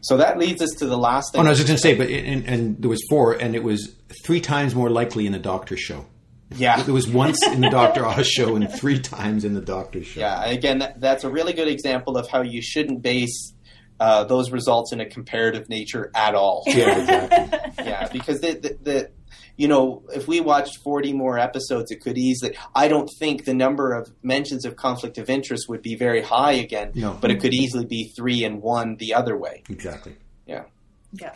So 0.00 0.16
that 0.18 0.38
leads 0.38 0.62
us 0.62 0.70
to 0.78 0.86
the 0.86 0.98
last 0.98 1.32
thing. 1.32 1.40
Oh, 1.40 1.42
no, 1.42 1.48
I 1.48 1.50
was 1.50 1.58
just 1.58 1.68
going 1.68 1.76
to 1.76 1.82
say, 1.82 1.94
but 1.94 2.08
and, 2.08 2.46
and 2.46 2.82
there 2.82 2.90
was 2.90 3.02
four, 3.08 3.32
and 3.32 3.54
it 3.54 3.62
was 3.62 3.96
three 4.24 4.40
times 4.40 4.74
more 4.74 4.90
likely 4.90 5.26
in 5.26 5.34
a 5.34 5.38
doctor 5.38 5.76
show. 5.76 6.06
Yeah, 6.54 6.80
it 6.80 6.88
was 6.88 7.08
once 7.08 7.44
in 7.48 7.60
the 7.60 7.70
Doctor 7.70 8.06
Oz 8.06 8.28
show 8.28 8.54
and 8.54 8.72
three 8.72 9.00
times 9.00 9.44
in 9.44 9.54
the 9.54 9.60
Doctor 9.60 10.04
show. 10.04 10.20
Yeah, 10.20 10.44
again, 10.44 10.78
that, 10.78 11.00
that's 11.00 11.24
a 11.24 11.28
really 11.28 11.52
good 11.52 11.66
example 11.66 12.16
of 12.16 12.28
how 12.28 12.42
you 12.42 12.62
shouldn't 12.62 13.02
base 13.02 13.52
uh, 13.98 14.24
those 14.24 14.50
results 14.52 14.92
in 14.92 15.00
a 15.00 15.06
comparative 15.06 15.68
nature 15.68 16.10
at 16.14 16.34
all. 16.34 16.62
Yeah, 16.66 16.98
exactly. 16.98 17.84
yeah, 17.84 18.08
because 18.12 18.40
the, 18.40 18.52
the, 18.52 18.78
the 18.82 19.10
you 19.56 19.68
know, 19.68 20.02
if 20.14 20.28
we 20.28 20.40
watched 20.40 20.78
40 20.84 21.12
more 21.12 21.38
episodes, 21.38 21.90
it 21.90 22.00
could 22.00 22.18
easily. 22.18 22.56
I 22.74 22.88
don't 22.88 23.10
think 23.18 23.44
the 23.44 23.54
number 23.54 23.92
of 23.92 24.12
mentions 24.22 24.64
of 24.64 24.76
conflict 24.76 25.18
of 25.18 25.30
interest 25.30 25.68
would 25.68 25.82
be 25.82 25.96
very 25.96 26.22
high 26.22 26.52
again, 26.52 26.92
no. 26.94 27.16
but 27.20 27.30
it 27.30 27.40
could 27.40 27.54
easily 27.54 27.86
be 27.86 28.12
three 28.16 28.44
and 28.44 28.60
one 28.60 28.96
the 28.96 29.14
other 29.14 29.36
way. 29.36 29.62
Exactly. 29.68 30.16
Yeah. 30.46 30.64
Yeah. 31.12 31.34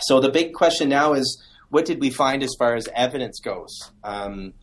So 0.00 0.20
the 0.20 0.30
big 0.30 0.54
question 0.54 0.88
now 0.88 1.12
is 1.14 1.42
what 1.70 1.84
did 1.84 2.00
we 2.00 2.10
find 2.10 2.42
as 2.42 2.54
far 2.58 2.74
as 2.74 2.88
evidence 2.94 3.40
goes? 3.40 3.90
Um, 4.04 4.54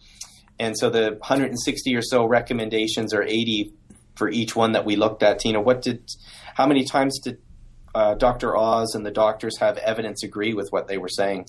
and 0.60 0.78
so 0.78 0.90
the 0.90 1.12
160 1.20 1.96
or 1.96 2.02
so 2.02 2.26
recommendations 2.26 3.14
or 3.14 3.24
80 3.24 3.74
for 4.16 4.30
each 4.30 4.56
one 4.56 4.72
that 4.72 4.86
we 4.86 4.96
looked 4.96 5.24
at, 5.24 5.40
Tina, 5.40 5.62
what 5.62 5.82
did, 5.82 6.10
how 6.56 6.66
many 6.66 6.84
times 6.84 7.20
did 7.20 7.38
uh, 7.94 8.16
Dr. 8.16 8.58
Oz 8.58 8.96
and 8.96 9.06
the 9.06 9.12
doctors 9.12 9.58
have 9.60 9.78
evidence 9.78 10.24
agree 10.24 10.54
with 10.54 10.68
what 10.72 10.88
they 10.88 10.98
were 10.98 11.10
saying? 11.10 11.46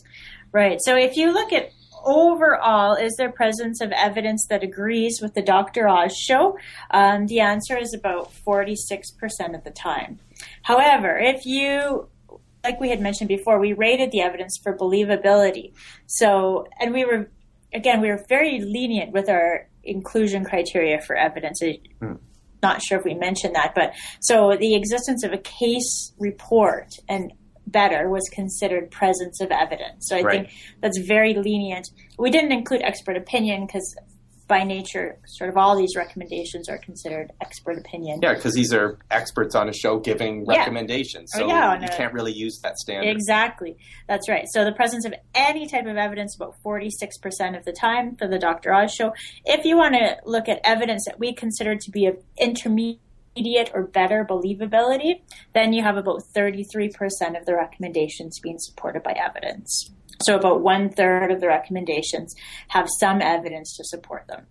Right. 0.52 0.80
So 0.80 0.96
if 0.96 1.16
you 1.16 1.32
look 1.32 1.52
at 1.52 1.70
overall, 2.04 2.94
is 2.94 3.16
there 3.16 3.30
presence 3.30 3.80
of 3.80 3.92
evidence 3.92 4.46
that 4.48 4.62
agrees 4.62 5.20
with 5.20 5.34
the 5.34 5.42
Dr. 5.42 5.88
Oz 5.88 6.16
show? 6.16 6.58
Um, 6.90 7.26
the 7.26 7.40
answer 7.40 7.76
is 7.76 7.94
about 7.94 8.32
46% 8.46 9.54
of 9.54 9.64
the 9.64 9.70
time. 9.70 10.20
However, 10.62 11.18
if 11.18 11.44
you 11.44 12.08
like 12.64 12.80
we 12.80 12.90
had 12.90 13.00
mentioned 13.00 13.28
before, 13.28 13.58
we 13.58 13.72
rated 13.72 14.10
the 14.10 14.20
evidence 14.20 14.58
for 14.62 14.76
believability. 14.76 15.72
So, 16.06 16.66
and 16.80 16.92
we 16.92 17.04
were, 17.04 17.30
again, 17.72 18.00
we 18.00 18.08
were 18.08 18.22
very 18.28 18.60
lenient 18.60 19.12
with 19.12 19.28
our 19.28 19.68
inclusion 19.84 20.44
criteria 20.44 21.00
for 21.00 21.16
evidence. 21.16 21.62
Mm. 21.62 22.18
Not 22.62 22.82
sure 22.82 22.98
if 22.98 23.04
we 23.04 23.14
mentioned 23.14 23.54
that, 23.54 23.74
but 23.74 23.94
so 24.20 24.56
the 24.58 24.74
existence 24.74 25.22
of 25.22 25.32
a 25.32 25.38
case 25.38 26.12
report 26.18 26.88
and 27.08 27.32
better 27.70 28.08
was 28.08 28.28
considered 28.32 28.90
presence 28.90 29.40
of 29.40 29.50
evidence. 29.50 30.08
So 30.08 30.16
I 30.16 30.22
right. 30.22 30.32
think 30.46 30.50
that's 30.80 30.98
very 30.98 31.34
lenient. 31.34 31.88
We 32.18 32.30
didn't 32.30 32.52
include 32.52 32.82
expert 32.82 33.16
opinion 33.16 33.66
because 33.66 33.94
by 34.48 34.64
nature, 34.64 35.18
sort 35.26 35.50
of 35.50 35.58
all 35.58 35.76
these 35.76 35.94
recommendations 35.94 36.68
are 36.70 36.78
considered 36.78 37.30
expert 37.40 37.78
opinion. 37.78 38.20
Yeah, 38.22 38.34
because 38.34 38.54
these 38.54 38.72
are 38.72 38.98
experts 39.10 39.54
on 39.54 39.68
a 39.68 39.72
show 39.74 39.98
giving 39.98 40.46
yeah. 40.48 40.60
recommendations. 40.60 41.30
Oh, 41.34 41.40
so 41.40 41.44
oh, 41.44 41.48
yeah, 41.48 41.78
you 41.78 41.84
a, 41.84 41.96
can't 41.96 42.14
really 42.14 42.32
use 42.32 42.58
that 42.62 42.78
standard. 42.78 43.10
Exactly. 43.10 43.76
That's 44.08 44.28
right. 44.28 44.46
So 44.50 44.64
the 44.64 44.72
presence 44.72 45.04
of 45.04 45.14
any 45.34 45.68
type 45.68 45.86
of 45.86 45.98
evidence 45.98 46.34
about 46.34 46.54
46% 46.64 47.56
of 47.56 47.64
the 47.66 47.72
time 47.72 48.16
for 48.16 48.26
the 48.26 48.38
Dr. 48.38 48.72
Oz 48.72 48.92
show. 48.92 49.12
If 49.44 49.66
you 49.66 49.76
want 49.76 49.94
to 49.96 50.16
look 50.24 50.48
at 50.48 50.60
evidence 50.64 51.04
that 51.06 51.18
we 51.18 51.34
consider 51.34 51.76
to 51.76 51.90
be 51.90 52.06
of 52.06 52.16
intermediate 52.38 53.02
intermediate 53.38 53.70
or 53.74 53.84
better 53.84 54.26
believability, 54.28 55.22
then 55.54 55.72
you 55.72 55.82
have 55.82 55.96
about 55.96 56.22
33% 56.36 56.90
of 57.38 57.46
the 57.46 57.54
recommendations 57.54 58.38
being 58.40 58.58
supported 58.58 59.02
by 59.02 59.12
evidence. 59.12 59.90
So 60.22 60.36
about 60.36 60.62
one 60.62 60.90
third 60.90 61.30
of 61.30 61.40
the 61.40 61.46
recommendations 61.46 62.34
have 62.68 62.88
some 62.98 63.22
evidence 63.22 63.76
to 63.76 63.84
support 63.84 64.26
them. 64.26 64.46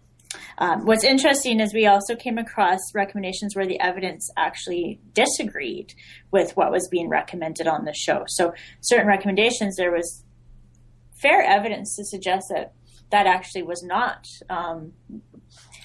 Um, 0.59 0.85
what's 0.85 1.03
interesting 1.03 1.59
is 1.59 1.73
we 1.73 1.87
also 1.87 2.15
came 2.15 2.37
across 2.37 2.79
recommendations 2.93 3.55
where 3.55 3.67
the 3.67 3.79
evidence 3.79 4.29
actually 4.37 4.99
disagreed 5.13 5.93
with 6.31 6.55
what 6.55 6.71
was 6.71 6.87
being 6.89 7.09
recommended 7.09 7.67
on 7.67 7.85
the 7.85 7.93
show. 7.93 8.23
So 8.27 8.53
certain 8.81 9.07
recommendations, 9.07 9.75
there 9.75 9.91
was 9.91 10.23
fair 11.21 11.41
evidence 11.43 11.95
to 11.95 12.05
suggest 12.05 12.45
that 12.53 12.73
that 13.09 13.25
actually 13.25 13.63
was 13.63 13.83
not 13.83 14.25
um, 14.49 14.91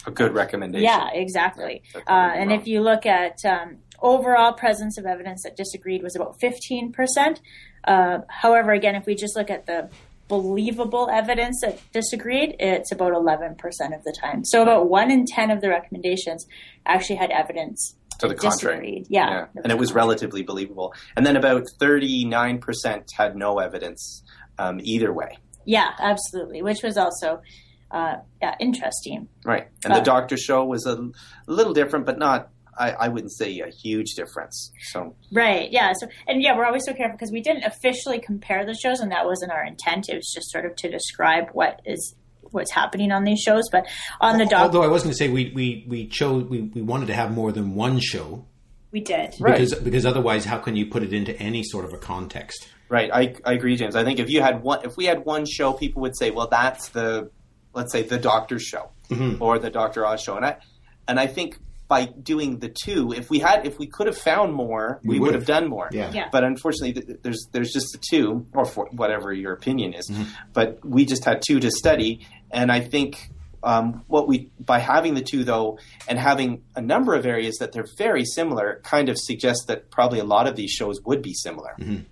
a 0.07 0.11
good 0.11 0.33
recommendation. 0.33 0.85
Yeah, 0.85 1.11
exactly. 1.13 1.83
Yeah, 1.95 2.01
uh, 2.07 2.33
and 2.35 2.53
if 2.53 2.67
you 2.67 2.81
look 2.81 3.07
at 3.07 3.45
um, 3.45 3.79
overall 4.03 4.53
presence 4.53 4.99
of 4.99 5.07
evidence 5.07 5.45
that 5.45 5.57
disagreed 5.57 6.03
was 6.03 6.17
about 6.17 6.39
15%. 6.41 7.41
Uh, 7.85 8.19
however, 8.29 8.73
again, 8.73 8.95
if 8.95 9.07
we 9.07 9.15
just 9.15 9.37
look 9.37 9.51
at 9.51 9.67
the 9.67 9.89
believable 10.29 11.09
evidence 11.11 11.61
that 11.63 11.81
disagreed, 11.93 12.57
it's 12.59 12.93
about 12.93 13.13
11% 13.13 13.55
of 13.95 14.05
the 14.05 14.17
time. 14.21 14.45
So 14.45 14.63
about 14.63 14.89
one 14.89 15.11
in 15.11 15.25
10 15.27 15.51
of 15.51 15.61
the 15.61 15.69
recommendations 15.69 16.47
actually 16.87 17.17
had 17.17 17.31
evidence 17.31 17.97
to 18.19 18.29
the 18.29 18.35
contrary. 18.35 19.05
Yeah. 19.09 19.47
yeah. 19.55 19.63
And 19.63 19.73
it 19.73 19.79
was 19.79 19.93
relatively 19.93 20.43
believable. 20.43 20.95
And 21.17 21.27
then 21.27 21.37
about 21.37 21.65
39% 21.81 23.05
had 23.17 23.37
no 23.37 23.59
evidence 23.59 24.23
um, 24.59 24.81
either 24.83 25.13
way. 25.13 25.39
Yeah, 25.65 25.91
absolutely, 25.99 26.63
which 26.63 26.83
was 26.83 26.97
also 26.97 27.41
uh, 27.93 28.17
yeah, 28.41 28.55
interesting. 28.59 29.29
Right. 29.45 29.69
And 29.85 29.93
uh, 29.93 29.99
the 29.99 30.05
doctor 30.05 30.37
show 30.37 30.65
was 30.65 30.87
a, 30.87 30.97
a 30.97 31.13
little 31.53 31.75
different, 31.75 32.07
but 32.07 32.19
not 32.19 32.49
I, 32.79 32.91
I, 32.93 33.09
wouldn't 33.09 33.33
say 33.33 33.61
a 33.61 33.69
huge 33.69 34.15
difference. 34.15 34.73
So 34.91 35.15
right, 35.31 35.71
yeah. 35.71 35.93
So 36.01 36.09
and 36.27 36.43
yeah, 36.43 36.57
we're 36.57 36.65
always 36.65 36.85
so 36.87 36.95
careful 36.95 37.17
because 37.17 37.31
we 37.31 37.43
didn't 37.43 37.65
officially 37.65 38.19
compare 38.19 38.65
the 38.65 38.75
shows, 38.75 39.01
and 39.01 39.13
that 39.13 39.27
wasn't 39.27 39.53
our 39.53 39.65
intent. 39.65 40.09
It 40.09 40.17
was 40.17 40.33
just 40.35 40.51
sort 40.51 40.65
of 40.65 40.75
to 40.77 40.91
describe 40.91 41.51
what 41.53 41.81
is 41.85 42.15
what's 42.41 42.73
happening 42.73 43.13
on 43.13 43.25
these 43.25 43.41
shows. 43.41 43.65
But 43.71 43.87
on 44.21 44.39
the 44.39 44.47
Doctor, 44.47 44.57
although 44.57 44.83
I 44.83 44.89
was 44.89 45.03
going 45.03 45.13
to 45.13 45.19
say 45.19 45.29
we 45.29 45.53
we 45.55 45.85
we 45.87 46.07
chose 46.07 46.45
we, 46.45 46.63
we 46.63 46.81
wanted 46.81 47.07
to 47.07 47.15
have 47.15 47.31
more 47.31 47.53
than 47.53 47.75
one 47.75 48.01
show. 48.01 48.47
We 48.91 49.01
did 49.01 49.35
because 49.39 49.75
right. 49.75 49.85
because 49.85 50.07
otherwise, 50.07 50.47
how 50.47 50.59
can 50.59 50.77
you 50.77 50.87
put 50.87 51.03
it 51.03 51.13
into 51.13 51.39
any 51.39 51.63
sort 51.63 51.85
of 51.85 51.93
a 51.93 51.99
context? 51.99 52.69
Right, 52.89 53.11
I, 53.11 53.35
I 53.47 53.55
agree, 53.55 53.75
James. 53.77 53.97
I 53.97 54.05
think 54.05 54.19
if 54.19 54.29
you 54.29 54.43
had 54.43 54.63
one, 54.63 54.85
if 54.85 54.99
we 54.99 55.07
had 55.07 55.25
one 55.25 55.47
show, 55.47 55.73
people 55.73 56.03
would 56.03 56.15
say, 56.15 56.31
"Well, 56.31 56.49
that's 56.49 56.91
the, 56.91 57.31
let's 57.75 57.93
say, 57.93 58.03
the 58.03 58.19
Doctor's 58.19 58.63
show 58.63 58.91
mm-hmm. 59.09 59.43
or 59.43 59.59
the 59.59 59.71
Doctor 59.71 60.07
Oz 60.07 60.23
show," 60.23 60.37
and 60.37 60.45
I, 60.45 60.57
and 61.09 61.19
I 61.19 61.27
think 61.27 61.59
by 61.93 62.07
doing 62.07 62.59
the 62.59 62.71
two. 62.71 63.13
If 63.13 63.29
we 63.29 63.39
had, 63.39 63.67
if 63.67 63.79
we 63.79 63.87
could 63.87 64.07
have 64.07 64.17
found 64.17 64.55
more, 64.55 64.99
we, 65.05 65.19
we 65.19 65.21
would 65.21 65.35
have 65.35 65.45
done 65.45 65.69
more. 65.69 65.91
Yeah. 65.93 66.11
yeah. 66.11 66.29
But 66.33 66.43
unfortunately, 66.43 67.19
there's 67.23 67.47
there's 67.53 67.71
just 67.71 67.93
the 67.93 67.99
two, 68.11 68.47
or 68.55 68.65
for 68.65 68.87
whatever 68.93 69.31
your 69.31 69.53
opinion 69.53 69.93
is. 69.93 70.09
Mm-hmm. 70.09 70.23
But 70.55 70.83
we 70.83 71.05
just 71.05 71.27
had 71.27 71.43
two 71.47 71.61
to 71.61 71.71
study, 71.71 72.27
and 72.51 72.73
I 72.73 72.81
think 72.81 73.31
um, 73.63 74.05
what 74.07 74.27
we 74.27 74.49
by 74.59 74.79
having 74.79 75.13
the 75.13 75.21
two 75.21 75.45
though, 75.45 75.79
and 76.09 76.19
having 76.19 76.63
a 76.75 76.81
number 76.81 77.15
of 77.15 77.27
areas 77.27 77.59
that 77.59 77.73
they're 77.73 77.89
very 77.99 78.25
similar, 78.25 78.81
kind 78.85 79.11
of 79.11 79.19
suggests 79.19 79.67
that 79.67 79.91
probably 79.91 80.19
a 80.19 80.25
lot 80.25 80.47
of 80.47 80.57
these 80.57 80.71
shows 80.71 80.99
would 81.05 81.21
be 81.21 81.35
similar. 81.35 81.75
Mm-hmm. 81.79 82.05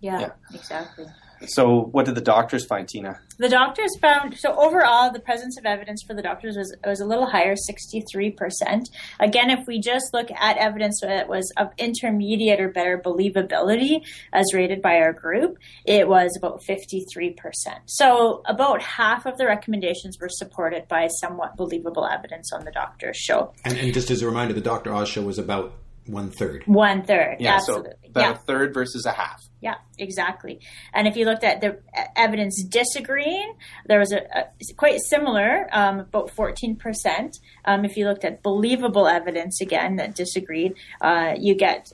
Yeah, 0.00 0.18
yeah, 0.18 0.30
exactly. 0.52 1.06
So, 1.46 1.88
what 1.92 2.06
did 2.06 2.14
the 2.14 2.20
doctors 2.20 2.64
find, 2.64 2.88
Tina? 2.88 3.20
The 3.38 3.48
doctors 3.48 3.90
found 4.00 4.36
so 4.38 4.54
overall 4.54 5.12
the 5.12 5.20
presence 5.20 5.58
of 5.58 5.66
evidence 5.66 6.02
for 6.06 6.14
the 6.14 6.22
doctors 6.22 6.56
was 6.56 6.74
was 6.84 7.00
a 7.00 7.06
little 7.06 7.26
higher, 7.26 7.56
sixty 7.56 8.04
three 8.12 8.30
percent. 8.30 8.88
Again, 9.20 9.50
if 9.50 9.66
we 9.66 9.80
just 9.80 10.12
look 10.12 10.30
at 10.30 10.56
evidence 10.58 11.00
that 11.02 11.28
was 11.28 11.52
of 11.56 11.70
intermediate 11.78 12.60
or 12.60 12.68
better 12.68 13.00
believability, 13.04 14.04
as 14.32 14.52
rated 14.54 14.82
by 14.82 14.96
our 14.96 15.12
group, 15.12 15.58
it 15.84 16.08
was 16.08 16.36
about 16.38 16.62
fifty 16.62 17.04
three 17.12 17.32
percent. 17.32 17.80
So, 17.86 18.42
about 18.46 18.82
half 18.82 19.26
of 19.26 19.38
the 19.38 19.46
recommendations 19.46 20.18
were 20.20 20.28
supported 20.28 20.86
by 20.88 21.08
somewhat 21.08 21.56
believable 21.56 22.06
evidence 22.06 22.52
on 22.52 22.64
the 22.64 22.70
doctor's 22.70 23.16
show. 23.16 23.52
And, 23.64 23.76
and 23.78 23.92
just 23.92 24.10
as 24.10 24.22
a 24.22 24.26
reminder, 24.26 24.54
the 24.54 24.60
Doctor 24.60 24.92
Oz 24.92 25.08
show 25.08 25.22
was 25.22 25.38
about 25.38 25.74
one 26.06 26.30
third. 26.30 26.64
One 26.66 27.04
third. 27.04 27.36
Yeah, 27.38 27.54
absolutely. 27.54 27.92
So 28.14 28.20
yeah. 28.20 28.32
a 28.32 28.34
third 28.34 28.74
versus 28.74 29.06
a 29.06 29.12
half. 29.12 29.42
Yeah, 29.60 29.76
exactly. 29.96 30.60
And 30.92 31.06
if 31.06 31.16
you 31.16 31.24
looked 31.24 31.44
at 31.44 31.60
the 31.60 31.80
evidence 32.16 32.64
disagreeing, 32.64 33.54
there 33.86 34.00
was 34.00 34.12
a, 34.12 34.22
a 34.36 34.44
quite 34.76 34.98
similar, 35.08 35.68
um, 35.72 36.00
about 36.00 36.30
fourteen 36.30 36.76
percent. 36.76 37.36
Um, 37.64 37.84
if 37.84 37.96
you 37.96 38.06
looked 38.06 38.24
at 38.24 38.42
believable 38.42 39.06
evidence 39.06 39.60
again 39.60 39.96
that 39.96 40.14
disagreed, 40.14 40.74
uh, 41.00 41.34
you 41.38 41.54
get 41.54 41.92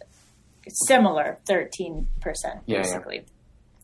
similar 0.87 1.39
thirteen 1.47 2.09
percent 2.21 2.67
basically. 2.67 3.17
Yeah, 3.17 3.21
yeah. 3.23 3.29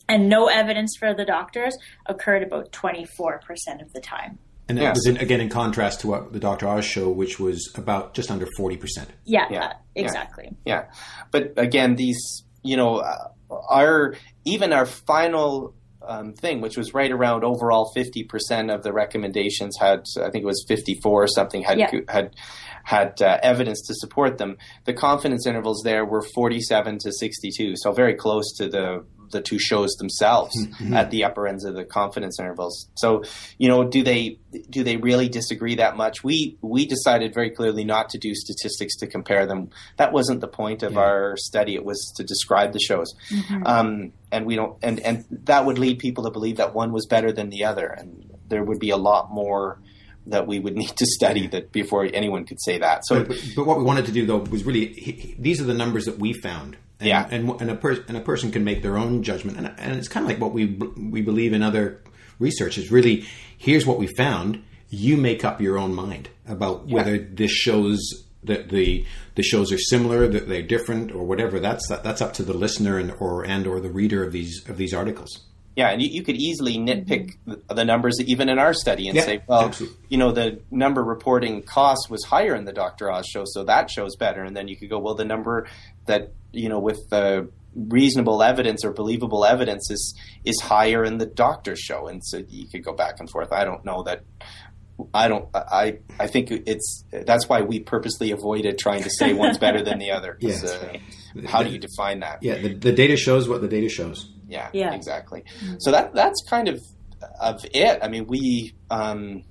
And 0.07 0.29
no 0.29 0.49
evidence 0.49 0.97
for 0.99 1.15
the 1.15 1.25
doctors 1.25 1.77
occurred 2.07 2.43
about 2.43 2.73
twenty 2.73 3.05
four 3.05 3.41
percent 3.41 3.83
of 3.83 3.93
the 3.93 4.01
time. 4.01 4.39
And 4.69 4.79
that 4.79 4.83
yes. 4.83 4.97
was 4.97 5.07
in, 5.07 5.17
again 5.19 5.41
in 5.43 5.51
contrast 5.51 6.01
to 6.01 6.07
what 6.07 6.33
the 6.33 6.41
Dr. 6.41 6.67
Oz 6.67 6.87
show, 6.87 7.11
which 7.11 7.39
was 7.39 7.71
about 7.75 8.15
just 8.15 8.31
under 8.31 8.47
forty 8.57 8.79
percent. 8.79 9.11
Yeah, 9.25 9.47
yeah, 9.51 9.65
uh, 9.67 9.73
exactly. 9.95 10.57
Yeah. 10.65 10.85
yeah. 10.85 10.95
but 11.31 11.53
again, 11.59 11.97
these 11.97 12.45
you 12.63 12.77
know, 12.77 12.97
uh, 12.97 13.29
our 13.69 14.17
even 14.45 14.73
our 14.73 14.87
final 14.87 15.75
um, 16.03 16.33
thing, 16.33 16.61
which 16.61 16.77
was 16.77 16.95
right 16.95 17.11
around 17.11 17.45
overall 17.45 17.93
fifty 17.95 18.25
percent 18.25 18.71
of 18.71 18.83
the 18.83 18.93
recommendations 18.93 19.77
had, 19.79 20.05
I 20.17 20.31
think 20.31 20.43
it 20.43 20.47
was 20.47 20.65
fifty 20.67 20.99
four 21.03 21.23
or 21.23 21.29
something 21.29 21.63
had 21.63 21.79
yeah. 21.79 21.91
had 22.09 22.35
had 22.83 23.23
uh, 23.23 23.39
evidence 23.43 23.87
to 23.87 23.95
support 23.95 24.39
them. 24.39 24.57
The 24.85 24.95
confidence 24.95 25.47
intervals 25.47 25.83
there 25.85 26.05
were 26.05 26.23
forty 26.35 26.61
seven 26.61 26.99
to 27.01 27.13
sixty 27.13 27.51
two, 27.57 27.75
so 27.77 27.93
very 27.93 28.15
close 28.15 28.53
to 28.57 28.69
the 28.69 29.05
the 29.31 29.41
two 29.41 29.59
shows 29.59 29.93
themselves 29.95 30.55
mm-hmm. 30.57 30.95
at 30.95 31.11
the 31.11 31.25
upper 31.25 31.47
ends 31.47 31.65
of 31.65 31.75
the 31.75 31.85
confidence 31.85 32.39
intervals. 32.39 32.89
So, 32.95 33.25
you 33.59 33.69
know, 33.69 33.85
do 33.85 34.03
they 34.03 34.39
do 34.71 34.85
they 34.85 34.97
really 34.97 35.29
disagree 35.29 35.77
that 35.77 35.97
much? 35.97 36.23
We 36.25 36.57
we 36.63 36.87
decided 36.87 37.35
very 37.35 37.51
clearly 37.51 37.85
not 37.85 38.09
to 38.11 38.19
do 38.19 38.35
statistics 38.35 38.97
to 38.97 39.07
compare 39.07 39.47
them. 39.47 39.71
That 39.97 40.13
wasn't 40.13 40.41
the 40.41 40.49
point 40.49 40.83
of 40.83 40.93
yeah. 40.93 41.01
our 41.01 41.37
study. 41.37 41.75
It 41.75 41.85
was 41.85 42.13
to 42.17 42.25
describe 42.25 42.73
the 42.73 42.81
shows, 42.81 43.15
mm-hmm. 43.31 43.67
um, 43.67 44.13
and 44.31 44.47
we 44.47 44.57
don't 44.57 44.77
and 44.83 45.01
and 45.01 45.25
that 45.45 45.67
would 45.67 45.79
lead 45.79 45.99
people 45.99 46.25
to 46.25 46.31
believe 46.31 46.57
that 46.57 46.75
one 46.75 46.93
was 46.93 47.07
better 47.07 47.33
than 47.33 47.51
the 47.51 47.65
other, 47.65 47.87
and 47.87 48.31
there 48.49 48.63
would 48.63 48.79
be 48.79 48.91
a 48.91 48.97
lot 48.97 49.31
more 49.31 49.81
that 50.27 50.47
we 50.47 50.59
would 50.59 50.77
need 50.83 50.97
to 50.97 51.07
study 51.07 51.47
that 51.49 51.73
before 51.73 52.09
anyone 52.13 52.45
could 52.45 52.63
say 52.63 52.79
that. 52.79 53.07
So, 53.07 53.21
but, 53.21 53.29
but, 53.29 53.45
but 53.57 53.67
what 53.67 53.79
we 53.79 53.85
wanted 53.85 54.07
to 54.07 54.13
do 54.13 54.27
though 54.27 54.39
was 54.39 54.65
really 54.65 54.95
he, 54.95 55.13
he, 55.13 55.37
these 55.39 55.61
are 55.61 55.65
the 55.65 55.75
numbers 55.75 56.05
that 56.07 56.19
we 56.19 56.33
found 56.33 56.77
and, 57.05 57.09
yeah, 57.09 57.29
and 57.31 57.61
and 57.61 57.71
a 57.71 57.75
person 57.75 58.05
and 58.09 58.17
a 58.17 58.21
person 58.21 58.51
can 58.51 58.65
make 58.65 58.83
their 58.83 58.97
own 58.97 59.23
judgment, 59.23 59.59
and, 59.59 59.73
and 59.79 59.97
it's 59.97 60.09
kind 60.09 60.25
of 60.25 60.31
like 60.31 60.41
what 60.41 60.53
we 60.53 60.67
we 60.67 61.23
believe 61.23 61.53
in 61.53 61.63
other 61.63 62.01
research 62.39 62.79
is 62.79 62.91
really 62.91 63.25
here's 63.57 63.87
what 63.87 63.99
we 63.99 64.07
found. 64.07 64.63
You 64.91 65.17
make 65.17 65.45
up 65.45 65.61
your 65.61 65.79
own 65.79 65.95
mind 65.95 66.29
about 66.47 66.85
yeah. 66.87 66.95
whether 66.95 67.19
this 67.19 67.51
shows 67.51 68.01
that 68.45 68.69
the 68.69 69.05
the 69.35 69.43
shows 69.43 69.73
are 69.73 69.79
similar, 69.79 70.29
that 70.29 70.49
they're 70.49 70.63
different, 70.63 71.13
or 71.13 71.25
whatever. 71.25 71.59
That's 71.59 71.87
that, 71.89 72.05
that's 72.05 72.21
up 72.21 72.35
to 72.35 72.43
the 72.43 72.55
listener 72.55 72.99
and 72.99 73.13
or 73.19 73.45
and 73.45 73.67
or 73.67 73.81
the 73.81 73.91
reader 73.91 74.23
of 74.23 74.33
these 74.33 74.69
of 74.69 74.77
these 74.77 74.95
articles. 74.95 75.45
Yeah, 75.77 75.89
and 75.89 76.01
you, 76.01 76.09
you, 76.09 76.23
could 76.23 76.37
easily 76.37 76.77
nitpick 76.77 77.37
the, 77.47 77.75
the, 77.75 77.85
numbers 77.85 78.21
even 78.21 78.49
in 78.49 78.61
our 78.61 78.73
study 78.73 79.09
and 79.09 79.17
yeah, 79.17 79.25
say, 79.25 79.43
well, 79.49 79.63
absolutely. 79.63 79.99
you 80.09 80.19
know, 80.19 80.31
the 80.31 80.61
number 80.71 81.03
reporting 81.03 81.63
cost 81.63 82.09
was 82.09 82.23
higher 82.23 82.55
in 82.55 82.65
the 82.65 82.73
Dr. 82.73 83.11
Oz 83.11 83.27
show, 83.27 83.43
so 83.45 83.65
that 83.65 83.91
shows 83.91 84.15
better. 84.15 84.45
And 84.45 84.57
then 84.57 84.69
you 84.69 84.77
could 84.77 84.89
go, 84.89 85.01
well, 85.01 85.17
the 85.17 85.25
number 85.25 85.67
that 86.07 86.33
you 86.53 86.69
know 86.69 86.79
with 86.79 87.09
the 87.11 87.49
reasonable 87.75 88.43
evidence 88.43 88.85
or 88.85 88.93
believable 88.93 89.45
evidence 89.45 89.91
is 89.91 90.19
is 90.45 90.61
higher 90.61 91.05
in 91.05 91.19
the 91.19 91.27
doctor's 91.27 91.81
show, 91.81 92.07
and 92.07 92.25
so 92.25 92.43
you 92.49 92.69
could 92.69 92.85
go 92.85 92.93
back 92.93 93.17
and 93.19 93.31
forth. 93.31 93.53
I 93.53 93.65
don't 93.65 93.85
know 93.85 94.03
that. 94.05 94.25
I 95.13 95.27
don't. 95.27 95.49
I 95.55 95.99
I 96.21 96.29
think 96.29 96.51
it's 96.51 97.05
that's 97.11 97.49
why 97.49 97.63
we 97.63 97.81
purposely 97.81 98.31
avoided 98.31 98.79
trying 98.79 99.03
to 99.03 99.11
say 99.11 99.33
one's 99.33 99.59
better 99.59 99.83
than 99.83 99.99
the 99.99 100.13
other. 100.13 100.39
Yes. 100.41 100.65
Uh, 100.65 100.99
how 101.47 101.65
do 101.65 101.71
you 101.71 101.79
define 101.79 102.21
that? 102.21 102.39
Yeah, 102.43 102.59
the, 102.59 102.75
the 102.75 102.93
data 102.93 103.17
shows 103.17 103.49
what 103.49 103.61
the 103.61 103.67
data 103.67 103.89
shows. 103.89 104.31
Yeah, 104.47 104.69
yeah. 104.73 104.95
exactly. 104.95 105.43
Mm-hmm. 105.59 105.75
So 105.81 105.91
that 105.91 106.15
that's 106.15 106.45
kind 106.49 106.69
of 106.69 106.81
of 107.41 107.65
it. 107.73 107.99
I 108.03 108.09
mean, 108.09 108.27
we 108.29 108.75
um, 108.91 109.43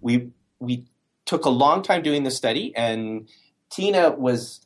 we 0.00 0.30
we 0.58 0.86
took 1.26 1.44
a 1.44 1.50
long 1.50 1.82
time 1.82 2.02
doing 2.02 2.22
the 2.22 2.30
study, 2.30 2.72
and 2.74 3.28
Tina 3.70 4.10
was 4.10 4.64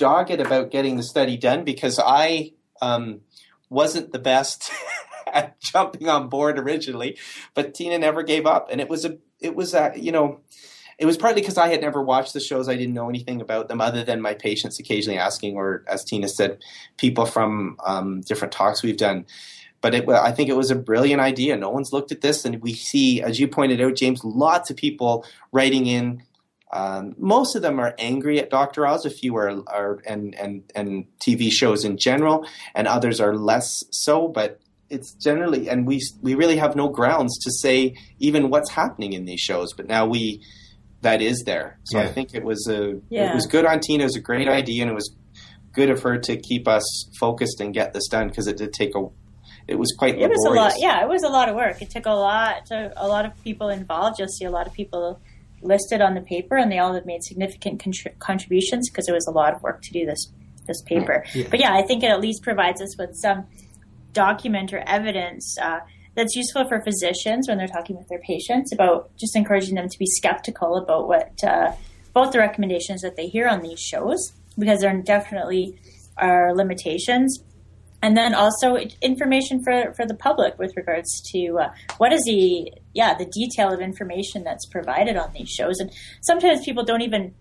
dogged 0.00 0.40
about 0.40 0.70
getting 0.70 0.96
the 0.96 1.02
study 1.02 1.36
done 1.36 1.62
because 1.62 2.00
I 2.02 2.52
um, 2.80 3.20
wasn't 3.68 4.12
the 4.12 4.18
best 4.18 4.72
at 5.32 5.60
jumping 5.60 6.08
on 6.08 6.28
board 6.28 6.58
originally, 6.58 7.18
but 7.54 7.74
Tina 7.74 7.98
never 7.98 8.22
gave 8.22 8.46
up, 8.46 8.68
and 8.72 8.80
it 8.80 8.88
was 8.88 9.04
a 9.04 9.18
it 9.38 9.54
was 9.54 9.74
a 9.74 9.92
you 9.94 10.10
know 10.10 10.40
it 10.98 11.06
was 11.06 11.18
partly 11.18 11.42
because 11.42 11.58
I 11.58 11.68
had 11.68 11.82
never 11.82 12.02
watched 12.02 12.32
the 12.32 12.40
shows. 12.40 12.68
I 12.68 12.76
didn't 12.76 12.94
know 12.94 13.08
anything 13.08 13.40
about 13.40 13.68
them 13.68 13.80
other 13.80 14.02
than 14.02 14.22
my 14.22 14.34
patients 14.34 14.80
occasionally 14.80 15.18
asking, 15.18 15.56
or 15.56 15.84
as 15.86 16.02
Tina 16.02 16.28
said, 16.28 16.58
people 16.96 17.26
from 17.26 17.76
um, 17.84 18.22
different 18.22 18.52
talks 18.52 18.82
we've 18.82 18.96
done. 18.96 19.26
But 19.82 19.94
it, 19.94 20.08
I 20.08 20.32
think 20.32 20.50
it 20.50 20.56
was 20.56 20.70
a 20.70 20.76
brilliant 20.76 21.22
idea. 21.22 21.56
No 21.56 21.70
one's 21.70 21.92
looked 21.92 22.12
at 22.12 22.20
this, 22.22 22.44
and 22.44 22.60
we 22.60 22.74
see, 22.74 23.22
as 23.22 23.38
you 23.38 23.48
pointed 23.48 23.80
out, 23.80 23.96
James, 23.96 24.24
lots 24.24 24.70
of 24.70 24.76
people 24.76 25.24
writing 25.52 25.86
in 25.86 26.22
Um, 26.72 27.14
most 27.18 27.56
of 27.56 27.62
them 27.62 27.80
are 27.80 27.94
angry 27.98 28.38
at 28.38 28.50
Dr. 28.50 28.86
Oz. 28.86 29.04
A 29.04 29.10
few 29.10 29.36
are, 29.36 29.62
are 29.68 29.98
and, 30.06 30.34
and, 30.36 30.62
and 30.74 31.06
TV 31.18 31.50
shows 31.50 31.84
in 31.84 31.96
general, 31.98 32.46
and 32.74 32.86
others 32.86 33.20
are 33.20 33.34
less 33.36 33.82
so. 33.90 34.28
But 34.28 34.60
it's 34.88 35.12
generally, 35.14 35.68
and 35.68 35.86
we 35.86 36.00
we 36.20 36.34
really 36.34 36.56
have 36.56 36.76
no 36.76 36.88
grounds 36.88 37.38
to 37.44 37.50
say 37.50 37.96
even 38.18 38.50
what's 38.50 38.70
happening 38.70 39.12
in 39.14 39.24
these 39.24 39.40
shows. 39.40 39.72
But 39.72 39.86
now 39.88 40.06
we 40.06 40.42
that 41.02 41.22
is 41.22 41.42
there. 41.46 41.78
So 41.84 41.98
Yeah. 41.98 42.04
I 42.04 42.08
think 42.12 42.34
it 42.34 42.44
was 42.44 42.68
a 42.68 43.00
Yeah. 43.08 43.32
it 43.32 43.34
was 43.34 43.46
good 43.46 43.64
on 43.64 43.80
Tina. 43.80 44.02
It 44.02 44.06
was 44.06 44.16
a 44.16 44.20
great 44.20 44.48
idea, 44.48 44.82
and 44.82 44.90
it 44.90 44.94
was 44.94 45.14
good 45.72 45.90
of 45.90 46.02
her 46.02 46.18
to 46.18 46.36
keep 46.36 46.68
us 46.68 46.84
focused 47.18 47.60
and 47.60 47.72
get 47.72 47.92
this 47.94 48.06
done 48.08 48.28
because 48.28 48.46
it 48.46 48.56
did 48.56 48.72
take 48.72 48.94
a. 48.94 49.06
It 49.66 49.78
was 49.78 49.94
quite 49.96 50.18
it 50.18 50.28
was 50.28 50.44
a 50.46 50.50
lot. 50.50 50.74
Yeah, 50.78 51.02
it 51.02 51.08
was 51.08 51.22
a 51.22 51.28
lot 51.28 51.48
of 51.48 51.54
work. 51.54 51.80
It 51.80 51.90
took 51.90 52.06
a 52.06 52.10
lot, 52.12 52.66
to, 52.66 52.92
a 52.96 53.06
lot 53.06 53.24
of 53.24 53.40
people 53.44 53.68
involved. 53.68 54.18
You'll 54.18 54.28
see 54.28 54.44
a 54.44 54.50
lot 54.50 54.66
of 54.66 54.72
people 54.72 55.20
listed 55.62 56.00
on 56.00 56.14
the 56.14 56.20
paper, 56.20 56.56
and 56.56 56.70
they 56.70 56.78
all 56.78 56.94
have 56.94 57.06
made 57.06 57.22
significant 57.22 57.82
contri- 57.82 58.18
contributions 58.18 58.90
because 58.90 59.08
it 59.08 59.12
was 59.12 59.26
a 59.26 59.30
lot 59.30 59.54
of 59.54 59.62
work 59.62 59.82
to 59.82 59.92
do 59.92 60.06
this 60.06 60.30
this 60.66 60.82
paper. 60.82 61.24
Yeah. 61.34 61.46
But 61.50 61.60
yeah, 61.60 61.74
I 61.74 61.82
think 61.82 62.02
it 62.02 62.10
at 62.10 62.20
least 62.20 62.42
provides 62.42 62.80
us 62.80 62.96
with 62.98 63.14
some 63.14 63.46
document 64.12 64.72
or 64.72 64.78
evidence 64.86 65.56
uh, 65.60 65.80
that's 66.14 66.34
useful 66.34 66.68
for 66.68 66.80
physicians 66.82 67.48
when 67.48 67.58
they're 67.58 67.68
talking 67.68 67.96
with 67.96 68.08
their 68.08 68.20
patients 68.20 68.72
about 68.72 69.10
just 69.16 69.36
encouraging 69.36 69.74
them 69.74 69.88
to 69.88 69.98
be 69.98 70.06
skeptical 70.06 70.76
about 70.76 71.08
what 71.08 71.32
uh, 71.44 71.72
both 72.12 72.32
the 72.32 72.38
recommendations 72.38 73.02
that 73.02 73.16
they 73.16 73.26
hear 73.26 73.48
on 73.48 73.62
these 73.62 73.80
shows 73.80 74.32
because 74.58 74.80
there 74.80 74.94
are 74.94 75.00
definitely 75.00 75.78
are 76.16 76.54
limitations 76.54 77.42
and 78.02 78.16
then 78.16 78.34
also 78.34 78.76
information 79.02 79.62
for, 79.62 79.92
for 79.94 80.06
the 80.06 80.14
public 80.14 80.58
with 80.58 80.72
regards 80.76 81.22
to 81.32 81.58
uh, 81.58 81.72
what 81.98 82.12
is 82.12 82.22
the 82.24 82.72
yeah 82.94 83.14
the 83.14 83.26
detail 83.26 83.72
of 83.72 83.80
information 83.80 84.44
that's 84.44 84.66
provided 84.66 85.16
on 85.16 85.32
these 85.32 85.48
shows. 85.48 85.78
And 85.78 85.90
sometimes 86.22 86.64
people 86.64 86.84
don't 86.84 87.02
even 87.02 87.34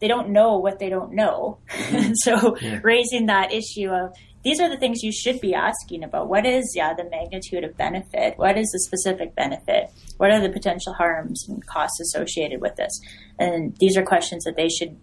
they 0.00 0.08
don't 0.08 0.30
know 0.30 0.58
what 0.58 0.78
they 0.78 0.88
don't 0.88 1.12
know. 1.12 1.58
So 2.14 2.56
raising 2.82 3.26
that 3.26 3.52
issue 3.52 3.88
of 3.88 4.14
these 4.42 4.60
are 4.60 4.70
the 4.70 4.78
things 4.78 5.02
you 5.02 5.12
should 5.12 5.40
be 5.40 5.54
asking 5.54 6.02
about. 6.02 6.28
What 6.28 6.46
is 6.46 6.72
yeah 6.74 6.94
the 6.94 7.04
magnitude 7.04 7.64
of 7.64 7.76
benefit? 7.76 8.34
What 8.36 8.56
is 8.56 8.70
the 8.70 8.80
specific 8.80 9.34
benefit? 9.34 9.90
What 10.16 10.30
are 10.30 10.40
the 10.40 10.50
potential 10.50 10.94
harms 10.94 11.46
and 11.48 11.64
costs 11.66 12.00
associated 12.00 12.60
with 12.60 12.76
this? 12.76 12.92
And 13.38 13.76
these 13.78 13.96
are 13.96 14.02
questions 14.02 14.44
that 14.44 14.56
they 14.56 14.68
should 14.68 14.96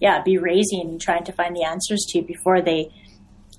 yeah 0.00 0.22
be 0.22 0.38
raising 0.38 0.82
and 0.82 1.00
trying 1.00 1.24
to 1.24 1.32
find 1.32 1.54
the 1.54 1.64
answers 1.64 2.04
to 2.10 2.22
before 2.22 2.60
they 2.60 2.90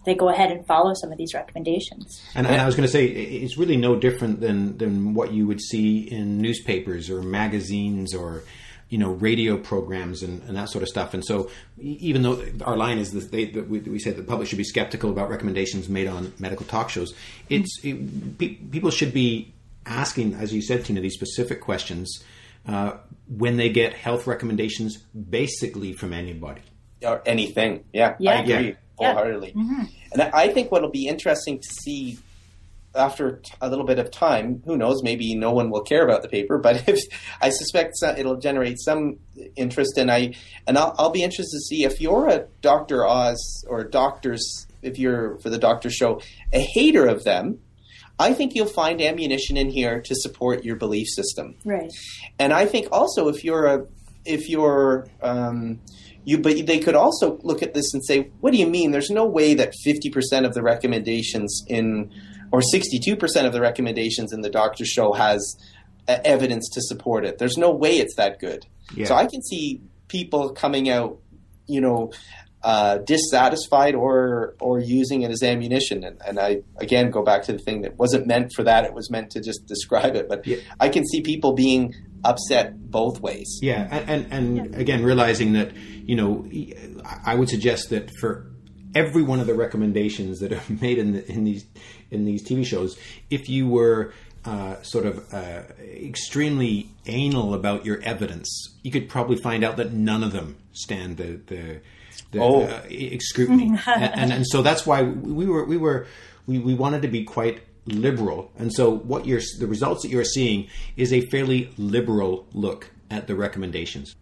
they 0.06 0.16
go 0.16 0.30
ahead 0.30 0.52
and 0.52 0.66
follow 0.66 0.93
some 0.93 1.12
of 1.12 1.18
these 1.18 1.34
recommendations. 1.34 2.22
And, 2.36 2.47
and 2.47 2.60
I 2.62 2.66
was 2.66 2.76
going 2.76 2.88
to 2.88 2.91
say, 2.91 3.06
it's 3.06 3.58
really 3.58 3.78
no 3.78 3.95
different 3.95 4.39
than, 4.39 4.78
than 4.78 5.14
what 5.14 5.34
you 5.34 5.45
would 5.47 5.62
see 5.62 6.00
in 6.00 6.38
newspapers 6.39 7.10
or 7.10 7.22
magazines 7.22 8.16
or, 8.16 8.43
you 8.89 8.97
know, 8.97 9.12
radio 9.12 9.58
programs 9.58 10.24
and, 10.24 10.41
and 10.43 10.56
that 10.58 10.70
sort 10.70 10.82
of 10.84 10.89
stuff. 10.89 11.14
And 11.14 11.24
so, 11.24 11.50
e- 11.80 11.97
even 12.00 12.22
though 12.22 12.43
our 12.66 12.78
line 12.78 12.97
is 12.97 13.12
that, 13.12 13.30
they, 13.32 13.45
we, 13.47 13.80
we 13.80 14.00
said 14.00 14.16
the 14.16 14.24
public 14.24 14.47
should 14.47 14.58
be 14.58 14.64
skeptical 14.64 15.10
about 15.12 15.30
recommendations 15.30 15.89
made 15.89 16.08
on 16.08 16.34
medical 16.39 16.66
talk 16.66 16.89
shows, 16.89 17.14
it's 17.50 17.80
it, 17.84 18.38
pe- 18.38 18.56
people 18.56 18.89
should 18.91 19.14
be 19.14 19.54
asking, 19.86 20.34
as 20.36 20.54
you 20.54 20.62
said, 20.62 20.86
Tina, 20.86 21.02
these 21.02 21.14
specific 21.16 21.62
questions 21.62 22.24
uh, 22.68 22.93
when 23.28 23.58
they 23.58 23.70
get 23.70 23.93
health 23.93 24.28
recommendations, 24.28 24.97
basically 24.97 25.93
from 25.93 26.14
anybody. 26.14 26.62
or 27.04 27.22
anything. 27.26 27.84
Yeah, 27.93 28.16
Yeah. 28.20 28.32
I 28.32 28.36
agree 28.41 28.68
Yeah. 28.70 28.74
Mm-hmm. 29.00 29.06
wholeheartedly. 29.06 29.54
And 30.12 30.22
I 30.22 30.30
I 30.34 30.47
think 30.50 30.72
what'll 30.72 30.91
be 30.91 31.08
interesting 31.08 31.60
to 31.60 31.68
see 31.84 32.20
after 32.95 33.41
a 33.62 33.70
little 33.70 33.86
bit 33.86 34.00
of 34.00 34.12
time, 34.12 34.62
who 34.66 34.76
knows? 34.76 35.04
Maybe 35.04 35.36
no 35.36 35.52
one 35.52 35.70
will 35.70 35.82
care 35.82 36.04
about 36.04 36.22
the 36.22 36.28
paper, 36.28 36.58
but 36.58 36.84
if 36.88 37.00
I 37.41 37.50
suspect 37.50 37.93
it'll 38.18 38.38
generate 38.38 38.80
some 38.80 39.20
interest, 39.56 39.97
and 39.97 40.12
I 40.12 40.36
and 40.68 40.78
I'll, 40.78 40.95
I'll 40.97 41.10
be 41.12 41.24
interested 41.24 41.58
to 41.58 41.62
see 41.62 41.84
if 41.84 42.02
you're 42.02 42.28
a 42.28 42.47
Doctor 42.62 43.06
Oz 43.06 43.66
or 43.68 43.84
doctors, 43.84 44.68
if 44.82 44.97
you're 44.97 45.38
for 45.39 45.50
the 45.50 45.58
Doctor 45.58 45.89
Show, 45.89 46.22
a 46.54 46.60
hater 46.60 47.08
of 47.08 47.24
them. 47.24 47.60
I 48.22 48.34
think 48.34 48.54
you'll 48.54 48.66
find 48.66 49.02
ammunition 49.02 49.56
in 49.56 49.70
here 49.70 50.02
to 50.02 50.14
support 50.14 50.66
your 50.66 50.76
belief 50.76 51.08
system. 51.08 51.56
Right. 51.64 51.89
And 52.38 52.52
I 52.52 52.66
think 52.66 52.89
also 52.91 53.30
if 53.30 53.45
you're 53.45 53.66
a 53.66 53.86
if 54.30 54.47
you're 54.47 55.07
um, 55.21 55.80
you, 56.23 56.38
but 56.39 56.65
they 56.67 56.80
could 56.80 56.95
also 56.95 57.39
look 57.43 57.63
at 57.63 57.73
this 57.73 57.93
and 57.93 58.05
say, 58.05 58.30
"What 58.39 58.51
do 58.53 58.59
you 58.59 58.67
mean? 58.67 58.91
There's 58.91 59.09
no 59.09 59.25
way 59.25 59.55
that 59.55 59.73
50% 59.86 60.45
of 60.45 60.53
the 60.53 60.61
recommendations 60.61 61.63
in, 61.67 62.11
or 62.51 62.61
62% 62.61 63.45
of 63.45 63.53
the 63.53 63.61
recommendations 63.61 64.32
in 64.32 64.41
the 64.41 64.49
Doctor 64.49 64.86
Show 64.86 65.13
has 65.13 65.57
uh, 66.07 66.17
evidence 66.23 66.69
to 66.73 66.82
support 66.82 67.25
it. 67.25 67.38
There's 67.39 67.57
no 67.57 67.71
way 67.71 67.97
it's 67.97 68.15
that 68.15 68.39
good." 68.39 68.65
Yeah. 68.95 69.07
So 69.07 69.15
I 69.15 69.25
can 69.25 69.41
see 69.43 69.82
people 70.07 70.51
coming 70.53 70.89
out, 70.89 71.19
you 71.67 71.82
know, 71.82 72.11
uh, 72.63 72.97
dissatisfied 72.97 73.95
or 73.95 74.55
or 74.59 74.80
using 74.80 75.21
it 75.21 75.32
as 75.32 75.41
ammunition. 75.41 76.03
And, 76.03 76.21
and 76.27 76.39
I 76.39 76.61
again 76.77 77.09
go 77.09 77.23
back 77.23 77.43
to 77.43 77.53
the 77.53 77.59
thing 77.59 77.82
that 77.82 77.97
wasn't 77.97 78.27
meant 78.27 78.51
for 78.55 78.63
that; 78.63 78.84
it 78.86 78.93
was 78.93 79.09
meant 79.09 79.32
to 79.32 79.41
just 79.41 79.65
describe 79.65 80.15
it. 80.15 80.27
But 80.27 80.45
Yeah. 80.45 80.57
I 80.80 80.89
can 80.89 81.05
see 81.07 81.21
people 81.21 81.53
being 81.53 81.95
upset 82.24 82.89
both 82.91 83.22
ways. 83.22 83.59
Yeah, 83.61 83.88
and 83.91 84.32
and, 84.32 84.59
and 84.59 84.76
again, 84.76 85.03
realizing 85.03 85.53
that 85.53 85.72
you 85.76 86.15
know, 86.15 86.47
I 87.26 87.36
would 87.36 87.49
suggest 87.49 87.89
that 87.91 88.09
for 88.20 88.47
every 88.95 89.22
one 89.22 89.39
of 89.39 89.45
the 89.47 89.53
recommendations 89.53 90.39
that 90.39 90.51
are 90.51 90.61
made 90.82 90.97
in 90.97 91.13
the, 91.13 91.32
in 91.32 91.43
these 91.43 91.65
in 92.11 92.26
these 92.26 92.47
TV 92.47 92.65
shows, 92.65 92.97
if 93.30 93.47
you 93.49 93.67
were 93.67 94.13
uh, 94.45 94.82
sort 94.82 95.05
of 95.05 95.32
uh, 95.34 95.61
extremely 95.84 96.89
anal 97.05 97.53
about 97.53 97.86
your 97.86 98.01
evidence, 98.01 98.49
you 98.84 98.91
could 98.91 99.07
probably 99.09 99.38
find 99.38 99.63
out 99.63 99.78
that 99.78 99.91
none 99.93 100.24
of 100.24 100.32
them 100.32 100.57
stand 100.72 101.17
the 101.17 101.39
the, 101.47 101.82
the 102.32 102.39
Oh. 102.39 102.63
uh, 102.63 102.82
scrutiny, 103.20 103.67
and, 103.86 104.13
and 104.20 104.34
and 104.34 104.47
so 104.47 104.61
that's 104.61 104.86
why 104.86 105.03
we 105.03 105.45
were 105.45 105.65
we 105.65 105.78
were 105.78 106.07
we, 106.47 106.57
we 106.57 106.74
wanted 106.74 107.01
to 107.03 107.07
be 107.07 107.24
quite 107.24 107.61
liberal, 107.90 108.52
and 108.58 108.74
so 108.74 108.90
what 108.98 109.26
you're 109.26 109.42
the 109.60 109.68
results 109.68 110.04
that 110.04 110.10
you're 110.10 110.24
seeing 110.24 110.68
is 110.96 111.12
a 111.14 111.22
fairly 111.28 111.72
liberal 111.78 112.48
look 112.54 112.92
at 113.10 113.28
the 113.28 113.36
recommendations. 113.36 114.16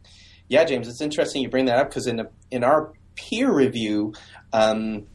Yeah, 0.49 0.63
James, 0.63 0.87
it's 0.87 1.01
interesting 1.01 1.41
you 1.41 1.49
bring 1.49 1.65
that 1.65 1.77
up 1.77 1.89
because 1.89 2.07
in 2.07 2.19
a, 2.21 2.27
in 2.51 2.63
our 2.63 2.93
peer 3.15 3.51
review, 3.51 4.13
um, 4.53 5.05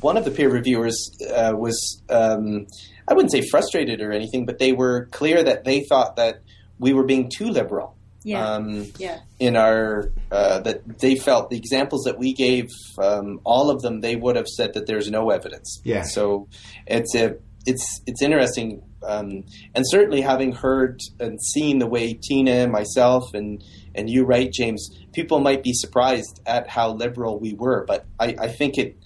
one 0.00 0.16
of 0.16 0.24
the 0.24 0.30
peer 0.30 0.50
reviewers 0.50 1.10
uh, 1.32 1.52
was 1.56 2.02
um, 2.10 2.66
I 3.06 3.14
wouldn't 3.14 3.32
say 3.32 3.42
frustrated 3.48 4.00
or 4.00 4.12
anything, 4.12 4.46
but 4.46 4.58
they 4.58 4.72
were 4.72 5.06
clear 5.12 5.42
that 5.42 5.64
they 5.64 5.84
thought 5.84 6.16
that 6.16 6.42
we 6.78 6.92
were 6.92 7.04
being 7.04 7.30
too 7.30 7.48
liberal. 7.48 7.94
Yeah. 8.24 8.44
Um, 8.44 8.86
yeah. 8.98 9.20
in 9.38 9.56
our 9.56 10.10
uh, 10.30 10.60
that 10.60 10.98
they 10.98 11.14
felt 11.14 11.50
the 11.50 11.56
examples 11.56 12.02
that 12.04 12.18
we 12.18 12.34
gave, 12.34 12.66
um, 12.98 13.40
all 13.44 13.70
of 13.70 13.80
them, 13.80 14.00
they 14.00 14.16
would 14.16 14.36
have 14.36 14.48
said 14.48 14.74
that 14.74 14.86
there's 14.86 15.08
no 15.08 15.30
evidence. 15.30 15.80
Yeah. 15.84 16.02
So 16.02 16.48
it's 16.86 17.14
a 17.14 17.36
it's 17.66 18.00
it's 18.06 18.22
interesting, 18.22 18.82
um, 19.02 19.44
and 19.74 19.84
certainly 19.88 20.20
having 20.20 20.52
heard 20.52 21.00
and 21.20 21.40
seen 21.42 21.78
the 21.78 21.86
way 21.86 22.14
Tina, 22.14 22.66
myself, 22.68 23.34
and 23.34 23.62
and 23.94 24.08
you 24.08 24.24
write, 24.24 24.52
James, 24.52 24.88
people 25.12 25.40
might 25.40 25.62
be 25.62 25.72
surprised 25.72 26.40
at 26.46 26.68
how 26.68 26.92
liberal 26.92 27.38
we 27.38 27.52
were, 27.54 27.84
but 27.86 28.06
I, 28.18 28.36
I 28.38 28.48
think 28.48 28.78
it. 28.78 28.96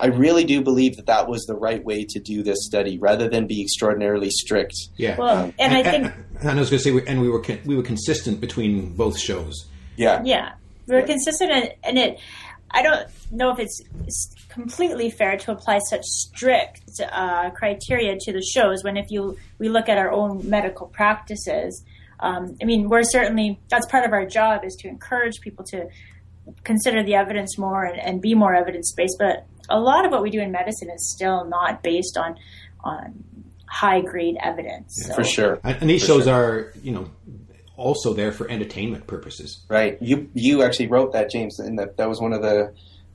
I 0.00 0.06
really 0.06 0.42
do 0.42 0.60
believe 0.60 0.96
that 0.96 1.06
that 1.06 1.28
was 1.28 1.44
the 1.44 1.54
right 1.54 1.84
way 1.84 2.04
to 2.08 2.18
do 2.18 2.42
this 2.42 2.66
study, 2.66 2.98
rather 2.98 3.28
than 3.28 3.46
be 3.46 3.62
extraordinarily 3.62 4.28
strict. 4.30 4.74
Yeah. 4.96 5.16
Well, 5.16 5.52
and 5.56 5.72
I 5.72 5.82
think 5.84 6.12
and 6.40 6.50
I 6.50 6.54
was 6.60 6.68
going 6.70 6.78
to 6.78 6.84
say, 6.84 6.90
we- 6.90 7.06
and 7.06 7.20
we 7.20 7.28
were 7.28 7.38
con- 7.40 7.60
we 7.64 7.76
were 7.76 7.84
consistent 7.84 8.40
between 8.40 8.94
both 8.96 9.16
shows. 9.16 9.66
Yeah, 9.96 10.20
Yeah, 10.24 10.54
we 10.88 10.94
were 10.96 11.00
Yeah. 11.02 11.06
consistent, 11.06 11.52
and, 11.52 11.74
and 11.84 11.98
it. 11.98 12.18
I 12.74 12.82
don't 12.82 13.06
know 13.30 13.50
if 13.50 13.58
it's, 13.58 13.80
it's 14.06 14.34
completely 14.48 15.10
fair 15.10 15.36
to 15.36 15.52
apply 15.52 15.78
such 15.90 16.04
strict 16.04 17.00
uh, 17.00 17.50
criteria 17.50 18.16
to 18.20 18.32
the 18.32 18.42
shows 18.42 18.82
when, 18.82 18.96
if 18.96 19.06
you 19.10 19.36
we 19.58 19.68
look 19.68 19.88
at 19.88 19.98
our 19.98 20.10
own 20.10 20.48
medical 20.48 20.86
practices, 20.86 21.84
um, 22.20 22.56
I 22.62 22.64
mean, 22.64 22.88
we're 22.88 23.02
certainly 23.02 23.60
that's 23.68 23.86
part 23.86 24.04
of 24.04 24.12
our 24.12 24.26
job 24.26 24.64
is 24.64 24.76
to 24.80 24.88
encourage 24.88 25.40
people 25.40 25.64
to 25.66 25.88
consider 26.64 27.02
the 27.02 27.14
evidence 27.14 27.58
more 27.58 27.84
and, 27.84 28.00
and 28.00 28.20
be 28.20 28.34
more 28.34 28.54
evidence 28.54 28.92
based. 28.96 29.16
But 29.18 29.46
a 29.68 29.78
lot 29.78 30.04
of 30.04 30.12
what 30.12 30.22
we 30.22 30.30
do 30.30 30.40
in 30.40 30.52
medicine 30.52 30.90
is 30.90 31.12
still 31.12 31.44
not 31.44 31.82
based 31.82 32.16
on 32.16 32.36
on 32.84 33.24
high 33.72 34.00
grade 34.00 34.36
evidence. 34.40 35.06
So- 35.06 35.14
for 35.14 35.24
sure. 35.24 35.60
And, 35.64 35.78
and 35.80 35.90
these 35.90 36.02
For 36.02 36.08
shows 36.08 36.24
sure. 36.24 36.34
are, 36.34 36.72
you 36.82 36.92
know, 36.92 37.08
also 37.76 38.12
there 38.14 38.32
for 38.32 38.48
entertainment 38.50 39.06
purposes. 39.06 39.64
Right. 39.68 39.98
You 40.00 40.28
you 40.34 40.62
actually 40.62 40.88
wrote 40.88 41.12
that, 41.12 41.30
James, 41.30 41.58
and 41.58 41.78
that 41.78 41.96
that 41.96 42.08
was 42.08 42.20
one 42.20 42.32
of 42.32 42.42
the 42.42 42.72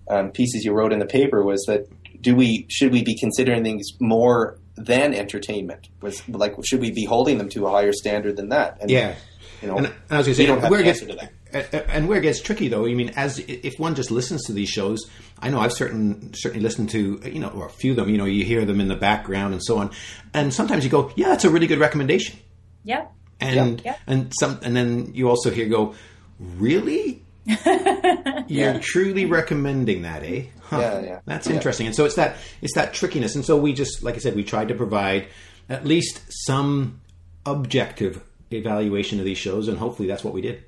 um, 0.10 0.32
pieces 0.32 0.64
you 0.64 0.72
wrote 0.74 0.93
in 0.93 0.99
the 0.99 1.05
paper 1.05 1.43
was 1.43 1.64
that 1.68 1.88
do 2.22 2.36
we 2.36 2.66
should 2.70 2.91
we 2.91 3.03
be 3.03 3.16
considering 3.18 3.64
things 3.64 3.86
more 3.99 4.58
than 4.76 5.14
entertainment? 5.14 5.89
Was 6.01 6.28
like 6.30 6.55
should 6.66 6.80
we 6.82 6.91
be 6.91 7.05
holding 7.05 7.38
them 7.38 7.49
to 7.49 7.68
a 7.68 7.72
higher 7.72 7.91
standard 7.93 8.38
than 8.38 8.49
that? 8.49 8.78
And, 8.82 8.89
Yeah. 8.89 9.16
You 9.62 9.68
know, 9.70 9.78
And, 9.78 9.88
and 9.88 9.95
I 10.12 10.18
was 10.20 10.28
going 10.28 10.36
to 10.36 10.41
we 10.43 10.45
say, 10.45 10.45
don't 10.45 10.62
have 10.62 10.70
where 10.70 10.84
the 10.84 10.84
it 10.84 10.93
gets, 10.93 11.01
answer 11.01 11.14
to 11.16 11.20
that. 11.51 11.74
a- 11.74 11.78
a- 11.78 11.89
and 11.95 12.08
where 12.08 12.20
it 12.20 12.22
gets 12.22 12.39
tricky, 12.41 12.68
though, 12.68 12.86
I 12.86 12.93
mean, 12.93 13.10
as 13.16 13.39
if 13.39 13.80
one 13.80 13.95
just 13.95 14.12
listens 14.12 14.43
to 14.45 14.53
these 14.53 14.70
shows, 14.70 14.99
I 15.39 15.49
know 15.49 15.60
I've 15.60 15.74
certain 15.74 16.32
certainly 16.36 16.62
listened 16.64 16.91
to, 16.91 17.20
you 17.26 17.39
know, 17.39 17.47
or 17.49 17.66
a 17.66 17.70
few 17.72 17.91
of 17.93 17.97
them. 17.97 18.08
You 18.10 18.20
know, 18.20 18.26
you 18.26 18.45
hear 18.45 18.66
them 18.66 18.80
in 18.80 18.88
the 18.88 18.95
background 18.95 19.53
and 19.55 19.64
so 19.64 19.80
on, 19.80 19.89
and 20.32 20.53
sometimes 20.53 20.84
you 20.84 20.91
go, 20.91 21.12
"Yeah, 21.16 21.30
that's 21.30 21.43
a 21.43 21.49
really 21.49 21.66
good 21.66 21.80
recommendation," 21.80 22.38
yeah. 22.84 23.05
And 23.40 23.82
Yep. 23.84 24.00
and 24.08 24.34
some 24.40 24.60
and 24.64 24.76
then 24.76 25.12
you 25.14 25.30
also 25.30 25.52
hear 25.52 25.68
go, 25.68 25.96
really? 26.40 27.22
You're 27.46 28.46
Yeah. 28.48 28.80
truly 28.82 29.26
recommending 29.26 30.02
that, 30.04 30.24
eh? 30.24 30.44
Huh. 30.62 30.80
Yeah, 30.80 31.00
yeah. 31.02 31.20
That's 31.26 31.48
Yeah. 31.48 31.54
interesting. 31.56 31.88
And 31.88 31.96
so 31.96 32.06
it's 32.06 32.16
that 32.16 32.36
it's 32.62 32.74
that 32.76 32.94
trickiness. 32.94 33.36
And 33.36 33.46
so 33.46 33.58
we 33.58 33.74
just, 33.74 34.04
like 34.04 34.16
I 34.16 34.20
said, 34.20 34.36
we 34.36 34.44
tried 34.44 34.68
to 34.70 34.74
provide 34.76 35.28
at 35.70 35.86
least 35.86 36.22
some 36.46 37.00
objective 37.46 38.22
evaluation 38.52 39.20
of 39.20 39.26
these 39.26 39.38
shows, 39.38 39.68
and 39.68 39.78
hopefully 39.78 40.08
that's 40.08 40.24
what 40.24 40.34
we 40.34 40.42
did. 40.42 40.64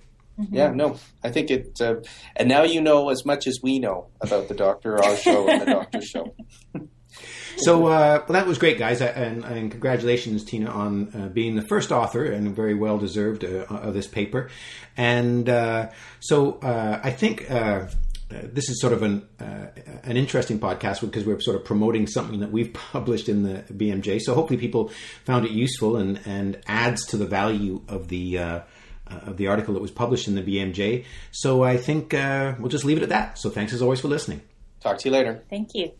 Yeah, 0.51 0.71
no, 0.71 0.95
I 1.21 1.31
think 1.31 1.51
it. 1.51 1.77
Uh, 1.81 1.95
and 2.37 2.47
now 2.47 2.63
you 2.63 2.79
know 2.79 3.09
as 3.09 3.25
much 3.25 3.45
as 3.45 3.59
we 3.61 3.77
know 3.79 4.07
about 4.21 4.47
the 4.47 4.53
Doctor 4.55 5.03
Oz 5.03 5.21
show 5.21 5.49
and 5.49 5.61
the 5.61 5.65
Doctor 5.65 6.01
show. 6.01 6.33
So 7.57 7.87
uh, 7.87 8.23
well, 8.27 8.39
that 8.39 8.47
was 8.47 8.57
great, 8.57 8.77
guys, 8.77 9.01
and, 9.01 9.43
and 9.43 9.71
congratulations, 9.71 10.43
Tina, 10.43 10.69
on 10.69 11.13
uh, 11.15 11.27
being 11.29 11.55
the 11.55 11.61
first 11.61 11.91
author 11.91 12.25
and 12.25 12.55
very 12.55 12.73
well 12.73 12.97
deserved 12.97 13.43
uh, 13.43 13.65
of 13.69 13.93
this 13.93 14.07
paper. 14.07 14.49
And 14.97 15.47
uh, 15.49 15.89
so 16.19 16.53
uh, 16.59 16.99
I 17.03 17.11
think. 17.11 17.49
Uh, 17.49 17.87
this 18.31 18.69
is 18.69 18.79
sort 18.79 18.93
of 18.93 19.01
an 19.01 19.27
an 19.39 20.15
interesting 20.15 20.59
podcast 20.59 21.01
because 21.01 21.25
we're 21.25 21.39
sort 21.39 21.57
of 21.57 21.65
promoting 21.65 22.05
something 22.05 22.41
that 22.41 22.51
we've 22.51 22.71
published 22.91 23.27
in 23.27 23.41
the 23.41 23.63
BMJ. 23.73 24.21
So 24.21 24.35
hopefully 24.35 24.59
people 24.59 24.91
found 25.25 25.45
it 25.45 25.51
useful 25.51 25.97
and, 25.97 26.19
and 26.27 26.61
adds 26.67 27.07
to 27.07 27.17
the 27.17 27.25
value 27.25 27.81
of 27.87 28.09
the 28.09 28.37
of 28.37 29.37
the 29.37 29.47
article 29.47 29.73
that 29.73 29.81
was 29.81 29.89
published 29.89 30.27
in 30.27 30.35
the 30.35 30.43
BMJ. 30.43 31.05
So 31.31 31.63
I 31.63 31.77
think 31.77 32.13
we'll 32.13 32.67
just 32.67 32.85
leave 32.85 32.97
it 32.97 33.03
at 33.03 33.09
that. 33.09 33.39
So 33.39 33.49
thanks 33.49 33.73
as 33.73 33.81
always 33.81 33.99
for 33.99 34.09
listening. 34.09 34.41
Talk 34.79 34.97
to 34.99 35.09
you 35.09 35.11
later. 35.11 35.43
Thank 35.49 35.75
you. 35.75 35.91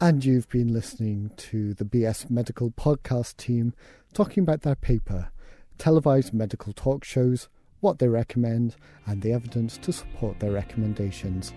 And 0.00 0.24
you've 0.24 0.48
been 0.50 0.72
listening 0.72 1.30
to 1.36 1.74
the 1.74 1.84
BS 1.84 2.30
Medical 2.30 2.70
podcast 2.70 3.36
team 3.38 3.74
talking 4.12 4.42
about 4.42 4.62
their 4.62 4.74
paper, 4.74 5.30
Televised 5.78 6.32
Medical 6.32 6.72
Talk 6.72 7.02
Shows, 7.02 7.48
What 7.80 7.98
They 7.98 8.08
Recommend, 8.08 8.76
and 9.06 9.22
the 9.22 9.32
Evidence 9.32 9.78
to 9.78 9.92
Support 9.92 10.38
Their 10.38 10.52
Recommendations, 10.52 11.52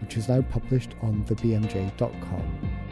which 0.00 0.16
is 0.16 0.28
now 0.28 0.42
published 0.42 0.94
on 1.00 1.24
thebmj.com. 1.24 2.85